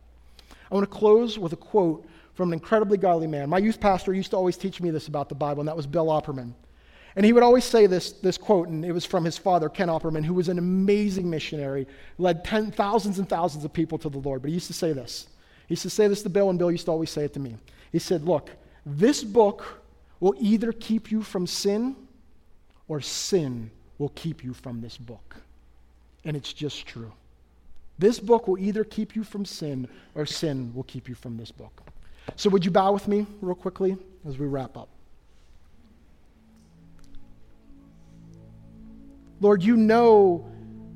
I 0.71 0.75
want 0.75 0.89
to 0.89 0.97
close 0.97 1.37
with 1.37 1.53
a 1.53 1.57
quote 1.57 2.07
from 2.33 2.49
an 2.49 2.53
incredibly 2.53 2.97
godly 2.97 3.27
man. 3.27 3.49
My 3.49 3.57
youth 3.57 3.79
pastor 3.79 4.13
used 4.13 4.31
to 4.31 4.37
always 4.37 4.57
teach 4.57 4.81
me 4.81 4.89
this 4.89 5.07
about 5.07 5.27
the 5.27 5.35
Bible, 5.35 5.61
and 5.61 5.67
that 5.67 5.75
was 5.75 5.85
Bill 5.85 6.07
Opperman. 6.07 6.53
And 7.15 7.25
he 7.25 7.33
would 7.33 7.43
always 7.43 7.65
say 7.65 7.87
this, 7.87 8.13
this 8.13 8.37
quote, 8.37 8.69
and 8.69 8.85
it 8.85 8.93
was 8.93 9.03
from 9.03 9.25
his 9.25 9.37
father, 9.37 9.67
Ken 9.67 9.89
Opperman, 9.89 10.23
who 10.23 10.33
was 10.33 10.47
an 10.47 10.57
amazing 10.57 11.29
missionary, 11.29 11.87
led 12.17 12.45
ten, 12.45 12.71
thousands 12.71 13.19
and 13.19 13.27
thousands 13.27 13.65
of 13.65 13.73
people 13.73 13.97
to 13.97 14.09
the 14.09 14.19
Lord. 14.19 14.41
But 14.41 14.47
he 14.47 14.53
used 14.53 14.67
to 14.67 14.73
say 14.73 14.93
this. 14.93 15.27
He 15.67 15.73
used 15.73 15.81
to 15.81 15.89
say 15.89 16.07
this 16.07 16.23
to 16.23 16.29
Bill, 16.29 16.49
and 16.49 16.57
Bill 16.57 16.71
used 16.71 16.85
to 16.85 16.91
always 16.91 17.09
say 17.09 17.25
it 17.25 17.33
to 17.33 17.39
me. 17.39 17.57
He 17.91 17.99
said, 17.99 18.23
Look, 18.23 18.49
this 18.85 19.25
book 19.25 19.81
will 20.21 20.35
either 20.39 20.71
keep 20.71 21.11
you 21.11 21.21
from 21.21 21.45
sin 21.45 21.97
or 22.91 22.99
sin 22.99 23.71
will 23.99 24.11
keep 24.15 24.43
you 24.43 24.53
from 24.53 24.81
this 24.81 24.97
book. 24.97 25.37
And 26.25 26.35
it's 26.35 26.51
just 26.51 26.85
true. 26.85 27.13
This 27.97 28.19
book 28.19 28.49
will 28.49 28.59
either 28.59 28.83
keep 28.83 29.15
you 29.15 29.23
from 29.23 29.45
sin 29.45 29.87
or 30.13 30.25
sin 30.25 30.73
will 30.75 30.83
keep 30.83 31.07
you 31.07 31.15
from 31.15 31.37
this 31.37 31.51
book. 31.53 31.83
So, 32.35 32.49
would 32.49 32.65
you 32.65 32.71
bow 32.71 32.91
with 32.91 33.07
me 33.07 33.25
real 33.39 33.55
quickly 33.55 33.95
as 34.27 34.37
we 34.37 34.45
wrap 34.45 34.75
up? 34.75 34.89
Lord, 39.39 39.63
you 39.63 39.77
know 39.77 40.45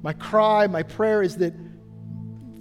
my 0.04 0.12
cry, 0.12 0.68
my 0.68 0.84
prayer 0.84 1.24
is 1.24 1.38
that 1.38 1.54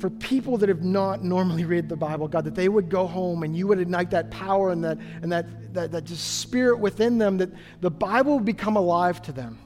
for 0.05 0.11
people 0.11 0.59
that 0.59 0.69
have 0.69 0.83
not 0.83 1.25
normally 1.25 1.65
read 1.65 1.89
the 1.89 1.97
Bible, 1.97 2.29
God, 2.29 2.45
that 2.45 2.55
they 2.55 2.69
would 2.69 2.91
go 2.91 3.07
home 3.07 3.43
and 3.43 3.57
you 3.57 3.67
would 3.67 3.79
ignite 3.79 4.11
that 4.11 4.31
power 4.31 4.69
and 4.69 4.85
that, 4.85 4.99
and 5.23 5.33
that, 5.33 5.73
that, 5.73 5.93
that 5.93 6.05
just 6.05 6.41
spirit 6.41 6.79
within 6.79 7.17
them, 7.17 7.39
that 7.39 7.49
the 7.81 7.91
Bible 7.91 8.35
would 8.35 8.45
become 8.45 8.77
alive 8.77 9.23
to 9.23 9.33
them. 9.33 9.59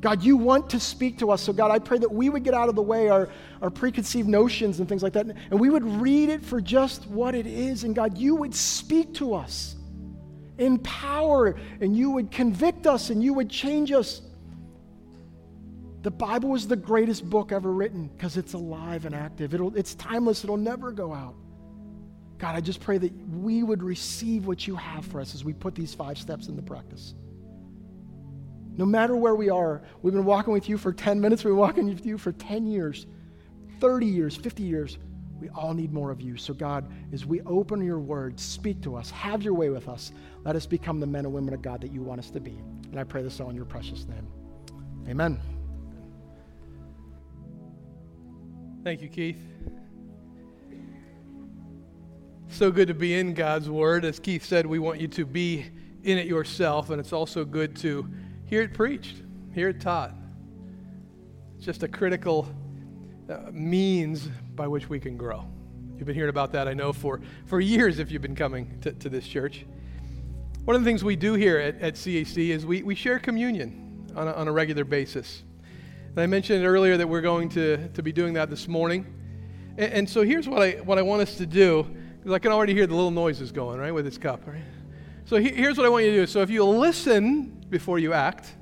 God, 0.00 0.22
you 0.22 0.38
want 0.38 0.70
to 0.70 0.80
speak 0.80 1.18
to 1.18 1.30
us. 1.30 1.42
So, 1.42 1.52
God, 1.52 1.70
I 1.70 1.78
pray 1.78 1.98
that 1.98 2.10
we 2.10 2.30
would 2.30 2.42
get 2.42 2.54
out 2.54 2.70
of 2.70 2.74
the 2.74 2.80
way 2.80 3.10
our, 3.10 3.28
our 3.60 3.68
preconceived 3.68 4.28
notions 4.28 4.80
and 4.80 4.88
things 4.88 5.02
like 5.02 5.12
that, 5.12 5.26
and 5.26 5.60
we 5.60 5.68
would 5.68 5.84
read 5.84 6.30
it 6.30 6.42
for 6.42 6.62
just 6.62 7.06
what 7.06 7.34
it 7.34 7.46
is. 7.46 7.84
And, 7.84 7.94
God, 7.94 8.16
you 8.16 8.34
would 8.36 8.54
speak 8.54 9.12
to 9.16 9.34
us 9.34 9.76
in 10.56 10.78
power, 10.78 11.54
and 11.82 11.94
you 11.94 12.12
would 12.12 12.30
convict 12.30 12.86
us, 12.86 13.10
and 13.10 13.22
you 13.22 13.34
would 13.34 13.50
change 13.50 13.92
us. 13.92 14.22
The 16.06 16.12
Bible 16.12 16.54
is 16.54 16.68
the 16.68 16.76
greatest 16.76 17.28
book 17.28 17.50
ever 17.50 17.72
written 17.72 18.06
because 18.06 18.36
it's 18.36 18.52
alive 18.52 19.06
and 19.06 19.12
active. 19.12 19.52
It'll, 19.54 19.76
it's 19.76 19.96
timeless, 19.96 20.44
it'll 20.44 20.56
never 20.56 20.92
go 20.92 21.12
out. 21.12 21.34
God, 22.38 22.54
I 22.54 22.60
just 22.60 22.78
pray 22.78 22.96
that 22.96 23.12
we 23.28 23.64
would 23.64 23.82
receive 23.82 24.46
what 24.46 24.68
you 24.68 24.76
have 24.76 25.04
for 25.04 25.20
us 25.20 25.34
as 25.34 25.44
we 25.44 25.52
put 25.52 25.74
these 25.74 25.94
five 25.94 26.16
steps 26.16 26.46
into 26.46 26.62
practice. 26.62 27.16
No 28.76 28.86
matter 28.86 29.16
where 29.16 29.34
we 29.34 29.50
are, 29.50 29.82
we've 30.00 30.14
been 30.14 30.24
walking 30.24 30.52
with 30.52 30.68
you 30.68 30.78
for 30.78 30.92
10 30.92 31.20
minutes, 31.20 31.42
we've 31.42 31.50
been 31.50 31.58
walking 31.58 31.88
with 31.88 32.06
you 32.06 32.18
for 32.18 32.30
10 32.30 32.68
years, 32.68 33.08
30 33.80 34.06
years, 34.06 34.36
50 34.36 34.62
years. 34.62 34.98
We 35.40 35.48
all 35.48 35.74
need 35.74 35.92
more 35.92 36.12
of 36.12 36.20
you. 36.20 36.36
So, 36.36 36.54
God, 36.54 36.88
as 37.12 37.26
we 37.26 37.40
open 37.40 37.84
your 37.84 37.98
word, 37.98 38.38
speak 38.38 38.80
to 38.82 38.94
us, 38.94 39.10
have 39.10 39.42
your 39.42 39.54
way 39.54 39.70
with 39.70 39.88
us. 39.88 40.12
Let 40.44 40.54
us 40.54 40.66
become 40.66 41.00
the 41.00 41.06
men 41.08 41.24
and 41.24 41.34
women 41.34 41.52
of 41.52 41.62
God 41.62 41.80
that 41.80 41.90
you 41.90 42.00
want 42.00 42.20
us 42.20 42.30
to 42.30 42.38
be. 42.38 42.62
And 42.92 43.00
I 43.00 43.02
pray 43.02 43.24
this 43.24 43.40
all 43.40 43.50
in 43.50 43.56
your 43.56 43.64
precious 43.64 44.06
name. 44.06 44.28
Amen. 45.08 45.40
Thank 48.86 49.02
you, 49.02 49.08
Keith. 49.08 49.42
So 52.46 52.70
good 52.70 52.86
to 52.86 52.94
be 52.94 53.14
in 53.14 53.34
God's 53.34 53.68
Word. 53.68 54.04
As 54.04 54.20
Keith 54.20 54.44
said, 54.44 54.64
we 54.64 54.78
want 54.78 55.00
you 55.00 55.08
to 55.08 55.26
be 55.26 55.66
in 56.04 56.18
it 56.18 56.28
yourself, 56.28 56.90
and 56.90 57.00
it's 57.00 57.12
also 57.12 57.44
good 57.44 57.74
to 57.78 58.08
hear 58.44 58.62
it 58.62 58.74
preached, 58.74 59.24
hear 59.52 59.70
it 59.70 59.80
taught. 59.80 60.14
It's 61.56 61.66
just 61.66 61.82
a 61.82 61.88
critical 61.88 62.48
uh, 63.28 63.50
means 63.50 64.28
by 64.54 64.68
which 64.68 64.88
we 64.88 65.00
can 65.00 65.16
grow. 65.16 65.44
You've 65.96 66.06
been 66.06 66.14
hearing 66.14 66.30
about 66.30 66.52
that, 66.52 66.68
I 66.68 66.72
know, 66.72 66.92
for, 66.92 67.20
for 67.46 67.58
years 67.58 67.98
if 67.98 68.12
you've 68.12 68.22
been 68.22 68.36
coming 68.36 68.78
to, 68.82 68.92
to 68.92 69.08
this 69.08 69.26
church. 69.26 69.66
One 70.64 70.76
of 70.76 70.84
the 70.84 70.88
things 70.88 71.02
we 71.02 71.16
do 71.16 71.34
here 71.34 71.58
at, 71.58 71.80
at 71.80 71.94
CAC 71.94 72.50
is 72.50 72.64
we, 72.64 72.84
we 72.84 72.94
share 72.94 73.18
communion 73.18 74.12
on 74.14 74.28
a, 74.28 74.32
on 74.32 74.46
a 74.46 74.52
regular 74.52 74.84
basis. 74.84 75.42
I 76.22 76.26
mentioned 76.26 76.64
earlier 76.64 76.96
that 76.96 77.08
we're 77.08 77.20
going 77.20 77.48
to, 77.50 77.88
to 77.88 78.02
be 78.02 78.12
doing 78.12 78.34
that 78.34 78.48
this 78.48 78.68
morning. 78.68 79.06
And, 79.76 79.92
and 79.92 80.08
so 80.08 80.22
here's 80.22 80.48
what 80.48 80.62
I, 80.62 80.70
what 80.82 80.98
I 80.98 81.02
want 81.02 81.22
us 81.22 81.36
to 81.36 81.46
do, 81.46 81.86
because 82.18 82.32
I 82.32 82.38
can 82.38 82.52
already 82.52 82.74
hear 82.74 82.86
the 82.86 82.94
little 82.94 83.10
noises 83.10 83.52
going, 83.52 83.78
right, 83.78 83.92
with 83.92 84.04
this 84.04 84.18
cup, 84.18 84.46
right? 84.46 84.62
So 85.26 85.36
he, 85.36 85.50
here's 85.50 85.76
what 85.76 85.84
I 85.84 85.88
want 85.88 86.04
you 86.04 86.12
to 86.12 86.16
do. 86.18 86.26
So 86.26 86.40
if 86.40 86.50
you 86.50 86.64
listen 86.64 87.64
before 87.68 87.98
you 87.98 88.12
act, 88.12 88.54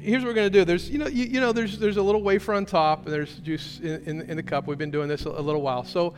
here's 0.00 0.22
what 0.22 0.28
we're 0.28 0.34
going 0.34 0.52
to 0.52 0.58
do. 0.58 0.64
There's, 0.64 0.90
you 0.90 0.98
know, 0.98 1.06
you, 1.06 1.24
you, 1.24 1.40
know, 1.40 1.52
there's, 1.52 1.78
there's 1.78 1.96
a 1.96 2.02
little 2.02 2.22
wafer 2.22 2.52
on 2.52 2.66
top, 2.66 3.04
and 3.04 3.14
there's 3.14 3.38
juice 3.38 3.80
in, 3.80 4.02
in, 4.04 4.20
in 4.22 4.36
the 4.36 4.42
cup. 4.42 4.66
We've 4.66 4.76
been 4.76 4.90
doing 4.90 5.08
this 5.08 5.24
a, 5.24 5.30
a 5.30 5.40
little 5.40 5.62
while. 5.62 5.84
So, 5.84 6.14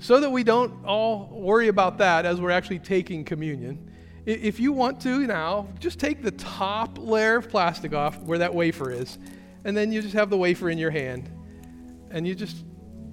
so 0.00 0.20
that 0.20 0.30
we 0.30 0.44
don't 0.44 0.84
all 0.84 1.28
worry 1.32 1.68
about 1.68 1.98
that 1.98 2.26
as 2.26 2.40
we're 2.40 2.50
actually 2.50 2.80
taking 2.80 3.24
communion, 3.24 3.91
if 4.24 4.60
you 4.60 4.72
want 4.72 5.00
to 5.02 5.26
now, 5.26 5.68
just 5.78 5.98
take 5.98 6.22
the 6.22 6.30
top 6.32 6.98
layer 6.98 7.36
of 7.36 7.48
plastic 7.48 7.92
off 7.92 8.18
where 8.20 8.38
that 8.38 8.54
wafer 8.54 8.90
is, 8.90 9.18
and 9.64 9.76
then 9.76 9.92
you 9.92 10.02
just 10.02 10.14
have 10.14 10.30
the 10.30 10.38
wafer 10.38 10.70
in 10.70 10.78
your 10.78 10.90
hand. 10.90 11.30
And 12.10 12.26
you 12.26 12.34
just 12.34 12.64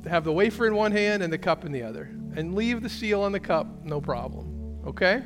have 0.08 0.24
the 0.24 0.32
wafer 0.32 0.67
in 0.67 0.76
one 0.76 0.91
hand 0.91 1.24
and 1.24 1.32
the 1.32 1.38
cup 1.38 1.63
in 1.65 1.72
the 1.72 1.84
other. 1.84 2.12
And 2.36 2.54
leave 2.54 2.84
the 2.84 2.89
seal 2.89 3.22
on 3.22 3.32
the 3.32 3.39
cup, 3.39 3.86
no 3.86 4.02
problem. 4.02 4.82
Okay? 4.86 5.24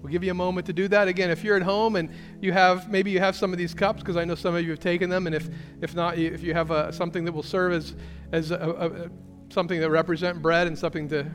We'll 0.00 0.10
give 0.12 0.24
you 0.24 0.30
a 0.30 0.34
moment 0.34 0.66
to 0.66 0.72
do 0.72 0.88
that. 0.88 1.08
Again, 1.08 1.30
if 1.30 1.44
you're 1.44 1.56
at 1.56 1.62
home 1.62 1.96
and 1.96 2.10
you 2.40 2.52
have, 2.52 2.90
maybe 2.90 3.10
you 3.10 3.18
have 3.18 3.36
some 3.36 3.52
of 3.52 3.58
these 3.58 3.74
cups, 3.74 4.00
because 4.00 4.16
I 4.16 4.24
know 4.24 4.34
some 4.34 4.54
of 4.54 4.62
you 4.62 4.70
have 4.70 4.80
taken 4.80 5.10
them, 5.10 5.26
and 5.26 5.34
if, 5.34 5.48
if 5.82 5.94
not, 5.94 6.16
if 6.16 6.42
you 6.42 6.54
have 6.54 6.70
a, 6.70 6.92
something 6.92 7.24
that 7.24 7.32
will 7.32 7.42
serve 7.42 7.72
as, 7.72 7.96
as 8.32 8.50
a, 8.50 8.56
a, 8.56 9.52
something 9.52 9.80
that 9.80 9.90
represent 9.90 10.40
bread 10.40 10.66
and 10.66 10.78
something 10.78 11.08
to 11.10 11.30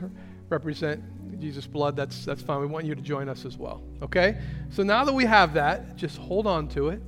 represent 0.48 1.02
Jesus' 1.42 1.66
blood, 1.66 1.96
that's, 1.96 2.24
that's 2.24 2.40
fine. 2.40 2.60
We 2.60 2.66
want 2.66 2.86
you 2.86 2.94
to 2.94 3.02
join 3.02 3.28
us 3.28 3.44
as 3.44 3.58
well. 3.58 3.82
Okay? 4.00 4.38
So 4.70 4.84
now 4.84 5.04
that 5.04 5.12
we 5.12 5.24
have 5.24 5.54
that, 5.54 5.96
just 5.96 6.16
hold 6.16 6.46
on 6.46 6.68
to 6.68 6.88
it. 6.90 7.02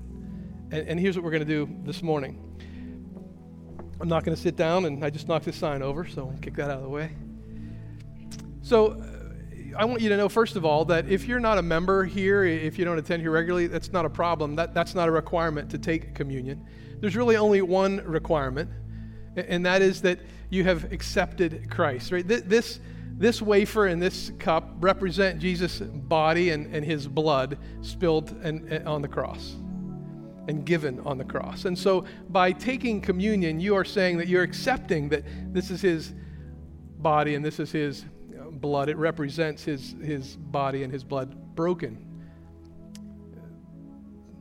And, 0.72 0.88
and 0.88 1.00
here's 1.00 1.16
what 1.16 1.24
we're 1.24 1.30
going 1.30 1.46
to 1.46 1.66
do 1.66 1.68
this 1.84 2.02
morning. 2.02 2.40
I'm 4.00 4.08
not 4.08 4.24
going 4.24 4.34
to 4.34 4.42
sit 4.42 4.56
down, 4.56 4.86
and 4.86 5.04
I 5.04 5.10
just 5.10 5.28
knocked 5.28 5.44
this 5.44 5.54
sign 5.54 5.82
over, 5.82 6.04
so 6.04 6.28
I'll 6.28 6.38
kick 6.38 6.56
that 6.56 6.68
out 6.68 6.78
of 6.78 6.82
the 6.82 6.88
way. 6.88 7.12
So 8.62 9.00
uh, 9.00 9.78
I 9.78 9.84
want 9.84 10.00
you 10.00 10.08
to 10.08 10.16
know, 10.16 10.28
first 10.28 10.56
of 10.56 10.64
all, 10.64 10.84
that 10.86 11.08
if 11.08 11.28
you're 11.28 11.38
not 11.38 11.58
a 11.58 11.62
member 11.62 12.04
here, 12.04 12.44
if 12.44 12.76
you 12.76 12.84
don't 12.84 12.98
attend 12.98 13.22
here 13.22 13.30
regularly, 13.30 13.68
that's 13.68 13.92
not 13.92 14.04
a 14.04 14.10
problem. 14.10 14.56
That, 14.56 14.74
that's 14.74 14.96
not 14.96 15.08
a 15.08 15.12
requirement 15.12 15.70
to 15.70 15.78
take 15.78 16.12
communion. 16.12 16.66
There's 16.98 17.14
really 17.14 17.36
only 17.36 17.62
one 17.62 17.98
requirement, 17.98 18.68
and 19.36 19.64
that 19.64 19.80
is 19.80 20.02
that 20.02 20.18
you 20.50 20.64
have 20.64 20.92
accepted 20.92 21.70
Christ. 21.70 22.10
Right? 22.10 22.26
This 22.26 22.80
this 23.16 23.40
wafer 23.40 23.86
and 23.86 24.02
this 24.02 24.32
cup 24.38 24.74
represent 24.80 25.38
Jesus' 25.38 25.80
body 25.80 26.50
and, 26.50 26.74
and 26.74 26.84
his 26.84 27.06
blood 27.06 27.58
spilled 27.80 28.30
and, 28.42 28.70
and 28.72 28.88
on 28.88 29.02
the 29.02 29.08
cross 29.08 29.54
and 30.48 30.64
given 30.64 31.00
on 31.00 31.16
the 31.18 31.24
cross. 31.24 31.64
And 31.64 31.78
so 31.78 32.04
by 32.28 32.52
taking 32.52 33.00
communion, 33.00 33.60
you 33.60 33.76
are 33.76 33.84
saying 33.84 34.18
that 34.18 34.28
you're 34.28 34.42
accepting 34.42 35.08
that 35.10 35.24
this 35.52 35.70
is 35.70 35.80
his 35.80 36.12
body 36.98 37.34
and 37.34 37.44
this 37.44 37.60
is 37.60 37.70
his 37.70 38.04
uh, 38.38 38.50
blood. 38.50 38.88
It 38.88 38.96
represents 38.96 39.62
his, 39.62 39.94
his 40.02 40.36
body 40.36 40.82
and 40.82 40.92
his 40.92 41.04
blood 41.04 41.54
broken, 41.54 42.04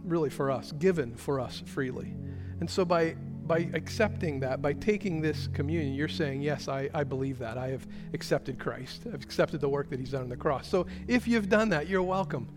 really 0.03 0.29
for 0.29 0.51
us, 0.51 0.71
given 0.73 1.15
for 1.15 1.39
us 1.39 1.61
freely. 1.65 2.13
And 2.59 2.69
so 2.69 2.83
by 2.83 3.15
by 3.45 3.69
accepting 3.73 4.39
that, 4.39 4.61
by 4.61 4.73
taking 4.73 5.21
this 5.21 5.47
communion, 5.53 5.93
you're 5.93 6.07
saying, 6.07 6.41
Yes, 6.41 6.67
I, 6.67 6.89
I 6.93 7.03
believe 7.03 7.39
that. 7.39 7.57
I 7.57 7.69
have 7.69 7.85
accepted 8.13 8.57
Christ. 8.57 9.03
I've 9.05 9.23
accepted 9.23 9.59
the 9.61 9.69
work 9.69 9.89
that 9.89 9.99
He's 9.99 10.11
done 10.11 10.21
on 10.21 10.29
the 10.29 10.37
cross. 10.37 10.67
So 10.67 10.87
if 11.07 11.27
you've 11.27 11.49
done 11.49 11.69
that, 11.69 11.87
you're 11.87 12.03
welcome 12.03 12.47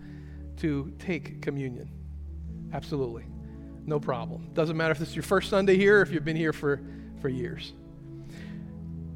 to 0.58 0.92
take 0.98 1.42
communion. 1.42 1.90
Absolutely. 2.72 3.24
No 3.84 4.00
problem. 4.00 4.48
Doesn't 4.54 4.76
matter 4.76 4.92
if 4.92 4.98
this 4.98 5.10
is 5.10 5.16
your 5.16 5.22
first 5.22 5.50
Sunday 5.50 5.76
here 5.76 5.98
or 5.98 6.02
if 6.02 6.10
you've 6.10 6.24
been 6.24 6.36
here 6.36 6.52
for, 6.52 6.80
for 7.20 7.28
years. 7.28 7.72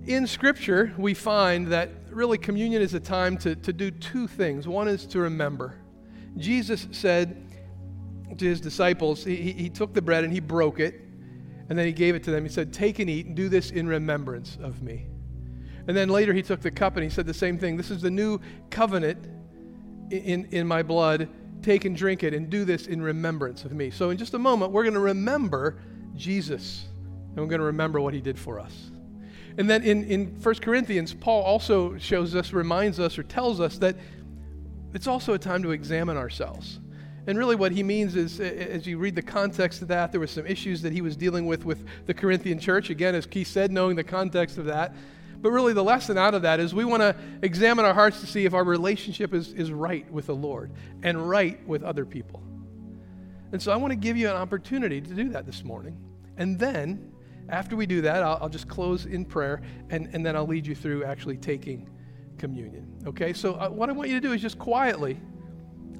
In 0.06 0.26
Scripture, 0.26 0.92
we 0.96 1.14
find 1.14 1.68
that 1.68 1.90
really 2.10 2.38
communion 2.38 2.82
is 2.82 2.94
a 2.94 3.00
time 3.00 3.36
to, 3.38 3.54
to 3.56 3.72
do 3.72 3.90
two 3.90 4.26
things. 4.26 4.66
One 4.66 4.88
is 4.88 5.06
to 5.06 5.20
remember. 5.20 5.76
Jesus 6.36 6.88
said 6.92 7.46
to 8.38 8.44
his 8.44 8.60
disciples, 8.60 9.24
he, 9.24 9.52
he 9.52 9.68
took 9.68 9.92
the 9.92 10.02
bread 10.02 10.24
and 10.24 10.32
he 10.32 10.40
broke 10.40 10.80
it 10.80 11.09
and 11.70 11.78
then 11.78 11.86
he 11.86 11.92
gave 11.92 12.16
it 12.16 12.24
to 12.24 12.32
them. 12.32 12.42
He 12.44 12.50
said, 12.50 12.72
Take 12.72 12.98
and 12.98 13.08
eat 13.08 13.26
and 13.26 13.36
do 13.36 13.48
this 13.48 13.70
in 13.70 13.86
remembrance 13.86 14.58
of 14.60 14.82
me. 14.82 15.06
And 15.86 15.96
then 15.96 16.08
later 16.08 16.34
he 16.34 16.42
took 16.42 16.60
the 16.60 16.70
cup 16.70 16.96
and 16.96 17.04
he 17.04 17.08
said 17.08 17.26
the 17.26 17.32
same 17.32 17.58
thing. 17.58 17.76
This 17.76 17.90
is 17.90 18.02
the 18.02 18.10
new 18.10 18.40
covenant 18.70 19.24
in, 20.10 20.46
in 20.46 20.66
my 20.66 20.82
blood. 20.82 21.28
Take 21.62 21.84
and 21.84 21.96
drink 21.96 22.24
it 22.24 22.34
and 22.34 22.50
do 22.50 22.64
this 22.64 22.88
in 22.88 23.00
remembrance 23.00 23.64
of 23.64 23.72
me. 23.72 23.90
So, 23.90 24.10
in 24.10 24.16
just 24.16 24.34
a 24.34 24.38
moment, 24.38 24.72
we're 24.72 24.82
going 24.82 24.94
to 24.94 25.00
remember 25.00 25.78
Jesus 26.16 26.88
and 27.30 27.36
we're 27.36 27.46
going 27.46 27.60
to 27.60 27.66
remember 27.66 28.00
what 28.00 28.14
he 28.14 28.20
did 28.20 28.38
for 28.38 28.58
us. 28.58 28.90
And 29.56 29.70
then 29.70 29.82
in, 29.82 30.04
in 30.04 30.26
1 30.42 30.54
Corinthians, 30.56 31.14
Paul 31.14 31.42
also 31.42 31.96
shows 31.98 32.34
us, 32.34 32.52
reminds 32.52 32.98
us, 32.98 33.16
or 33.16 33.22
tells 33.22 33.60
us 33.60 33.78
that 33.78 33.96
it's 34.92 35.06
also 35.06 35.34
a 35.34 35.38
time 35.38 35.62
to 35.62 35.70
examine 35.70 36.16
ourselves. 36.16 36.80
And 37.26 37.36
really, 37.36 37.56
what 37.56 37.72
he 37.72 37.82
means 37.82 38.16
is, 38.16 38.40
as 38.40 38.86
you 38.86 38.98
read 38.98 39.14
the 39.14 39.22
context 39.22 39.82
of 39.82 39.88
that, 39.88 40.10
there 40.10 40.20
were 40.20 40.26
some 40.26 40.46
issues 40.46 40.82
that 40.82 40.92
he 40.92 41.02
was 41.02 41.16
dealing 41.16 41.46
with 41.46 41.64
with 41.64 41.84
the 42.06 42.14
Corinthian 42.14 42.58
church. 42.58 42.90
Again, 42.90 43.14
as 43.14 43.26
Keith 43.26 43.48
said, 43.48 43.70
knowing 43.70 43.96
the 43.96 44.04
context 44.04 44.58
of 44.58 44.64
that. 44.66 44.94
But 45.42 45.50
really, 45.50 45.72
the 45.72 45.84
lesson 45.84 46.18
out 46.18 46.34
of 46.34 46.42
that 46.42 46.60
is 46.60 46.74
we 46.74 46.84
want 46.84 47.02
to 47.02 47.16
examine 47.42 47.84
our 47.84 47.94
hearts 47.94 48.20
to 48.20 48.26
see 48.26 48.44
if 48.44 48.54
our 48.54 48.64
relationship 48.64 49.32
is, 49.32 49.52
is 49.52 49.72
right 49.72 50.10
with 50.12 50.26
the 50.26 50.34
Lord 50.34 50.70
and 51.02 51.28
right 51.28 51.66
with 51.66 51.82
other 51.82 52.04
people. 52.04 52.42
And 53.52 53.60
so 53.60 53.72
I 53.72 53.76
want 53.76 53.90
to 53.90 53.96
give 53.96 54.16
you 54.16 54.28
an 54.28 54.36
opportunity 54.36 55.00
to 55.00 55.14
do 55.14 55.30
that 55.30 55.46
this 55.46 55.64
morning. 55.64 55.96
And 56.36 56.58
then, 56.58 57.12
after 57.48 57.74
we 57.74 57.86
do 57.86 58.00
that, 58.02 58.22
I'll, 58.22 58.38
I'll 58.42 58.48
just 58.48 58.68
close 58.68 59.06
in 59.06 59.24
prayer 59.24 59.62
and, 59.90 60.08
and 60.12 60.24
then 60.24 60.36
I'll 60.36 60.46
lead 60.46 60.66
you 60.66 60.74
through 60.74 61.04
actually 61.04 61.36
taking 61.36 61.88
communion. 62.38 62.86
Okay? 63.06 63.32
So, 63.32 63.54
uh, 63.54 63.68
what 63.68 63.88
I 63.88 63.92
want 63.92 64.08
you 64.08 64.20
to 64.20 64.26
do 64.26 64.32
is 64.32 64.40
just 64.40 64.58
quietly 64.58 65.20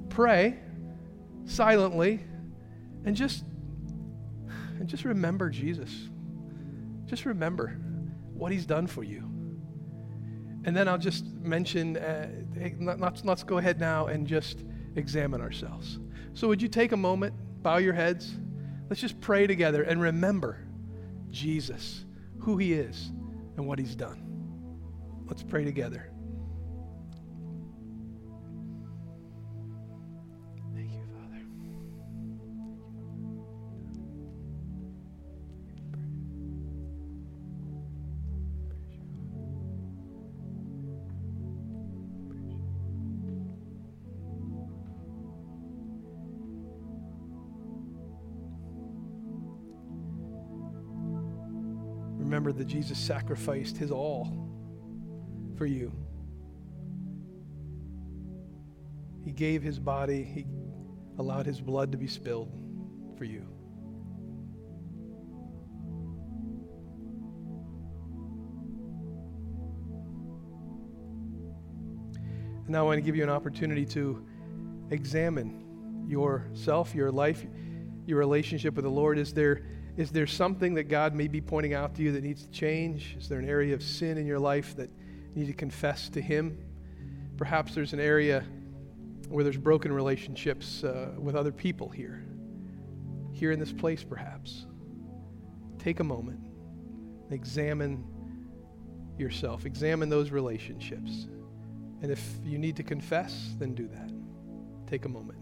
pray, 0.09 0.59
silently, 1.45 2.19
and 3.05 3.15
just, 3.15 3.43
and 4.79 4.87
just 4.87 5.05
remember 5.05 5.49
Jesus. 5.49 5.91
Just 7.05 7.25
remember 7.25 7.77
what 8.33 8.51
he's 8.51 8.65
done 8.65 8.87
for 8.87 9.03
you. 9.03 9.23
And 10.63 10.75
then 10.75 10.87
I'll 10.87 10.97
just 10.97 11.25
mention, 11.25 11.97
uh, 11.97 12.29
hey, 12.53 12.75
let's, 12.79 13.25
let's 13.25 13.43
go 13.43 13.57
ahead 13.57 13.79
now 13.79 14.07
and 14.07 14.27
just 14.27 14.63
examine 14.95 15.41
ourselves. 15.41 15.99
So, 16.33 16.47
would 16.47 16.61
you 16.61 16.67
take 16.67 16.91
a 16.91 16.97
moment, 16.97 17.33
bow 17.63 17.77
your 17.77 17.93
heads? 17.93 18.35
Let's 18.89 19.01
just 19.01 19.19
pray 19.21 19.47
together 19.47 19.83
and 19.83 20.01
remember 20.01 20.65
Jesus, 21.29 22.05
who 22.39 22.57
he 22.57 22.73
is, 22.73 23.11
and 23.57 23.65
what 23.65 23.79
he's 23.79 23.95
done. 23.95 24.27
Let's 25.25 25.43
pray 25.43 25.63
together. 25.63 26.10
Jesus 52.71 52.97
sacrificed 52.97 53.75
his 53.75 53.91
all 53.91 54.47
for 55.57 55.65
you. 55.65 55.91
He 59.25 59.33
gave 59.33 59.61
his 59.61 59.77
body, 59.77 60.23
he 60.23 60.45
allowed 61.19 61.45
his 61.45 61.59
blood 61.59 61.91
to 61.91 61.97
be 61.97 62.07
spilled 62.07 62.49
for 63.17 63.25
you. 63.25 63.45
And 72.61 72.69
now 72.69 72.79
I 72.79 72.83
want 72.83 72.99
to 72.99 73.01
give 73.01 73.17
you 73.17 73.23
an 73.23 73.29
opportunity 73.29 73.85
to 73.87 74.25
examine 74.91 76.05
yourself, 76.07 76.95
your 76.95 77.11
life, 77.11 77.45
your 78.05 78.17
relationship 78.17 78.75
with 78.75 78.85
the 78.85 78.91
Lord. 78.91 79.19
Is 79.19 79.33
there 79.33 79.61
is 79.97 80.11
there 80.11 80.27
something 80.27 80.73
that 80.75 80.83
God 80.83 81.13
may 81.13 81.27
be 81.27 81.41
pointing 81.41 81.73
out 81.73 81.95
to 81.95 82.01
you 82.01 82.11
that 82.13 82.23
needs 82.23 82.43
to 82.43 82.49
change? 82.49 83.15
Is 83.19 83.27
there 83.27 83.39
an 83.39 83.49
area 83.49 83.73
of 83.73 83.83
sin 83.83 84.17
in 84.17 84.25
your 84.25 84.39
life 84.39 84.75
that 84.77 84.89
you 85.33 85.41
need 85.43 85.47
to 85.47 85.53
confess 85.53 86.09
to 86.09 86.21
Him? 86.21 86.57
Perhaps 87.37 87.75
there's 87.75 87.93
an 87.93 87.99
area 87.99 88.45
where 89.27 89.43
there's 89.43 89.57
broken 89.57 89.91
relationships 89.91 90.83
uh, 90.83 91.11
with 91.17 91.35
other 91.35 91.51
people 91.51 91.89
here, 91.89 92.23
here 93.33 93.51
in 93.51 93.59
this 93.59 93.73
place, 93.73 94.03
perhaps. 94.03 94.65
Take 95.77 95.99
a 95.99 96.03
moment, 96.03 96.39
examine 97.29 98.05
yourself, 99.17 99.65
examine 99.65 100.09
those 100.09 100.31
relationships. 100.31 101.27
And 102.01 102.11
if 102.11 102.23
you 102.43 102.57
need 102.57 102.75
to 102.77 102.83
confess, 102.83 103.55
then 103.59 103.73
do 103.73 103.87
that. 103.87 104.11
Take 104.87 105.05
a 105.05 105.09
moment 105.09 105.40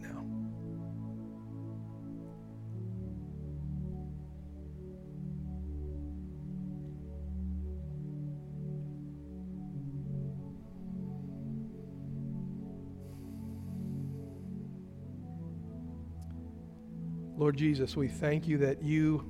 Lord 17.49 17.57
Jesus, 17.57 17.97
we 17.97 18.07
thank 18.07 18.47
you 18.47 18.59
that 18.59 18.83
you 18.83 19.27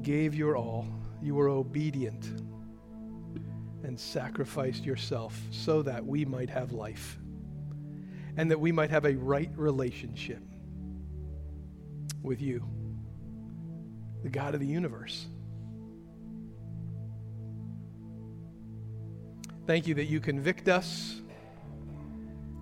gave 0.00 0.34
your 0.34 0.56
all. 0.56 0.86
You 1.20 1.34
were 1.34 1.50
obedient 1.50 2.24
and 3.84 4.00
sacrificed 4.00 4.86
yourself 4.86 5.38
so 5.50 5.82
that 5.82 6.06
we 6.06 6.24
might 6.24 6.48
have 6.48 6.72
life 6.72 7.18
and 8.38 8.50
that 8.50 8.58
we 8.58 8.72
might 8.72 8.88
have 8.88 9.04
a 9.04 9.14
right 9.16 9.50
relationship 9.54 10.42
with 12.22 12.40
you, 12.40 12.66
the 14.22 14.30
God 14.30 14.54
of 14.54 14.60
the 14.60 14.66
universe. 14.66 15.26
Thank 19.66 19.86
you 19.86 19.92
that 19.92 20.06
you 20.06 20.20
convict 20.20 20.70
us 20.70 21.20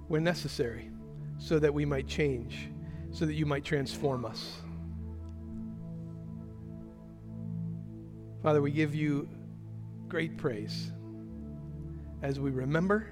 when 0.09 0.25
necessary 0.25 0.91
so 1.39 1.61
that 1.61 1.73
we 1.73 1.85
might 1.85 2.09
change 2.09 2.71
so 3.19 3.27
that 3.27 3.35
you 3.35 3.45
might 3.45 3.65
transform 3.65 4.25
us. 4.25 4.61
Father, 8.45 8.63
we 8.63 8.71
give 8.71 8.95
you 8.95 9.29
great 10.07 10.37
praise 10.37 10.93
as 12.23 12.39
we 12.39 12.53
remember 12.53 13.09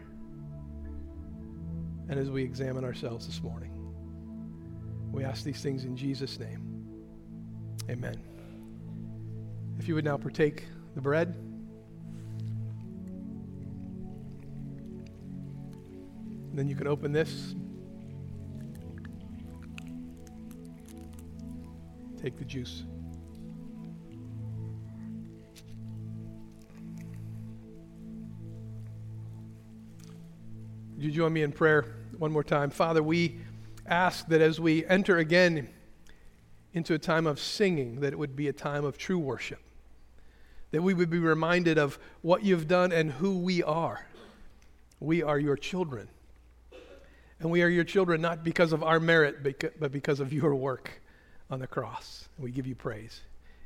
and 2.08 2.20
as 2.20 2.30
we 2.30 2.44
examine 2.44 2.84
ourselves 2.84 3.26
this 3.26 3.42
morning. 3.42 3.72
We 5.10 5.24
ask 5.24 5.42
these 5.42 5.60
things 5.60 5.82
in 5.82 5.96
Jesus' 5.96 6.38
name. 6.38 6.86
Amen. 7.90 8.22
If 9.76 9.88
you 9.88 9.96
would 9.96 10.04
now 10.04 10.18
partake 10.18 10.66
the 10.94 11.00
bread. 11.00 11.34
Then 16.54 16.68
you 16.68 16.76
can 16.76 16.86
open 16.86 17.10
this 17.10 17.56
Take 22.26 22.38
the 22.38 22.44
juice. 22.44 22.82
Would 30.96 31.04
you 31.04 31.12
join 31.12 31.32
me 31.32 31.42
in 31.42 31.52
prayer 31.52 31.84
one 32.18 32.32
more 32.32 32.42
time? 32.42 32.70
Father, 32.70 33.00
we 33.00 33.38
ask 33.86 34.26
that 34.26 34.40
as 34.40 34.58
we 34.58 34.84
enter 34.86 35.18
again 35.18 35.68
into 36.72 36.94
a 36.94 36.98
time 36.98 37.28
of 37.28 37.38
singing, 37.38 38.00
that 38.00 38.12
it 38.12 38.18
would 38.18 38.34
be 38.34 38.48
a 38.48 38.52
time 38.52 38.84
of 38.84 38.98
true 38.98 39.20
worship. 39.20 39.60
That 40.72 40.82
we 40.82 40.94
would 40.94 41.10
be 41.10 41.20
reminded 41.20 41.78
of 41.78 41.96
what 42.22 42.42
you've 42.42 42.66
done 42.66 42.90
and 42.90 43.12
who 43.12 43.38
we 43.38 43.62
are. 43.62 44.04
We 44.98 45.22
are 45.22 45.38
your 45.38 45.56
children. 45.56 46.08
And 47.38 47.52
we 47.52 47.62
are 47.62 47.68
your 47.68 47.84
children 47.84 48.20
not 48.20 48.42
because 48.42 48.72
of 48.72 48.82
our 48.82 48.98
merit, 48.98 49.44
but 49.78 49.92
because 49.92 50.18
of 50.18 50.32
your 50.32 50.52
work 50.52 51.02
on 51.50 51.60
the 51.60 51.66
cross. 51.66 52.28
We 52.38 52.50
give 52.50 52.66
you 52.66 52.74
praise 52.74 53.20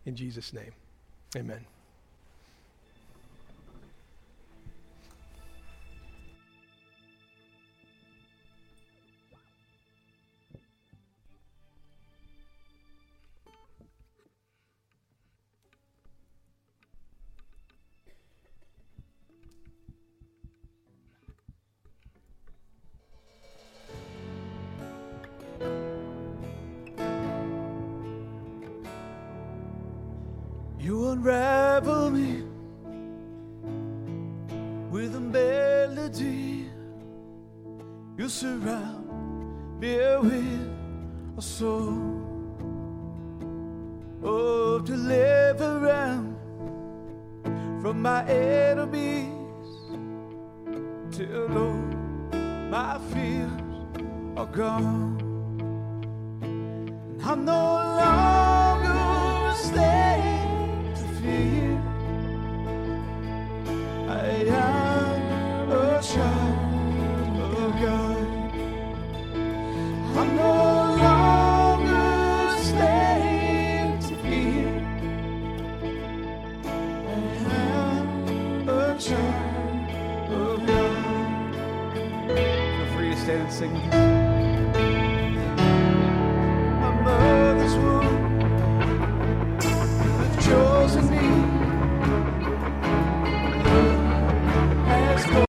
in 0.06 0.16
Jesus' 0.16 0.52
name. 0.52 0.72
Amen. 1.36 1.64
Unravel 31.80 32.10
me 32.10 32.49